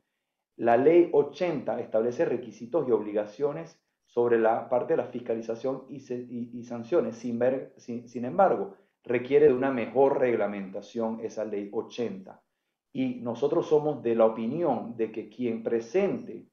la 0.60 0.76
ley 0.76 1.10
80 1.14 1.80
establece 1.80 2.26
requisitos 2.26 2.86
y 2.86 2.92
obligaciones 2.92 3.82
sobre 4.06 4.38
la 4.38 4.68
parte 4.68 4.92
de 4.92 4.98
la 4.98 5.06
fiscalización 5.06 5.86
y, 5.88 6.02
sanciones. 6.66 7.16
Sin, 7.16 8.26
embargo, 8.26 8.76
requiere 9.06 9.48
de 9.48 9.54
una 9.54 9.72
mejor 9.72 10.20
reglamentación 10.20 11.22
esa 11.22 11.46
ley 11.46 11.70
80. 11.72 12.44
Y 12.92 13.22
nosotros 13.22 13.68
somos 13.68 14.04
de 14.04 14.16
la 14.16 14.26
opinión 14.26 14.98
de 14.98 15.14
que 15.14 15.30
quien 15.30 15.64
presente 15.64 16.50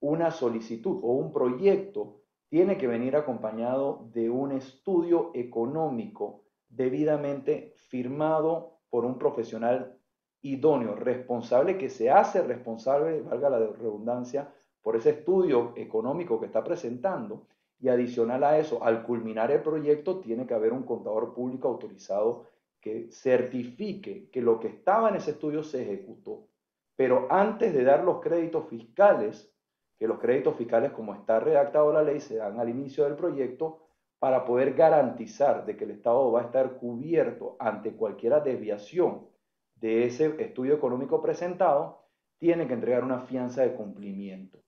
una 0.00 0.30
solicitud 0.30 0.98
o 1.02 1.14
un 1.14 1.32
proyecto 1.32 2.20
tiene 2.50 2.76
que 2.76 2.86
venir 2.86 3.16
acompañado 3.16 4.10
de 4.12 4.28
un 4.28 4.52
estudio 4.52 5.30
económico 5.32 6.44
debidamente 6.68 7.72
firmado 7.88 8.80
por 8.90 9.06
un 9.06 9.16
profesional 9.16 9.96
idóneo, 10.52 10.94
responsable, 10.94 11.76
que 11.76 11.88
se 11.88 12.10
hace 12.10 12.42
responsable, 12.42 13.20
valga 13.22 13.50
la 13.50 13.58
redundancia, 13.58 14.52
por 14.82 14.96
ese 14.96 15.10
estudio 15.10 15.72
económico 15.76 16.38
que 16.38 16.46
está 16.46 16.62
presentando. 16.62 17.46
Y 17.78 17.88
adicional 17.88 18.42
a 18.44 18.58
eso, 18.58 18.82
al 18.82 19.02
culminar 19.02 19.50
el 19.50 19.60
proyecto, 19.60 20.20
tiene 20.20 20.46
que 20.46 20.54
haber 20.54 20.72
un 20.72 20.84
contador 20.84 21.34
público 21.34 21.68
autorizado 21.68 22.46
que 22.80 23.08
certifique 23.10 24.30
que 24.30 24.40
lo 24.40 24.58
que 24.60 24.68
estaba 24.68 25.08
en 25.08 25.16
ese 25.16 25.32
estudio 25.32 25.62
se 25.62 25.82
ejecutó. 25.82 26.46
Pero 26.94 27.26
antes 27.30 27.74
de 27.74 27.84
dar 27.84 28.04
los 28.04 28.20
créditos 28.20 28.68
fiscales, 28.68 29.52
que 29.98 30.06
los 30.06 30.18
créditos 30.18 30.56
fiscales, 30.56 30.92
como 30.92 31.14
está 31.14 31.40
redactado 31.40 31.92
la 31.92 32.02
ley, 32.02 32.20
se 32.20 32.36
dan 32.36 32.58
al 32.60 32.68
inicio 32.68 33.04
del 33.04 33.16
proyecto, 33.16 33.86
para 34.18 34.44
poder 34.44 34.74
garantizar 34.74 35.66
de 35.66 35.76
que 35.76 35.84
el 35.84 35.90
Estado 35.90 36.32
va 36.32 36.40
a 36.42 36.44
estar 36.44 36.78
cubierto 36.78 37.56
ante 37.58 37.92
cualquier 37.92 38.42
desviación 38.42 39.26
de 39.76 40.04
ese 40.04 40.34
estudio 40.42 40.74
económico 40.74 41.22
presentado, 41.22 42.06
tiene 42.38 42.66
que 42.66 42.74
entregar 42.74 43.04
una 43.04 43.20
fianza 43.20 43.62
de 43.62 43.74
cumplimiento. 43.74 44.62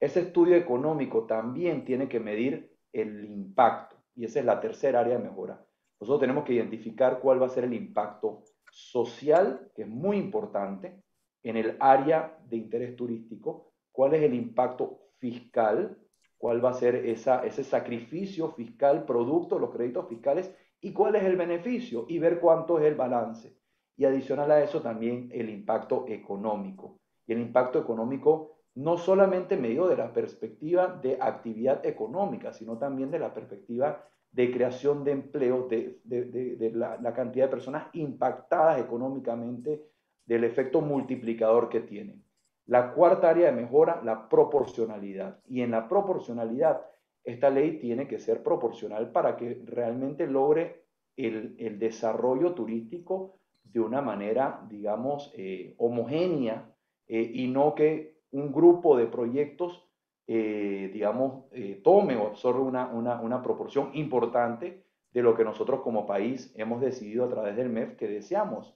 Ese 0.00 0.20
estudio 0.20 0.56
económico 0.56 1.24
también 1.24 1.84
tiene 1.84 2.08
que 2.08 2.20
medir 2.20 2.76
el 2.92 3.24
impacto 3.24 3.96
y 4.14 4.24
esa 4.24 4.40
es 4.40 4.44
la 4.44 4.60
tercera 4.60 5.00
área 5.00 5.16
de 5.16 5.24
mejora. 5.24 5.64
Nosotros 6.00 6.20
tenemos 6.20 6.44
que 6.44 6.54
identificar 6.54 7.20
cuál 7.20 7.40
va 7.40 7.46
a 7.46 7.50
ser 7.50 7.64
el 7.64 7.74
impacto 7.74 8.42
social, 8.70 9.70
que 9.74 9.82
es 9.82 9.88
muy 9.88 10.18
importante, 10.18 11.02
en 11.42 11.56
el 11.56 11.76
área 11.80 12.38
de 12.48 12.56
interés 12.56 12.96
turístico, 12.96 13.72
cuál 13.92 14.14
es 14.14 14.22
el 14.22 14.34
impacto 14.34 15.10
fiscal, 15.18 15.96
cuál 16.36 16.62
va 16.62 16.70
a 16.70 16.74
ser 16.74 16.96
esa, 16.96 17.46
ese 17.46 17.64
sacrificio 17.64 18.52
fiscal 18.52 19.06
producto 19.06 19.58
los 19.58 19.70
créditos 19.70 20.08
fiscales 20.08 20.54
y 20.80 20.92
cuál 20.92 21.16
es 21.16 21.24
el 21.24 21.36
beneficio 21.36 22.04
y 22.08 22.18
ver 22.18 22.40
cuánto 22.40 22.78
es 22.78 22.84
el 22.84 22.94
balance. 22.94 23.56
Y 23.96 24.04
adicional 24.04 24.50
a 24.50 24.62
eso 24.62 24.80
también 24.80 25.30
el 25.32 25.48
impacto 25.48 26.04
económico. 26.08 26.98
Y 27.26 27.32
el 27.32 27.40
impacto 27.40 27.78
económico 27.78 28.56
no 28.74 28.98
solamente 28.98 29.56
medio 29.56 29.86
de 29.88 29.96
la 29.96 30.12
perspectiva 30.12 30.98
de 31.02 31.16
actividad 31.20 31.84
económica, 31.84 32.52
sino 32.52 32.76
también 32.76 33.10
de 33.10 33.18
la 33.18 33.32
perspectiva 33.32 34.04
de 34.30 34.52
creación 34.52 35.02
de 35.02 35.12
empleo, 35.12 35.66
de, 35.66 35.98
de, 36.04 36.72
la, 36.74 36.98
la, 37.00 37.14
cantidad 37.14 37.46
de 37.46 37.50
personas 37.50 37.86
impactadas 37.94 38.78
económicamente, 38.80 39.86
del 40.26 40.44
efecto 40.44 40.82
multiplicador 40.82 41.70
que 41.70 41.80
tiene. 41.80 42.20
La 42.66 42.92
cuarta 42.92 43.30
área 43.30 43.46
de 43.46 43.62
mejora, 43.62 44.02
la 44.04 44.28
proporcionalidad. 44.28 45.38
Y 45.48 45.62
en 45.62 45.70
la 45.70 45.88
proporcionalidad 45.88 46.82
esta 47.26 47.50
ley 47.50 47.78
tiene 47.78 48.06
que 48.06 48.20
ser 48.20 48.42
proporcional 48.42 49.10
para 49.10 49.36
que 49.36 49.60
realmente 49.64 50.28
logre 50.28 50.84
el, 51.16 51.78
desarrollo 51.78 52.54
turístico 52.54 53.40
de 53.76 53.82
una 53.82 54.00
manera, 54.00 54.64
digamos, 54.70 55.30
eh, 55.36 55.74
homogénea 55.76 56.74
eh, 57.06 57.30
y 57.34 57.46
no 57.48 57.74
que 57.74 58.16
un 58.30 58.50
grupo 58.50 58.96
de 58.96 59.04
proyectos, 59.04 59.86
eh, 60.26 60.88
digamos, 60.94 61.44
tome 61.82 62.16
o 62.16 62.26
absorbe 62.26 62.60
una, 62.60 62.86
una, 62.90 63.42
proporción 63.42 63.90
importante 63.92 64.82
de 65.12 65.22
lo 65.22 65.34
que 65.36 65.44
nosotros 65.44 65.82
como 65.82 66.06
país 66.06 66.54
hemos 66.56 66.80
decidido 66.80 67.26
a 67.26 67.28
través 67.28 67.54
del 67.54 67.68
MEF 67.68 67.96
que 67.96 68.08
deseamos 68.08 68.74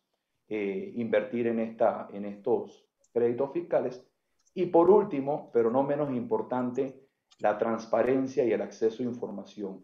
invertir 0.49 1.47
en, 1.47 1.61
esta, 1.61 2.09
en 2.13 2.27
estos 2.27 2.87
créditos 3.11 3.53
fiscales. 3.53 4.07
Y 4.53 4.67
por 4.67 4.91
último, 4.91 5.51
pero 5.55 5.71
no 5.71 5.83
menos 5.83 6.11
importante, 6.11 7.07
la 7.39 7.57
transparencia 7.57 8.45
y 8.45 8.53
el 8.53 8.61
acceso 8.61 9.03
a 9.03 9.07
información. 9.07 9.83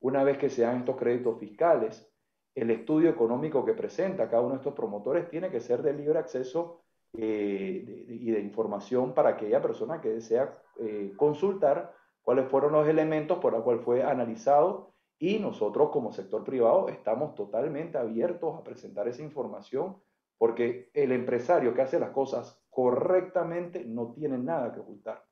Una 0.00 0.22
vez 0.22 0.36
que 0.36 0.50
se 0.50 0.62
dan 0.62 0.80
estos 0.80 0.96
créditos 0.96 1.38
fiscales, 1.38 2.09
el 2.54 2.70
estudio 2.70 3.10
económico 3.10 3.64
que 3.64 3.74
presenta 3.74 4.28
cada 4.28 4.42
uno 4.42 4.52
de 4.52 4.58
estos 4.58 4.74
promotores 4.74 5.28
tiene 5.28 5.50
que 5.50 5.60
ser 5.60 5.82
de 5.82 5.92
libre 5.92 6.18
acceso 6.18 6.82
eh, 7.12 8.04
y 8.08 8.30
de 8.30 8.40
información 8.40 9.14
para 9.14 9.30
aquella 9.30 9.60
persona 9.60 10.00
que 10.00 10.10
desea 10.10 10.62
eh, 10.78 11.12
consultar 11.16 11.94
cuáles 12.22 12.48
fueron 12.48 12.72
los 12.72 12.86
elementos 12.86 13.38
por 13.38 13.52
los 13.52 13.62
cuales 13.62 13.84
fue 13.84 14.02
analizado 14.02 14.94
y 15.18 15.38
nosotros 15.38 15.90
como 15.90 16.12
sector 16.12 16.44
privado 16.44 16.88
estamos 16.88 17.34
totalmente 17.34 17.98
abiertos 17.98 18.56
a 18.58 18.64
presentar 18.64 19.08
esa 19.08 19.22
información 19.22 19.96
porque 20.38 20.90
el 20.94 21.12
empresario 21.12 21.74
que 21.74 21.82
hace 21.82 22.00
las 22.00 22.10
cosas 22.10 22.62
correctamente 22.70 23.84
no 23.84 24.12
tiene 24.12 24.38
nada 24.38 24.72
que 24.72 24.80
ocultar. 24.80 25.24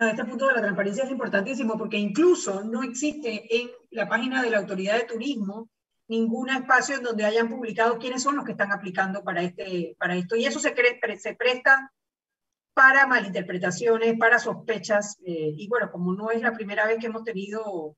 Este 0.00 0.24
punto 0.24 0.46
de 0.46 0.54
la 0.54 0.60
transparencia 0.60 1.04
es 1.04 1.10
importantísimo 1.10 1.78
porque 1.78 1.96
incluso 1.96 2.64
no 2.64 2.82
existe 2.82 3.46
en 3.56 3.70
la 3.90 4.08
página 4.08 4.42
de 4.42 4.50
la 4.50 4.58
Autoridad 4.58 4.96
de 4.96 5.04
Turismo 5.04 5.70
ningún 6.08 6.50
espacio 6.50 6.96
en 6.96 7.02
donde 7.02 7.24
hayan 7.24 7.48
publicado 7.48 7.98
quiénes 7.98 8.22
son 8.22 8.36
los 8.36 8.44
que 8.44 8.52
están 8.52 8.72
aplicando 8.72 9.22
para, 9.22 9.42
este, 9.42 9.96
para 9.98 10.16
esto. 10.16 10.36
Y 10.36 10.44
eso 10.44 10.58
se, 10.58 10.74
se 11.18 11.34
presta 11.34 11.92
para 12.74 13.06
malinterpretaciones, 13.06 14.18
para 14.18 14.38
sospechas. 14.38 15.16
Eh, 15.24 15.54
y 15.56 15.68
bueno, 15.68 15.90
como 15.90 16.12
no 16.12 16.30
es 16.30 16.42
la 16.42 16.52
primera 16.52 16.86
vez 16.86 16.98
que 16.98 17.06
hemos 17.06 17.24
tenido 17.24 17.96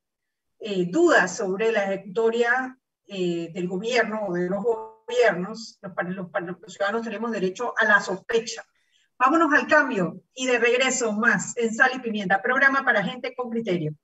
eh, 0.60 0.86
dudas 0.90 1.36
sobre 1.36 1.72
la 1.72 1.84
ejecutoria 1.84 2.78
eh, 3.06 3.50
del 3.52 3.68
gobierno 3.68 4.26
o 4.28 4.34
de 4.34 4.48
los 4.48 4.62
gobiernos, 4.62 5.78
los 5.80 6.72
ciudadanos 6.72 7.02
tenemos 7.02 7.30
derecho 7.32 7.74
a 7.76 7.84
la 7.86 8.00
sospecha. 8.00 8.64
Vámonos 9.18 9.52
al 9.54 9.66
cambio 9.66 10.20
y 10.34 10.46
de 10.46 10.58
regreso 10.58 11.12
más 11.12 11.56
en 11.56 11.74
Sal 11.74 11.92
y 11.94 12.00
Pimienta, 12.00 12.42
programa 12.42 12.84
para 12.84 13.02
gente 13.02 13.34
con 13.34 13.50
criterio. 13.50 13.94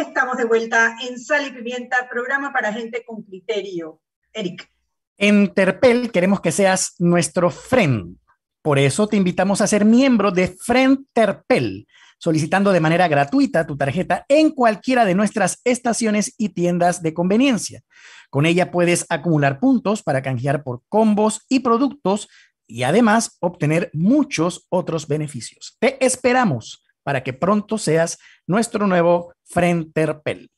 Estamos 0.00 0.36
de 0.36 0.44
vuelta 0.44 0.94
en 1.08 1.18
Sal 1.18 1.48
y 1.48 1.50
Pimienta, 1.50 2.08
programa 2.08 2.52
para 2.52 2.72
gente 2.72 3.02
con 3.04 3.22
criterio. 3.22 4.00
Eric. 4.32 4.70
En 5.16 5.52
Terpel 5.52 6.12
queremos 6.12 6.40
que 6.40 6.52
seas 6.52 6.94
nuestro 7.00 7.50
friend. 7.50 8.16
Por 8.62 8.78
eso 8.78 9.08
te 9.08 9.16
invitamos 9.16 9.60
a 9.60 9.66
ser 9.66 9.84
miembro 9.84 10.30
de 10.30 10.46
Friend 10.46 11.00
Terpel, 11.12 11.88
solicitando 12.16 12.70
de 12.70 12.78
manera 12.78 13.08
gratuita 13.08 13.66
tu 13.66 13.76
tarjeta 13.76 14.24
en 14.28 14.50
cualquiera 14.50 15.04
de 15.04 15.16
nuestras 15.16 15.60
estaciones 15.64 16.32
y 16.38 16.50
tiendas 16.50 17.02
de 17.02 17.12
conveniencia. 17.12 17.82
Con 18.30 18.46
ella 18.46 18.70
puedes 18.70 19.04
acumular 19.08 19.58
puntos 19.58 20.04
para 20.04 20.22
canjear 20.22 20.62
por 20.62 20.82
combos 20.88 21.44
y 21.48 21.58
productos 21.58 22.28
y 22.68 22.84
además 22.84 23.36
obtener 23.40 23.90
muchos 23.92 24.64
otros 24.68 25.08
beneficios. 25.08 25.76
Te 25.80 26.04
esperamos 26.06 26.84
para 27.08 27.24
que 27.24 27.32
pronto 27.32 27.78
seas 27.78 28.18
nuestro 28.46 28.86
nuevo 28.86 29.32
Frenterpel. 29.46 30.50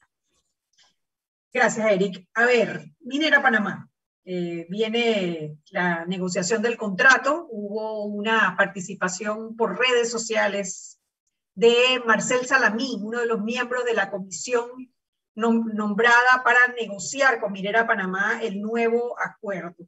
Gracias, 1.52 1.86
Eric. 1.88 2.26
A 2.34 2.44
ver, 2.44 2.86
Minera 2.98 3.40
Panamá. 3.40 3.88
Eh, 4.24 4.66
viene 4.68 5.58
la 5.70 6.04
negociación 6.06 6.60
del 6.60 6.76
contrato. 6.76 7.46
Hubo 7.52 8.04
una 8.06 8.56
participación 8.56 9.54
por 9.54 9.78
redes 9.78 10.10
sociales 10.10 11.00
de 11.54 12.02
Marcel 12.04 12.44
Salamí, 12.44 12.98
uno 13.00 13.20
de 13.20 13.26
los 13.26 13.40
miembros 13.44 13.84
de 13.84 13.94
la 13.94 14.10
comisión 14.10 14.92
nombrada 15.36 16.42
para 16.42 16.74
negociar 16.80 17.38
con 17.38 17.52
Minera 17.52 17.86
Panamá 17.86 18.40
el 18.42 18.60
nuevo 18.60 19.14
acuerdo. 19.24 19.86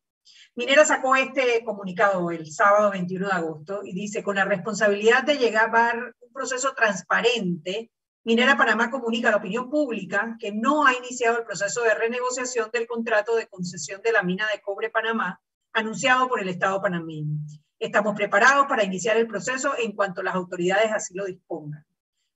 Minera 0.55 0.85
sacó 0.85 1.17
este 1.17 1.65
comunicado 1.65 2.31
el 2.31 2.51
sábado 2.51 2.91
21 2.91 3.27
de 3.27 3.33
agosto 3.33 3.81
y 3.85 3.93
dice, 3.93 4.23
con 4.23 4.37
la 4.37 4.45
responsabilidad 4.45 5.25
de 5.25 5.39
llegar 5.39 5.75
a 5.75 5.95
un 5.95 6.33
proceso 6.33 6.75
transparente 6.75 7.91
Minera 8.25 8.57
Panamá 8.57 8.89
comunica 8.89 9.29
a 9.29 9.31
la 9.33 9.39
opinión 9.39 9.69
pública 9.69 10.37
que 10.39 10.53
no 10.53 10.87
ha 10.87 10.95
iniciado 10.95 11.39
el 11.39 11.45
proceso 11.45 11.83
de 11.83 11.95
renegociación 11.95 12.71
del 12.73 12.87
contrato 12.87 13.35
de 13.35 13.49
concesión 13.49 14.01
de 14.01 14.13
la 14.13 14.23
mina 14.23 14.47
de 14.53 14.61
cobre 14.61 14.91
Panamá 14.91 15.41
anunciado 15.73 16.29
por 16.29 16.41
el 16.41 16.49
Estado 16.49 16.81
panameño. 16.81 17.39
Estamos 17.81 18.15
preparados 18.15 18.67
para 18.69 18.85
iniciar 18.85 19.17
el 19.17 19.27
proceso 19.27 19.73
en 19.77 19.97
cuanto 19.97 20.23
las 20.23 20.37
autoridades 20.37 20.93
así 20.93 21.15
lo 21.15 21.25
dispongan. 21.25 21.85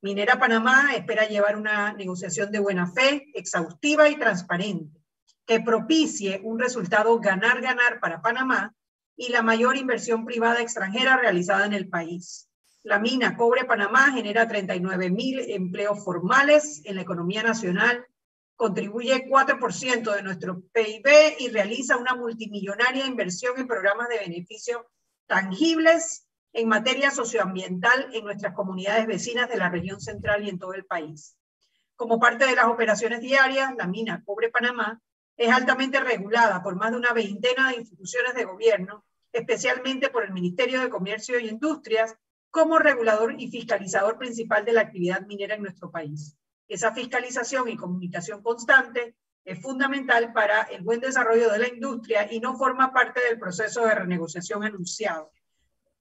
Minera 0.00 0.40
Panamá 0.40 0.92
espera 0.96 1.28
llevar 1.28 1.56
una 1.56 1.92
negociación 1.92 2.50
de 2.50 2.58
buena 2.58 2.90
fe, 2.90 3.30
exhaustiva 3.34 4.08
y 4.08 4.18
transparente, 4.18 4.95
que 5.46 5.60
propicie 5.60 6.40
un 6.42 6.58
resultado 6.58 7.18
ganar-ganar 7.20 8.00
para 8.00 8.20
Panamá 8.20 8.74
y 9.16 9.30
la 9.30 9.42
mayor 9.42 9.76
inversión 9.76 10.26
privada 10.26 10.60
extranjera 10.60 11.16
realizada 11.16 11.64
en 11.64 11.72
el 11.72 11.88
país. 11.88 12.50
La 12.82 12.98
mina 12.98 13.36
Cobre 13.36 13.64
Panamá 13.64 14.12
genera 14.12 14.46
39 14.46 15.10
mil 15.10 15.40
empleos 15.50 16.04
formales 16.04 16.82
en 16.84 16.96
la 16.96 17.02
economía 17.02 17.42
nacional, 17.42 18.04
contribuye 18.54 19.26
4% 19.28 20.14
de 20.14 20.22
nuestro 20.22 20.62
PIB 20.72 21.36
y 21.38 21.48
realiza 21.48 21.96
una 21.96 22.14
multimillonaria 22.14 23.06
inversión 23.06 23.58
en 23.58 23.66
programas 23.66 24.08
de 24.08 24.18
beneficio 24.18 24.86
tangibles 25.26 26.26
en 26.52 26.68
materia 26.68 27.10
socioambiental 27.10 28.08
en 28.12 28.24
nuestras 28.24 28.54
comunidades 28.54 29.06
vecinas 29.06 29.48
de 29.48 29.58
la 29.58 29.68
región 29.68 30.00
central 30.00 30.44
y 30.44 30.48
en 30.48 30.58
todo 30.58 30.72
el 30.74 30.86
país. 30.86 31.36
Como 31.96 32.18
parte 32.18 32.46
de 32.46 32.54
las 32.54 32.66
operaciones 32.66 33.20
diarias, 33.20 33.74
la 33.76 33.86
mina 33.86 34.22
Cobre 34.24 34.50
Panamá 34.50 35.00
es 35.36 35.50
altamente 35.50 36.00
regulada 36.00 36.62
por 36.62 36.76
más 36.76 36.90
de 36.90 36.96
una 36.96 37.12
veintena 37.12 37.70
de 37.70 37.76
instituciones 37.76 38.34
de 38.34 38.44
gobierno, 38.44 39.04
especialmente 39.32 40.08
por 40.08 40.24
el 40.24 40.32
Ministerio 40.32 40.80
de 40.80 40.88
Comercio 40.88 41.38
y 41.38 41.48
Industrias, 41.48 42.16
como 42.50 42.78
regulador 42.78 43.34
y 43.38 43.50
fiscalizador 43.50 44.16
principal 44.16 44.64
de 44.64 44.72
la 44.72 44.80
actividad 44.82 45.26
minera 45.26 45.56
en 45.56 45.62
nuestro 45.62 45.90
país. 45.90 46.38
Esa 46.68 46.92
fiscalización 46.92 47.68
y 47.68 47.76
comunicación 47.76 48.42
constante 48.42 49.14
es 49.44 49.60
fundamental 49.60 50.32
para 50.32 50.62
el 50.62 50.82
buen 50.82 51.00
desarrollo 51.00 51.52
de 51.52 51.58
la 51.58 51.68
industria 51.68 52.32
y 52.32 52.40
no 52.40 52.56
forma 52.56 52.92
parte 52.92 53.20
del 53.20 53.38
proceso 53.38 53.84
de 53.84 53.94
renegociación 53.94 54.64
anunciado, 54.64 55.30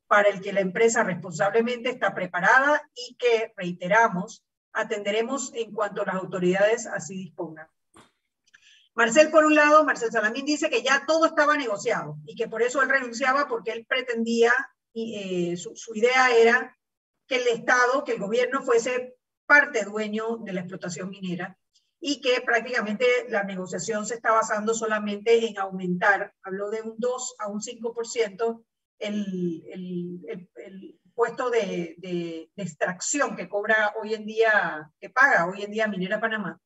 para 0.08 0.30
el 0.30 0.42
que 0.42 0.54
la 0.54 0.62
empresa 0.62 1.04
responsablemente 1.04 1.90
está 1.90 2.16
preparada 2.16 2.90
y 2.96 3.16
que, 3.18 3.54
reiteramos, 3.58 4.44
atenderemos 4.72 5.54
en 5.54 5.74
cuanto 5.74 6.06
las 6.06 6.16
autoridades 6.16 6.88
así 6.88 7.18
dispongan. 7.18 7.68
Marcel, 8.96 9.30
por 9.30 9.46
un 9.46 9.56
lado, 9.56 9.84
Marcel 9.84 10.12
Salamín 10.12 10.46
dice 10.46 10.70
que 10.70 10.82
ya 10.82 11.06
todo 11.06 11.26
estaba 11.26 11.58
negociado 11.58 12.18
y 12.26 12.36
que 12.36 12.48
por 12.48 12.62
eso 12.62 12.82
él 12.82 12.90
renunciaba 12.90 13.48
porque 13.48 13.72
él 13.72 13.86
pretendía 13.86 14.54
y 14.94 15.52
eh, 15.52 15.58
su, 15.58 15.76
idea 15.94 16.32
era 16.32 16.78
que 17.28 17.36
el 17.36 17.48
Estado, 17.48 18.06
que 18.06 18.14
el 18.14 18.20
gobierno 18.20 18.64
fuese 18.64 19.18
parte 19.46 19.84
dueño 19.84 20.38
de 20.38 20.54
la 20.54 20.62
explotación 20.62 21.10
minera 21.10 21.58
y 22.00 22.22
que 22.22 22.40
prácticamente 22.40 23.06
la 23.28 23.44
negociación 23.44 24.06
se 24.06 24.16
está 24.16 24.32
basando 24.32 24.74
solamente 24.74 25.46
en 25.46 25.58
aumentar, 25.58 26.34
habló 26.42 26.70
de 26.70 26.82
un 26.82 26.96
2 26.98 27.36
a 27.40 27.48
un 27.50 27.60
5% 27.60 28.64
el, 29.00 29.64
el, 29.68 30.50
el, 30.56 31.00
puesto 31.14 31.50
de, 31.50 31.96
de, 31.98 32.50
de, 32.56 32.64
extracción 32.64 33.36
que 33.36 33.50
cobra 33.50 33.94
hoy 34.02 34.14
en 34.14 34.26
día, 34.26 34.92
que 35.00 35.10
paga 35.10 35.48
hoy 35.48 35.64
en 35.64 35.72
día 35.72 35.88
Minera 35.88 36.22
Panamá. 36.22 36.62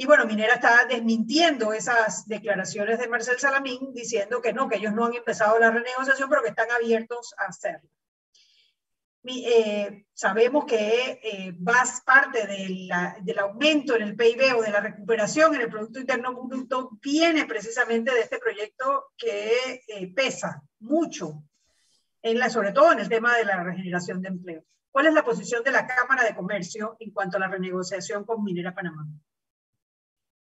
Y 0.00 0.06
bueno, 0.06 0.26
Minera 0.26 0.54
está 0.54 0.84
desmintiendo 0.84 1.72
esas 1.72 2.28
declaraciones 2.28 3.00
de 3.00 3.08
Marcel 3.08 3.36
Salamín, 3.40 3.92
diciendo 3.92 4.40
que 4.40 4.52
no, 4.52 4.68
que 4.68 4.76
ellos 4.76 4.94
no 4.94 5.06
han 5.06 5.14
empezado 5.14 5.58
la 5.58 5.72
renegociación, 5.72 6.30
pero 6.30 6.40
que 6.40 6.50
están 6.50 6.70
abiertos 6.70 7.34
a 7.36 7.46
hacerlo. 7.46 7.90
Eh, 9.24 10.06
sabemos 10.14 10.66
que 10.66 11.18
eh, 11.20 11.58
parte 12.06 12.46
del 12.46 13.38
aumento 13.40 13.96
en 13.96 14.02
el 14.02 14.14
PIB 14.14 14.56
o 14.56 14.62
de 14.62 14.70
la 14.70 14.78
recuperación 14.78 15.56
en 15.56 15.62
el 15.62 15.68
Producto 15.68 15.98
Interno 15.98 16.32
Bruto 16.44 16.90
viene 17.02 17.44
precisamente 17.46 18.14
de 18.14 18.20
este 18.20 18.38
proyecto 18.38 19.06
que 19.16 19.82
eh, 19.88 20.14
pesa 20.14 20.62
mucho, 20.78 21.42
en 22.22 22.38
la, 22.38 22.48
sobre 22.50 22.70
todo 22.70 22.92
en 22.92 23.00
el 23.00 23.08
tema 23.08 23.36
de 23.36 23.46
la 23.46 23.64
regeneración 23.64 24.22
de 24.22 24.28
empleo. 24.28 24.64
¿Cuál 24.92 25.06
es 25.06 25.14
la 25.14 25.24
posición 25.24 25.64
de 25.64 25.72
la 25.72 25.88
Cámara 25.88 26.22
de 26.22 26.36
Comercio 26.36 26.96
en 27.00 27.10
cuanto 27.10 27.36
a 27.36 27.40
la 27.40 27.48
renegociación 27.48 28.24
con 28.24 28.44
Minera 28.44 28.72
Panamá? 28.72 29.04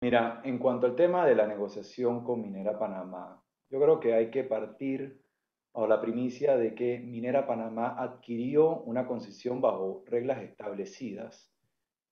Mira, 0.00 0.42
en 0.44 0.58
cuanto 0.58 0.86
al 0.86 0.94
tema 0.94 1.26
de 1.26 1.34
la 1.34 1.46
negociación 1.46 2.22
con 2.22 2.42
Minera 2.42 2.78
Panamá, 2.78 3.42
yo 3.70 3.80
creo 3.80 3.98
que 3.98 4.14
hay 4.14 4.30
que 4.30 4.44
partir 4.44 5.22
a 5.72 5.86
la 5.86 6.00
primicia 6.00 6.56
de 6.56 6.74
que 6.74 6.98
Minera 6.98 7.46
Panamá 7.46 7.96
adquirió 7.98 8.80
una 8.82 9.06
concesión 9.06 9.60
bajo 9.60 10.04
reglas 10.06 10.42
establecidas 10.42 11.52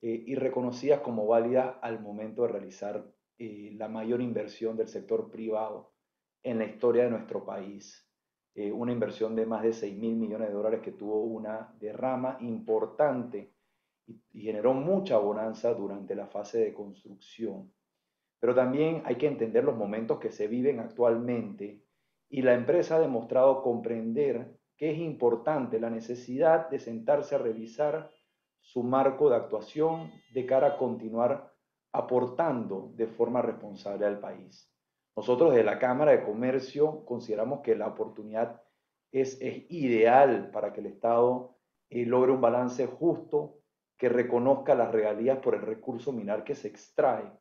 eh, 0.00 0.24
y 0.26 0.34
reconocidas 0.34 1.00
como 1.00 1.26
válidas 1.26 1.76
al 1.82 2.00
momento 2.00 2.42
de 2.42 2.48
realizar 2.48 3.06
eh, 3.38 3.72
la 3.74 3.88
mayor 3.88 4.20
inversión 4.20 4.76
del 4.76 4.88
sector 4.88 5.30
privado 5.30 5.92
en 6.42 6.58
la 6.58 6.66
historia 6.66 7.04
de 7.04 7.10
nuestro 7.10 7.44
país. 7.44 8.08
Eh, 8.54 8.70
una 8.70 8.92
inversión 8.92 9.34
de 9.34 9.46
más 9.46 9.62
de 9.62 9.72
6 9.72 9.96
mil 9.96 10.14
millones 10.14 10.48
de 10.48 10.54
dólares 10.54 10.80
que 10.80 10.92
tuvo 10.92 11.24
una 11.24 11.74
derrama 11.80 12.38
importante 12.40 13.52
y, 14.06 14.42
generó 14.42 14.74
mucha 14.74 15.18
bonanza 15.18 15.74
durante 15.74 16.14
la 16.14 16.28
fase 16.28 16.58
de 16.58 16.74
construcción. 16.74 17.72
Pero 18.44 18.54
también 18.54 19.00
hay 19.06 19.16
que 19.16 19.26
entender 19.26 19.64
los 19.64 19.74
momentos 19.74 20.18
que 20.18 20.30
se 20.30 20.48
viven 20.48 20.78
actualmente 20.78 21.82
y 22.28 22.42
la 22.42 22.52
empresa 22.52 22.96
ha 22.96 23.00
demostrado 23.00 23.62
comprender 23.62 24.58
que 24.76 24.90
es 24.90 24.98
importante 24.98 25.80
la 25.80 25.88
necesidad 25.88 26.68
de 26.68 26.78
sentarse 26.78 27.34
a 27.34 27.38
revisar 27.38 28.10
su 28.60 28.82
marco 28.82 29.30
de 29.30 29.36
actuación 29.36 30.12
de 30.34 30.44
cara 30.44 30.66
a 30.66 30.76
continuar 30.76 31.54
aportando 31.90 32.92
de 32.94 33.06
forma 33.06 33.40
responsable 33.40 34.04
al 34.04 34.20
país. 34.20 34.70
Nosotros 35.16 35.52
desde 35.52 35.64
la 35.64 35.78
Cámara 35.78 36.12
de 36.12 36.22
Comercio 36.22 37.02
consideramos 37.06 37.62
que 37.62 37.74
la 37.74 37.86
oportunidad 37.86 38.60
es, 39.10 39.40
es 39.40 39.64
ideal 39.70 40.50
para 40.50 40.70
que 40.74 40.80
el 40.80 40.86
Estado 40.88 41.56
eh, 41.88 42.04
logre 42.04 42.32
un 42.32 42.42
balance 42.42 42.86
justo 42.88 43.60
que 43.96 44.10
reconozca 44.10 44.74
las 44.74 44.92
regalías 44.92 45.38
por 45.38 45.54
el 45.54 45.62
recurso 45.62 46.12
mineral 46.12 46.44
que 46.44 46.54
se 46.54 46.68
extrae, 46.68 47.32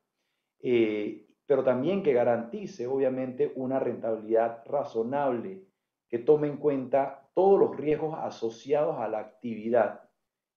eh, 0.63 1.27
pero 1.45 1.63
también 1.63 2.01
que 2.01 2.13
garantice, 2.13 2.87
obviamente, 2.87 3.51
una 3.55 3.77
rentabilidad 3.77 4.63
razonable, 4.65 5.65
que 6.09 6.19
tome 6.19 6.47
en 6.47 6.57
cuenta 6.57 7.29
todos 7.33 7.59
los 7.59 7.75
riesgos 7.75 8.17
asociados 8.17 8.97
a 8.99 9.09
la 9.09 9.19
actividad, 9.19 10.09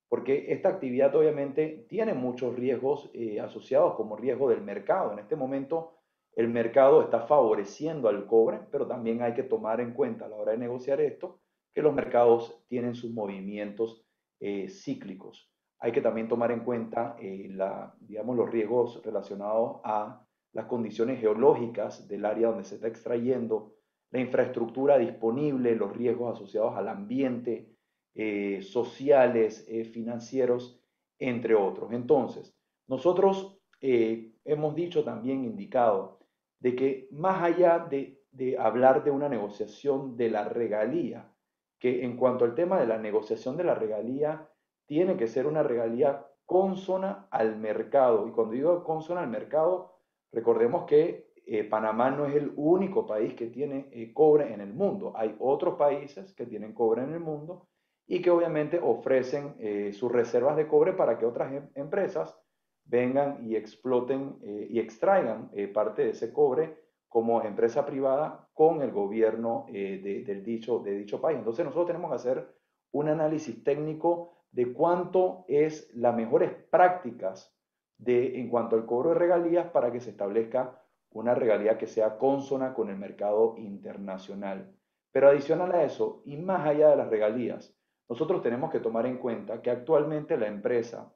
porque 0.09 0.53
esta 0.53 0.69
actividad 0.69 1.15
obviamente 1.17 1.87
tiene 1.89 2.15
muchos 2.15 2.55
riesgos 2.55 3.11
eh, 3.15 3.41
asociados 3.41 3.95
como 3.95 4.17
riesgo 4.17 4.49
del 4.49 4.61
mercado. 4.61 5.13
En 5.13 5.19
este 5.19 5.35
momento 5.35 5.99
el 6.37 6.49
mercado 6.49 7.03
está 7.03 7.23
favoreciendo 7.23 8.09
al 8.09 8.27
cobre, 8.27 8.61
pero 8.71 8.87
también 8.87 9.23
hay 9.23 9.35
que 9.35 9.43
tomar 9.43 9.81
en 9.81 9.93
cuenta 9.93 10.27
a 10.27 10.29
la 10.29 10.37
hora 10.37 10.53
de 10.53 10.59
negociar 10.59 11.01
esto 11.01 11.41
que 11.75 11.83
los 11.83 11.95
mercados 11.95 12.65
tienen 12.69 12.95
sus 12.95 13.11
movimientos 13.11 14.07
eh, 14.39 14.69
cíclicos 14.69 15.51
hay 15.79 15.93
que 15.93 16.01
también 16.01 16.29
tomar 16.29 16.51
en 16.51 16.61
cuenta 16.61 17.17
eh, 17.21 17.49
la, 17.51 17.95
digamos, 18.01 18.37
los 18.37 18.51
riesgos 18.51 19.03
relacionados 19.05 19.81
a 19.85 20.25
las 20.53 20.67
condiciones 20.67 21.21
geológicas 21.21 22.09
del 22.09 22.25
área 22.25 22.49
donde 22.49 22.65
se 22.65 22.77
está 22.77 22.89
extrayendo, 22.89 23.75
la 24.11 24.21
infraestructura 24.21 24.97
disponible, 24.97 25.77
los 25.77 25.95
riesgos 25.95 26.37
asociados 26.37 26.77
al 26.77 26.89
ambiente, 26.89 27.77
eh, 28.15 28.63
sociales, 28.63 29.67
eh, 29.69 29.85
financieros, 29.85 30.81
entre 31.19 31.55
otros. 31.55 31.93
Entonces, 31.93 32.57
nosotros 32.87 33.53
hemos 33.79 34.75
dicho 34.75 35.05
también, 35.05 35.45
indicado, 35.45 36.19
de 36.59 36.75
que 36.75 37.09
más 37.13 37.43
allá 37.43 37.79
de, 37.79 38.23
de 38.33 38.59
hablar 38.59 39.05
de 39.05 39.11
una 39.11 39.29
negociación 39.29 40.17
de 40.17 40.31
la 40.31 40.49
regalía, 40.49 41.31
que 41.79 42.05
en 42.05 42.17
cuanto 42.17 42.45
al 42.45 42.55
tema 42.55 42.81
de 42.81 42.87
la 42.87 42.99
negociación 42.99 43.57
de 43.57 43.65
la 43.65 43.75
regalía, 43.75 44.49
tiene 44.87 45.17
que 45.17 45.27
ser 45.27 45.47
una 45.47 45.63
regalía 45.63 46.27
consona 46.47 47.27
al 47.31 47.57
mercado. 47.57 48.27
Y 48.27 48.31
cuando 48.31 48.55
digo 48.55 48.85
consona 48.85 49.23
al 49.23 49.29
mercado, 49.29 49.99
recordemos 50.33 50.85
que 50.85 51.27
eh, 51.49 51.63
Panamá 51.63 52.11
no 52.11 52.27
es 52.27 52.35
el 52.35 52.53
único 52.57 53.07
país 53.07 53.35
que 53.35 53.47
tiene 53.47 53.89
eh, 53.93 54.13
cobre 54.13 54.53
en 54.53 54.61
el 54.61 54.75
mundo. 54.75 55.13
Hay 55.15 55.37
otros 55.39 55.77
países 55.77 56.35
que 56.35 56.45
tienen 56.45 56.73
cobre 56.73 57.05
en 57.05 57.13
el 57.13 57.21
mundo 57.21 57.69
y 58.07 58.21
que 58.21 58.31
obviamente 58.31 58.81
ofrecen 58.83 59.55
eh, 59.59 59.93
sus 59.93 60.11
reservas 60.11 60.57
de 60.57 60.67
cobre 60.67 60.93
para 60.93 61.19
que 61.19 61.27
otras 61.27 61.53
em, 61.53 61.69
empresas 61.75 62.37
vengan 62.85 63.45
y 63.45 63.57
exploten 63.57 64.39
y 64.43 64.79
extraigan 64.79 65.51
parte 65.75 66.05
de 66.05 66.11
ese 66.11 66.33
cobre 66.33 66.79
como 67.09 67.43
empresa 67.43 67.85
privada 67.85 68.49
con 68.53 68.81
el 68.81 68.93
gobierno 68.93 69.67
del 69.69 70.45
dicho, 70.45 70.79
de 70.79 70.97
dicho 70.99 71.21
país. 71.21 71.37
Entonces 71.37 71.65
nosotros 71.65 71.89
tenemos 71.89 72.11
que 72.11 72.15
hacer 72.15 72.49
un 72.93 73.09
análisis 73.09 73.65
técnico 73.65 74.36
de 74.57 74.73
cuánto 74.73 75.45
es 75.49 75.95
las 75.95 76.17
mejores 76.17 76.51
prácticas 76.71 77.55
de, 77.99 78.41
en 78.41 78.49
cuanto 78.49 78.75
al 78.75 78.87
cobro 78.87 79.11
de 79.11 79.17
regalías 79.17 79.69
para 79.71 79.93
que 79.93 80.01
se 80.01 80.09
establezca 80.09 80.83
una 81.11 81.35
regalía 81.35 81.77
que 81.77 81.87
sea 81.87 82.17
consona 82.17 82.73
con 82.73 82.89
el 82.89 82.97
mercado 82.97 83.55
internacional. 83.59 84.75
Pero 85.13 85.29
adicional 85.29 85.73
a 85.73 85.85
eso, 85.85 86.23
y 86.25 86.39
más 86.39 86.67
allá 86.67 86.89
de 86.89 86.97
las 86.97 87.11
regalías, 87.11 87.77
nosotros 88.09 88.41
tenemos 88.41 88.71
que 88.71 88.81
tomar 88.81 89.05
en 89.05 89.19
cuenta 89.19 89.61
que 89.61 89.71
actualmente 89.71 90.39
la 90.39 90.47
empresa 90.47 91.15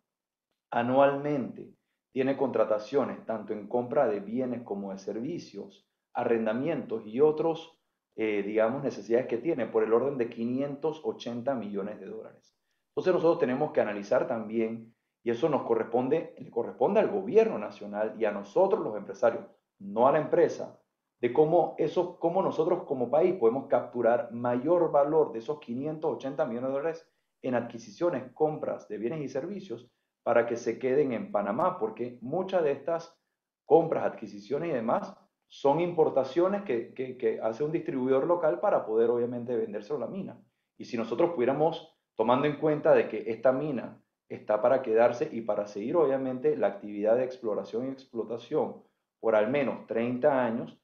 anualmente 0.70 1.72
tiene 2.12 2.36
contrataciones 2.36 3.24
tanto 3.24 3.54
en 3.54 3.68
compra 3.68 4.06
de 4.06 4.20
bienes 4.20 4.64
como 4.64 4.92
de 4.92 4.98
servicios, 4.98 5.88
arrendamientos 6.12 7.06
y 7.06 7.22
otros, 7.22 7.80
eh, 8.16 8.42
digamos, 8.42 8.82
necesidades 8.82 9.28
que 9.28 9.38
tiene 9.38 9.64
por 9.64 9.82
el 9.82 9.94
orden 9.94 10.18
de 10.18 10.28
580 10.28 11.54
millones 11.54 11.98
de 12.00 12.06
dólares. 12.06 12.59
Entonces 12.90 13.14
nosotros 13.14 13.38
tenemos 13.38 13.72
que 13.72 13.80
analizar 13.80 14.26
también, 14.26 14.94
y 15.22 15.30
eso 15.30 15.48
nos 15.48 15.62
corresponde, 15.62 16.34
corresponde 16.50 17.00
al 17.00 17.10
gobierno 17.10 17.58
nacional 17.58 18.14
y 18.18 18.24
a 18.24 18.32
nosotros 18.32 18.82
los 18.82 18.96
empresarios, 18.96 19.44
no 19.78 20.08
a 20.08 20.12
la 20.12 20.18
empresa, 20.18 20.80
de 21.20 21.32
cómo, 21.32 21.74
eso, 21.78 22.18
cómo 22.18 22.42
nosotros 22.42 22.84
como 22.84 23.10
país 23.10 23.34
podemos 23.34 23.66
capturar 23.66 24.32
mayor 24.32 24.90
valor 24.90 25.32
de 25.32 25.40
esos 25.40 25.60
580 25.60 26.44
millones 26.46 26.68
de 26.68 26.74
dólares 26.74 27.10
en 27.42 27.54
adquisiciones, 27.54 28.32
compras 28.32 28.88
de 28.88 28.98
bienes 28.98 29.20
y 29.20 29.28
servicios 29.28 29.90
para 30.22 30.46
que 30.46 30.56
se 30.56 30.78
queden 30.78 31.12
en 31.12 31.30
Panamá, 31.30 31.78
porque 31.78 32.18
muchas 32.22 32.62
de 32.62 32.72
estas 32.72 33.18
compras, 33.64 34.04
adquisiciones 34.04 34.70
y 34.70 34.72
demás 34.72 35.14
son 35.46 35.80
importaciones 35.80 36.62
que, 36.62 36.94
que, 36.94 37.40
hace 37.42 37.64
un 37.64 37.72
distribuidor 37.72 38.26
local 38.26 38.60
para 38.60 38.86
poder 38.86 39.10
obviamente 39.10 39.56
vendérselo 39.56 39.96
a 39.96 40.00
la 40.00 40.06
mina. 40.06 40.40
Y 40.78 40.84
si 40.84 40.96
nosotros 40.96 41.32
pudiéramos, 41.34 41.99
tomando 42.20 42.46
en 42.46 42.56
cuenta 42.56 42.92
de 42.92 43.08
que 43.08 43.30
esta 43.30 43.50
mina 43.50 43.98
está 44.28 44.60
para 44.60 44.82
quedarse 44.82 45.30
y 45.32 45.40
para 45.40 45.66
seguir 45.66 45.96
obviamente 45.96 46.54
la 46.54 46.66
actividad 46.66 47.16
de 47.16 47.24
exploración 47.24 47.86
y 47.86 47.92
explotación 47.92 48.82
por 49.20 49.34
al 49.34 49.48
menos 49.48 49.86
30 49.86 50.44
años, 50.44 50.78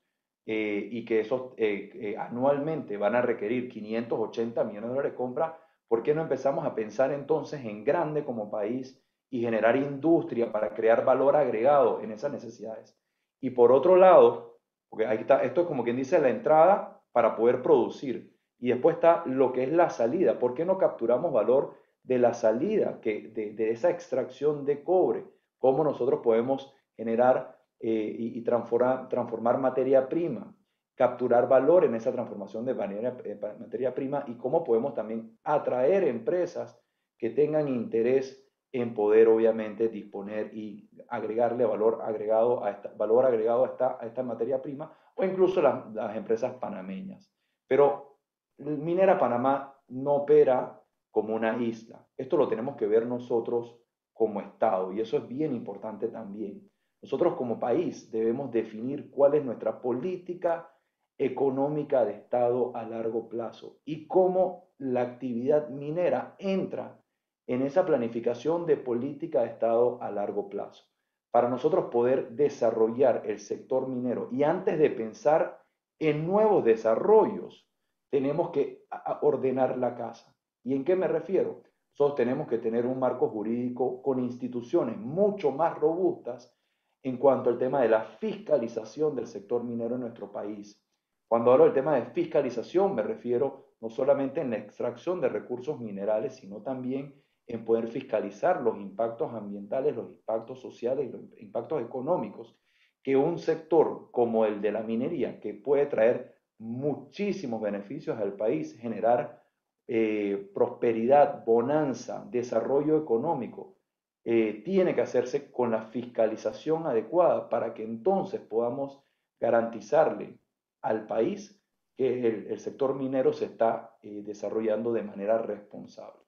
eh, 0.47 0.89
y 0.91 1.05
que 1.05 1.21
esos 1.21 1.53
eh, 1.59 1.91
eh, 1.93 2.17
anualmente 2.17 2.97
van 2.97 3.17
a 3.17 3.21
requerir 3.21 3.69
580 3.69 4.65
millones 4.65 4.85
de 4.85 4.89
dólares 4.89 5.13
de 5.13 5.17
compra, 5.19 5.61
¿por 5.89 6.03
qué 6.03 6.15
no 6.15 6.23
empezamos 6.23 6.65
a 6.65 6.75
pensar 6.75 7.13
entonces 7.13 7.63
en 7.67 7.85
grande 7.85 8.25
como 8.25 8.51
país 8.51 8.99
y 9.29 9.43
generar 9.43 9.77
industria 9.77 10.51
para 10.51 10.73
crear 10.73 11.05
valor 11.05 11.37
agregado 11.37 12.01
en 12.01 12.13
esas 12.13 12.33
necesidades. 12.33 12.99
Y 13.43 13.51
por 13.51 13.73
otro 13.73 13.97
lado, 13.97 14.59
porque 14.89 15.05
ahí 15.07 15.19
está, 15.19 15.43
esto 15.43 15.61
es 15.61 15.67
como 15.67 15.85
quien 15.85 15.97
dice 15.97 16.19
la 16.19 16.31
entrada 16.31 17.03
para 17.13 17.37
poder 17.37 17.61
producir. 17.61 18.35
Y 18.67 18.71
después 18.71 18.97
está 18.97 19.23
lo 19.27 19.53
que 19.53 19.63
es 19.63 19.71
la 19.71 19.91
salida. 19.91 20.41
¿Por 20.41 20.55
qué 20.55 20.65
no 20.65 20.77
capturamos 20.77 21.33
valor 21.33 21.77
de 22.03 22.19
la 22.19 22.35
salida, 22.35 22.99
que, 23.01 23.29
de, 23.29 23.71
esa 23.71 23.91
extracción 23.91 24.65
de 24.65 24.83
cobre? 24.83 25.25
¿Cómo 25.59 25.85
nosotros 25.85 26.19
podemos 26.21 26.75
generar 26.97 27.61
eh, 27.79 28.17
y, 28.19 28.43
transformar, 28.43 29.09
transformar 29.09 29.59
materia 29.59 30.09
prima? 30.09 30.53
capturar 30.97 31.47
valor 31.47 31.85
en 31.85 31.95
esa 31.95 32.11
transformación 32.11 32.65
de 32.65 32.73
eh, 32.73 33.39
materia 33.61 33.95
prima 33.95 34.25
y 34.27 34.35
cómo 34.37 34.65
podemos 34.65 34.95
también 34.95 35.39
atraer 35.45 36.03
empresas 36.03 36.83
que 37.19 37.31
tengan 37.31 37.69
interés 37.69 38.51
en 38.73 38.95
poder 38.95 39.29
obviamente 39.29 39.89
disponer 39.89 40.53
y 40.53 40.91
agregarle 41.09 41.67
valor 41.67 42.01
agregado 42.03 42.65
a 42.65 42.71
esta, 42.71 42.93
valor 42.97 43.27
agregado 43.27 43.65
a 43.65 43.69
esta, 43.69 43.99
a 44.01 44.07
esta 44.07 44.23
materia 44.25 44.61
prima 44.61 44.91
o 45.15 45.23
incluso 45.23 45.63
las, 45.63 45.95
las 45.95 46.17
empresas 46.17 46.55
panameñas. 46.55 47.31
Pero 47.69 48.16
Minera 48.59 49.19
Panamá 49.19 49.75
no 49.89 50.15
opera 50.15 50.83
como 51.11 51.35
una 51.35 51.57
isla. 51.63 52.07
Esto 52.17 52.37
lo 52.37 52.49
tenemos 52.49 52.77
que 52.77 52.87
ver 52.87 53.07
nosotros 53.07 53.79
como 54.13 54.41
Estado 54.41 54.93
y 54.93 55.01
eso 55.01 55.19
es 55.19 55.29
bien 55.29 55.55
importante 55.55 56.09
también. 56.09 56.71
Nosotros 57.03 57.35
como 57.35 57.61
país 57.61 58.11
debemos 58.11 58.51
definir 58.51 59.11
cuál 59.11 59.35
es 59.35 59.45
nuestra 59.45 59.81
política 59.81 60.71
económica 61.19 62.05
de 62.05 62.13
Estado 62.13 62.75
a 62.77 62.85
largo 62.85 63.29
plazo 63.29 63.79
y 63.85 64.07
cómo 64.07 64.71
la 64.79 65.03
actividad 65.03 65.69
minera 65.69 66.35
entra 66.39 67.01
en 67.47 67.63
esa 67.63 67.87
planificación 67.87 68.67
de 68.67 68.77
política 68.77 69.43
de 69.43 69.49
Estado 69.49 70.03
a 70.03 70.11
largo 70.11 70.49
plazo, 70.49 70.85
para 71.31 71.49
nosotros 71.49 71.87
poder 71.91 72.31
desarrollar 72.31 73.23
el 73.27 73.39
sector 73.39 73.89
minero. 73.89 74.29
Y 74.33 74.43
antes 74.43 74.79
de 74.79 74.91
pensar 74.91 75.63
en 75.99 76.27
nuevos 76.27 76.65
desarrollos, 76.65 77.67
tenemos 78.11 78.51
que 78.51 78.87
ordenar 79.23 79.79
la 79.79 79.95
casa. 79.95 80.35
¿Y 80.65 80.75
en 80.75 80.85
qué 80.85 80.97
me 80.97 81.09
refiero? 81.09 81.63
Nosotros 81.93 82.17
tenemos 82.17 82.47
que 82.49 82.59
tener 82.59 82.87
un 82.87 82.99
marco 82.99 83.29
jurídico 83.29 84.03
con 84.03 84.21
instituciones 84.21 84.99
mucho 84.99 85.51
más 85.51 85.79
robustas 85.79 86.55
en 87.03 87.17
cuanto 87.17 87.51
al 87.51 87.59
tema 87.59 87.81
de 87.81 87.89
la 87.89 88.03
fiscalización 88.03 89.15
del 89.15 89.27
sector 89.27 89.65
minero 89.65 89.95
en 89.95 90.03
nuestro 90.03 90.31
país. 90.31 90.83
Cuando 91.29 91.53
hablo 91.53 91.65
del 91.65 91.73
tema 91.73 91.97
de 91.97 92.07
fiscalización, 92.07 92.95
me 92.95 93.03
refiero 93.03 93.75
no 93.81 93.89
solamente 93.89 94.41
en 94.41 94.51
la 94.51 94.59
extracción 94.59 95.21
de 95.21 95.29
recursos 95.29 95.81
minerales, 95.81 96.37
sino 96.37 96.63
también 96.63 97.23
en 97.47 97.65
poder 97.65 97.89
fiscalizar 97.89 98.61
los 98.61 98.77
impactos 98.77 99.33
ambientales, 99.33 99.95
los 99.95 100.11
impactos 100.11 100.61
sociales 100.61 101.13
los 101.13 101.23
impactos 101.39 101.83
económicos 101.83 102.57
que 103.03 103.17
un 103.17 103.39
sector 103.39 104.11
como 104.11 104.45
el 104.47 104.61
de 104.61 104.73
la 104.73 104.83
minería, 104.83 105.39
que 105.39 105.55
puede 105.55 105.87
traer 105.87 106.35
muchísimos 106.59 107.61
beneficios 107.61 108.19
al 108.19 108.35
país, 108.35 108.77
generar 108.79 109.43
eh, 109.89 110.51
prosperidad, 110.55 111.45
bonanza, 111.45 112.27
desarrollo 112.31 112.99
económico, 112.99 113.77
eh, 114.25 114.63
tiene 114.65 114.95
que 114.95 115.03
hacerse 115.03 115.51
con 115.53 115.71
la 115.71 115.83
fiscalización 115.83 116.87
adecuada 116.87 117.49
para 117.49 117.73
que 117.75 117.85
entonces 117.85 118.41
podamos 118.41 119.01
garantizarle 119.39 120.39
al 120.83 121.07
país 121.07 121.63
que 121.97 122.47
el, 122.51 122.59
sector 122.59 122.95
minero 122.95 123.33
se 123.33 123.47
está 123.47 123.97
eh, 124.03 124.23
desarrollando 124.23 124.93
de 124.93 125.03
manera 125.03 125.39
responsable. 125.39 126.21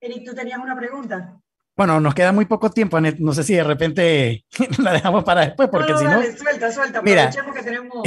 Eric, 0.00 0.24
tú 0.24 0.34
tenías 0.34 0.58
una 0.58 0.76
pregunta. 0.76 1.40
Bueno, 1.80 1.98
nos 1.98 2.14
queda 2.14 2.30
muy 2.30 2.44
poco 2.44 2.68
tiempo, 2.68 2.98
Anet. 2.98 3.20
No 3.20 3.32
sé 3.32 3.42
si 3.42 3.54
de 3.54 3.64
repente 3.64 4.44
la 4.80 4.92
dejamos 4.92 5.24
para 5.24 5.46
después, 5.46 5.70
porque 5.70 5.96
si 5.96 6.04
no. 6.04 6.20
Suelta, 6.36 6.70
suelta. 6.70 7.00
Mira, 7.00 7.30
que 7.30 7.62
tenemos... 7.62 8.06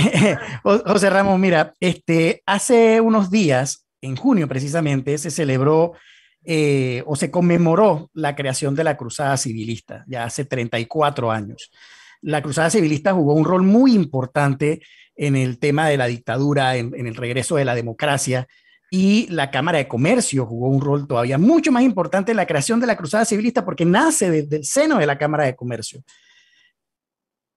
José 0.85 1.09
Ramos, 1.09 1.39
mira, 1.39 1.73
este, 1.79 2.43
hace 2.45 3.01
unos 3.01 3.31
días, 3.31 3.87
en 3.99 4.15
junio 4.15 4.47
precisamente, 4.47 5.17
se 5.17 5.31
celebró 5.31 5.93
eh, 6.43 7.01
o 7.07 7.15
se 7.15 7.31
conmemoró 7.31 8.11
la 8.13 8.35
creación 8.35 8.75
de 8.75 8.83
la 8.83 8.95
Cruzada 8.95 9.37
Civilista, 9.37 10.05
ya 10.05 10.25
hace 10.25 10.45
34 10.45 11.31
años. 11.31 11.71
La 12.21 12.43
Cruzada 12.43 12.69
Civilista 12.69 13.13
jugó 13.13 13.33
un 13.33 13.43
rol 13.43 13.63
muy 13.63 13.95
importante 13.95 14.83
en 15.15 15.35
el 15.35 15.57
tema 15.57 15.89
de 15.89 15.97
la 15.97 16.05
dictadura, 16.05 16.75
en, 16.75 16.93
en 16.95 17.07
el 17.07 17.15
regreso 17.15 17.55
de 17.55 17.65
la 17.65 17.73
democracia 17.73 18.47
y 18.95 19.25
la 19.29 19.49
Cámara 19.49 19.79
de 19.79 19.87
Comercio 19.87 20.45
jugó 20.45 20.67
un 20.67 20.79
rol 20.79 21.07
todavía 21.07 21.39
mucho 21.39 21.71
más 21.71 21.81
importante 21.81 22.29
en 22.29 22.37
la 22.37 22.45
creación 22.45 22.79
de 22.79 22.85
la 22.85 22.95
Cruzada 22.95 23.25
Civilista 23.25 23.65
porque 23.65 23.85
nace 23.85 24.29
desde 24.29 24.57
el 24.57 24.65
seno 24.65 24.99
de 24.99 25.07
la 25.07 25.17
Cámara 25.17 25.45
de 25.45 25.55
Comercio. 25.55 26.03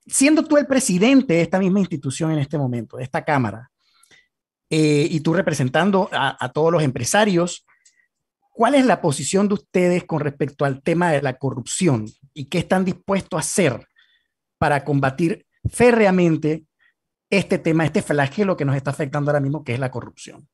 Siendo 0.07 0.45
tú 0.45 0.57
el 0.57 0.67
presidente 0.67 1.35
de 1.35 1.43
esta 1.43 1.59
misma 1.59 1.81
institución 1.81 2.31
en 2.31 2.39
este 2.39 2.57
momento, 2.57 2.97
de 2.97 3.03
esta 3.03 3.23
Cámara, 3.23 3.71
eh, 4.71 5.09
y 5.11 5.21
tú 5.21 5.35
representando 5.35 6.09
a, 6.11 6.43
a 6.43 6.49
todos 6.53 6.73
los 6.73 6.83
empresarios, 6.83 7.67
¿cuál 8.51 8.75
es 8.75 8.87
la 8.87 9.03
posición 9.03 9.47
de 9.47 9.55
ustedes 9.55 10.05
con 10.05 10.21
respecto 10.21 10.65
al 10.65 10.81
tema 10.81 11.11
de 11.11 11.21
la 11.21 11.35
corrupción 11.35 12.07
y 12.33 12.47
qué 12.47 12.61
están 12.61 12.87
dispuestos 12.87 13.37
a 13.37 13.41
hacer 13.41 13.87
para 14.57 14.85
combatir 14.85 15.45
férreamente 15.71 16.65
este 17.29 17.59
tema, 17.59 17.85
este 17.85 18.01
flagelo 18.01 18.57
que 18.57 18.65
nos 18.65 18.75
está 18.75 18.91
afectando 18.91 19.31
ahora 19.31 19.41
mismo, 19.41 19.65
que 19.65 19.75
es 19.75 19.79
la 19.79 19.91
corrupción? 19.91 20.49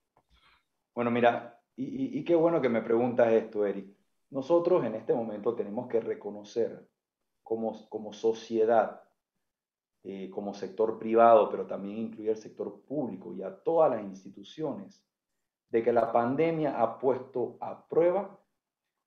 Bueno, 0.94 1.10
mira, 1.10 1.60
y, 1.74 2.22
qué 2.24 2.34
bueno 2.34 2.60
que 2.60 2.68
me 2.68 2.82
preguntas 2.82 3.32
esto, 3.32 3.64
Eric. 3.64 3.96
Nosotros 4.30 4.84
en 4.84 4.94
este 4.94 5.14
momento 5.14 5.54
tenemos 5.54 5.88
que 5.88 6.00
reconocer 6.00 6.88
como, 7.42 7.88
como 7.88 8.12
sociedad, 8.12 9.02
eh, 10.04 10.28
como 10.30 10.52
sector 10.54 10.98
privado, 10.98 11.48
pero 11.50 11.66
también 11.66 11.98
incluir 11.98 12.30
el 12.30 12.36
sector 12.36 12.82
público 12.82 13.34
y 13.34 13.42
a 13.42 13.62
todas 13.62 13.90
las 13.90 14.02
instituciones, 14.02 15.06
de 15.70 15.82
que 15.82 15.92
la 15.92 16.12
pandemia 16.12 16.80
ha 16.80 16.98
puesto 16.98 17.56
a 17.60 17.88
prueba 17.88 18.38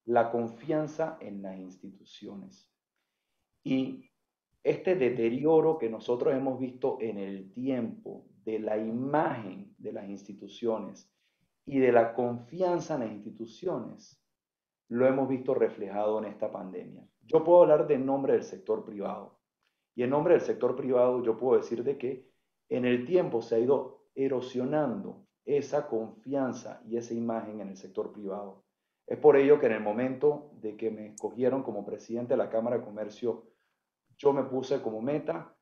la 0.06 0.32
confianza 0.32 1.18
en 1.20 1.42
las 1.44 1.58
instituciones. 1.58 2.72
Y 3.64 4.10
este 4.64 4.96
deterioro 4.96 5.78
que 5.78 5.90
nosotros 5.90 6.34
hemos 6.34 6.60
visto 6.60 6.98
en 7.00 7.20
el 7.20 7.52
tiempo 7.52 8.26
de 8.44 8.60
la 8.60 8.78
imagen 8.78 9.76
de 9.78 9.92
las 9.92 10.10
instituciones, 10.10 11.15
y 11.66 11.80
de 11.80 11.92
la 11.92 12.14
confianza 12.14 12.96
en 12.96 13.00
las 13.02 13.12
instituciones, 13.12 14.22
lo 14.90 15.08
hemos 15.08 15.28
visto 15.28 15.54
reflejado 15.54 16.20
en 16.20 16.26
esta 16.26 16.52
pandemia. 16.52 17.08
Yo 17.24 17.44
puedo 17.44 17.64
hablar 17.64 17.88
de 17.88 17.98
nombre 17.98 18.34
del 18.34 18.44
sector 18.44 18.86
privado. 18.86 19.40
Y 19.96 20.04
en 20.04 20.12
nombre 20.12 20.34
del 20.34 20.42
sector 20.42 20.76
privado 20.76 21.24
yo 21.24 21.38
puedo 21.38 21.58
decir 21.58 21.84
de 21.84 21.98
que 21.98 22.30
en 22.70 22.86
el 22.86 23.06
tiempo 23.06 23.42
se 23.42 23.56
ha 23.56 23.60
ido 23.60 24.06
erosionando 24.14 25.26
esa 25.46 25.88
confianza 25.88 26.82
y 26.86 26.98
esa 26.98 27.14
imagen 27.14 27.62
en 27.62 27.70
el 27.70 27.78
sector 27.78 28.12
privado. 28.12 28.64
Es 29.08 29.18
por 29.18 29.38
ello 29.38 29.60
que 29.60 29.68
en 29.68 29.74
el 29.74 29.82
momento 29.82 30.52
de 30.54 30.76
que 30.76 30.90
me 30.90 31.08
escogieron 31.08 31.64
como 31.64 31.86
presidente 31.86 32.34
de 32.34 32.38
la 32.38 32.50
Cámara 32.50 32.78
de 32.78 32.84
Comercio, 32.84 33.46
yo 34.18 34.34
me 34.34 34.44
puse 34.44 34.82
como 34.82 35.02
meta 35.02 35.55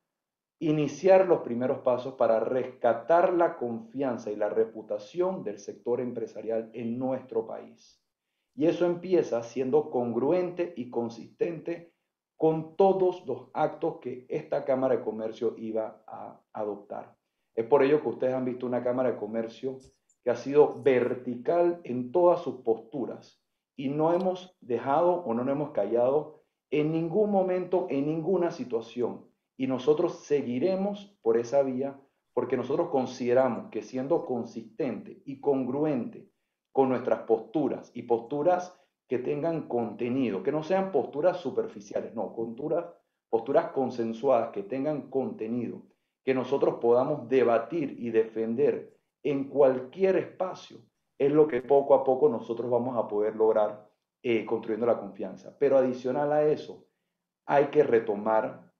iniciar 0.68 1.26
los 1.26 1.40
primeros 1.40 1.80
pasos 1.80 2.14
para 2.14 2.40
rescatar 2.40 3.32
la 3.34 3.56
confianza 3.56 4.30
y 4.30 4.36
la 4.36 4.48
reputación 4.48 5.42
del 5.44 5.58
sector 5.58 6.00
empresarial 6.00 6.70
en 6.72 6.98
nuestro 6.98 7.46
país. 7.46 8.00
Y 8.54 8.66
eso 8.66 8.86
empieza 8.86 9.42
siendo 9.42 9.90
congruente 9.90 10.72
y 10.76 10.90
consistente 10.90 11.92
con 12.36 12.76
todos 12.76 13.26
los 13.26 13.50
actos 13.52 13.98
que 14.00 14.26
esta 14.28 14.64
Cámara 14.64 14.96
de 14.96 15.02
Comercio 15.02 15.54
iba 15.58 16.02
a 16.06 16.40
adoptar. 16.52 17.16
Es 17.54 17.66
por 17.66 17.82
ello 17.82 18.00
que 18.00 18.08
ustedes 18.08 18.34
han 18.34 18.44
visto 18.44 18.66
una 18.66 18.82
Cámara 18.82 19.12
de 19.12 19.18
Comercio 19.18 19.78
que 20.22 20.30
ha 20.30 20.36
sido 20.36 20.82
vertical 20.82 21.80
en 21.84 22.10
todas 22.10 22.40
sus 22.42 22.62
posturas 22.62 23.44
y 23.76 23.88
no 23.88 24.14
hemos 24.14 24.56
dejado 24.60 25.24
o 25.24 25.34
no 25.34 25.44
nos 25.44 25.52
hemos 25.52 25.70
callado 25.72 26.42
en 26.70 26.90
ningún 26.92 27.30
momento, 27.30 27.86
en 27.90 28.06
ninguna 28.06 28.50
situación. 28.50 29.33
Y 29.56 29.66
nosotros 29.66 30.24
seguiremos 30.24 31.16
por 31.22 31.36
esa 31.36 31.62
vía 31.62 32.00
porque 32.32 32.56
nosotros 32.56 32.88
consideramos 32.88 33.70
que 33.70 33.82
siendo 33.82 34.26
consistente 34.26 35.22
y 35.24 35.40
congruente 35.40 36.28
con 36.72 36.88
nuestras 36.88 37.20
posturas 37.20 37.92
y 37.94 38.02
posturas 38.02 38.76
que 39.06 39.18
tengan 39.18 39.68
contenido, 39.68 40.42
que 40.42 40.50
no 40.50 40.62
sean 40.62 40.90
posturas 40.90 41.38
superficiales, 41.38 42.14
no, 42.14 42.34
posturas, 42.34 42.86
posturas 43.30 43.70
consensuadas, 43.70 44.50
que 44.50 44.64
tengan 44.64 45.10
contenido, 45.10 45.82
que 46.24 46.34
nosotros 46.34 46.76
podamos 46.80 47.28
debatir 47.28 47.94
y 47.98 48.10
defender 48.10 48.98
en 49.22 49.44
cualquier 49.44 50.16
espacio, 50.16 50.78
es 51.18 51.30
lo 51.30 51.46
que 51.46 51.62
poco 51.62 51.94
a 51.94 52.02
poco 52.02 52.28
nosotros 52.28 52.68
vamos 52.70 52.96
a 52.96 53.06
poder 53.06 53.36
lograr 53.36 53.88
eh, 54.22 54.44
construyendo 54.44 54.86
la 54.86 54.98
confianza. 54.98 55.56
Pero 55.58 55.78
adicional 55.78 56.32
a 56.32 56.42
eso, 56.44 56.86
hay 57.46 57.66
que 57.66 57.84
retomar 57.84 58.73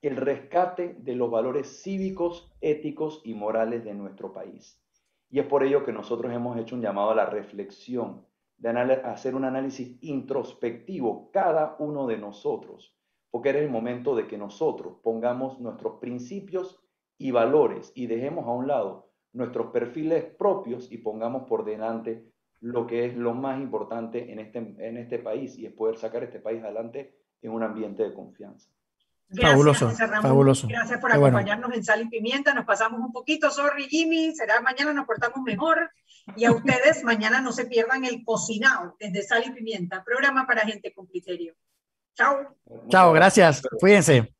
el 0.00 0.16
rescate 0.16 0.94
de 1.00 1.16
los 1.16 1.30
valores 1.30 1.82
cívicos, 1.82 2.52
éticos 2.60 3.20
y 3.24 3.34
morales 3.34 3.84
de 3.84 3.94
nuestro 3.94 4.32
país. 4.32 4.80
Y 5.28 5.40
es 5.40 5.46
por 5.46 5.64
ello 5.64 5.84
que 5.84 5.92
nosotros 5.92 6.32
hemos 6.32 6.56
hecho 6.56 6.76
un 6.76 6.82
llamado 6.82 7.10
a 7.10 7.16
la 7.16 7.26
reflexión, 7.26 8.24
de 8.58 8.70
hacer 8.70 9.34
un 9.34 9.44
análisis 9.44 9.98
introspectivo 10.00 11.30
cada 11.32 11.76
uno 11.78 12.06
de 12.06 12.16
nosotros, 12.16 12.96
porque 13.30 13.50
era 13.50 13.58
el 13.60 13.70
momento 13.70 14.16
de 14.16 14.26
que 14.26 14.38
nosotros 14.38 14.96
pongamos 15.02 15.60
nuestros 15.60 15.98
principios 16.00 16.80
y 17.18 17.30
valores 17.30 17.92
y 17.94 18.06
dejemos 18.06 18.46
a 18.46 18.52
un 18.52 18.66
lado 18.66 19.10
nuestros 19.32 19.68
perfiles 19.68 20.24
propios 20.24 20.90
y 20.90 20.98
pongamos 20.98 21.44
por 21.48 21.64
delante 21.64 22.32
lo 22.60 22.86
que 22.86 23.06
es 23.06 23.16
lo 23.16 23.34
más 23.34 23.60
importante 23.60 24.32
en 24.32 24.40
este, 24.40 24.58
en 24.58 24.96
este 24.96 25.18
país 25.18 25.56
y 25.58 25.66
es 25.66 25.72
poder 25.72 25.96
sacar 25.96 26.24
este 26.24 26.40
país 26.40 26.62
adelante 26.62 27.14
en 27.42 27.52
un 27.52 27.62
ambiente 27.62 28.02
de 28.02 28.14
confianza. 28.14 28.70
Gracias, 29.30 29.50
fabuloso, 29.50 29.90
fabuloso. 30.22 30.68
Gracias 30.68 31.00
por 31.00 31.12
acompañarnos 31.12 31.72
en 31.74 31.84
Sal 31.84 32.02
y 32.02 32.08
Pimienta. 32.08 32.54
Nos 32.54 32.64
pasamos 32.64 33.00
un 33.00 33.12
poquito, 33.12 33.50
sorry 33.50 33.84
Jimmy, 33.84 34.34
será 34.34 34.60
mañana 34.60 34.92
nos 34.92 35.06
portamos 35.06 35.40
mejor. 35.42 35.90
Y 36.36 36.44
a 36.44 36.52
ustedes 36.52 37.04
mañana 37.04 37.40
no 37.40 37.52
se 37.52 37.66
pierdan 37.66 38.04
el 38.04 38.24
cocinado 38.24 38.96
desde 38.98 39.22
Sal 39.22 39.44
y 39.46 39.50
Pimienta, 39.50 40.02
programa 40.02 40.46
para 40.46 40.62
gente 40.62 40.92
con 40.94 41.06
criterio. 41.06 41.54
Chao. 42.14 42.56
Chao, 42.88 43.12
gracias. 43.12 43.62
Cuídense. 43.78 44.34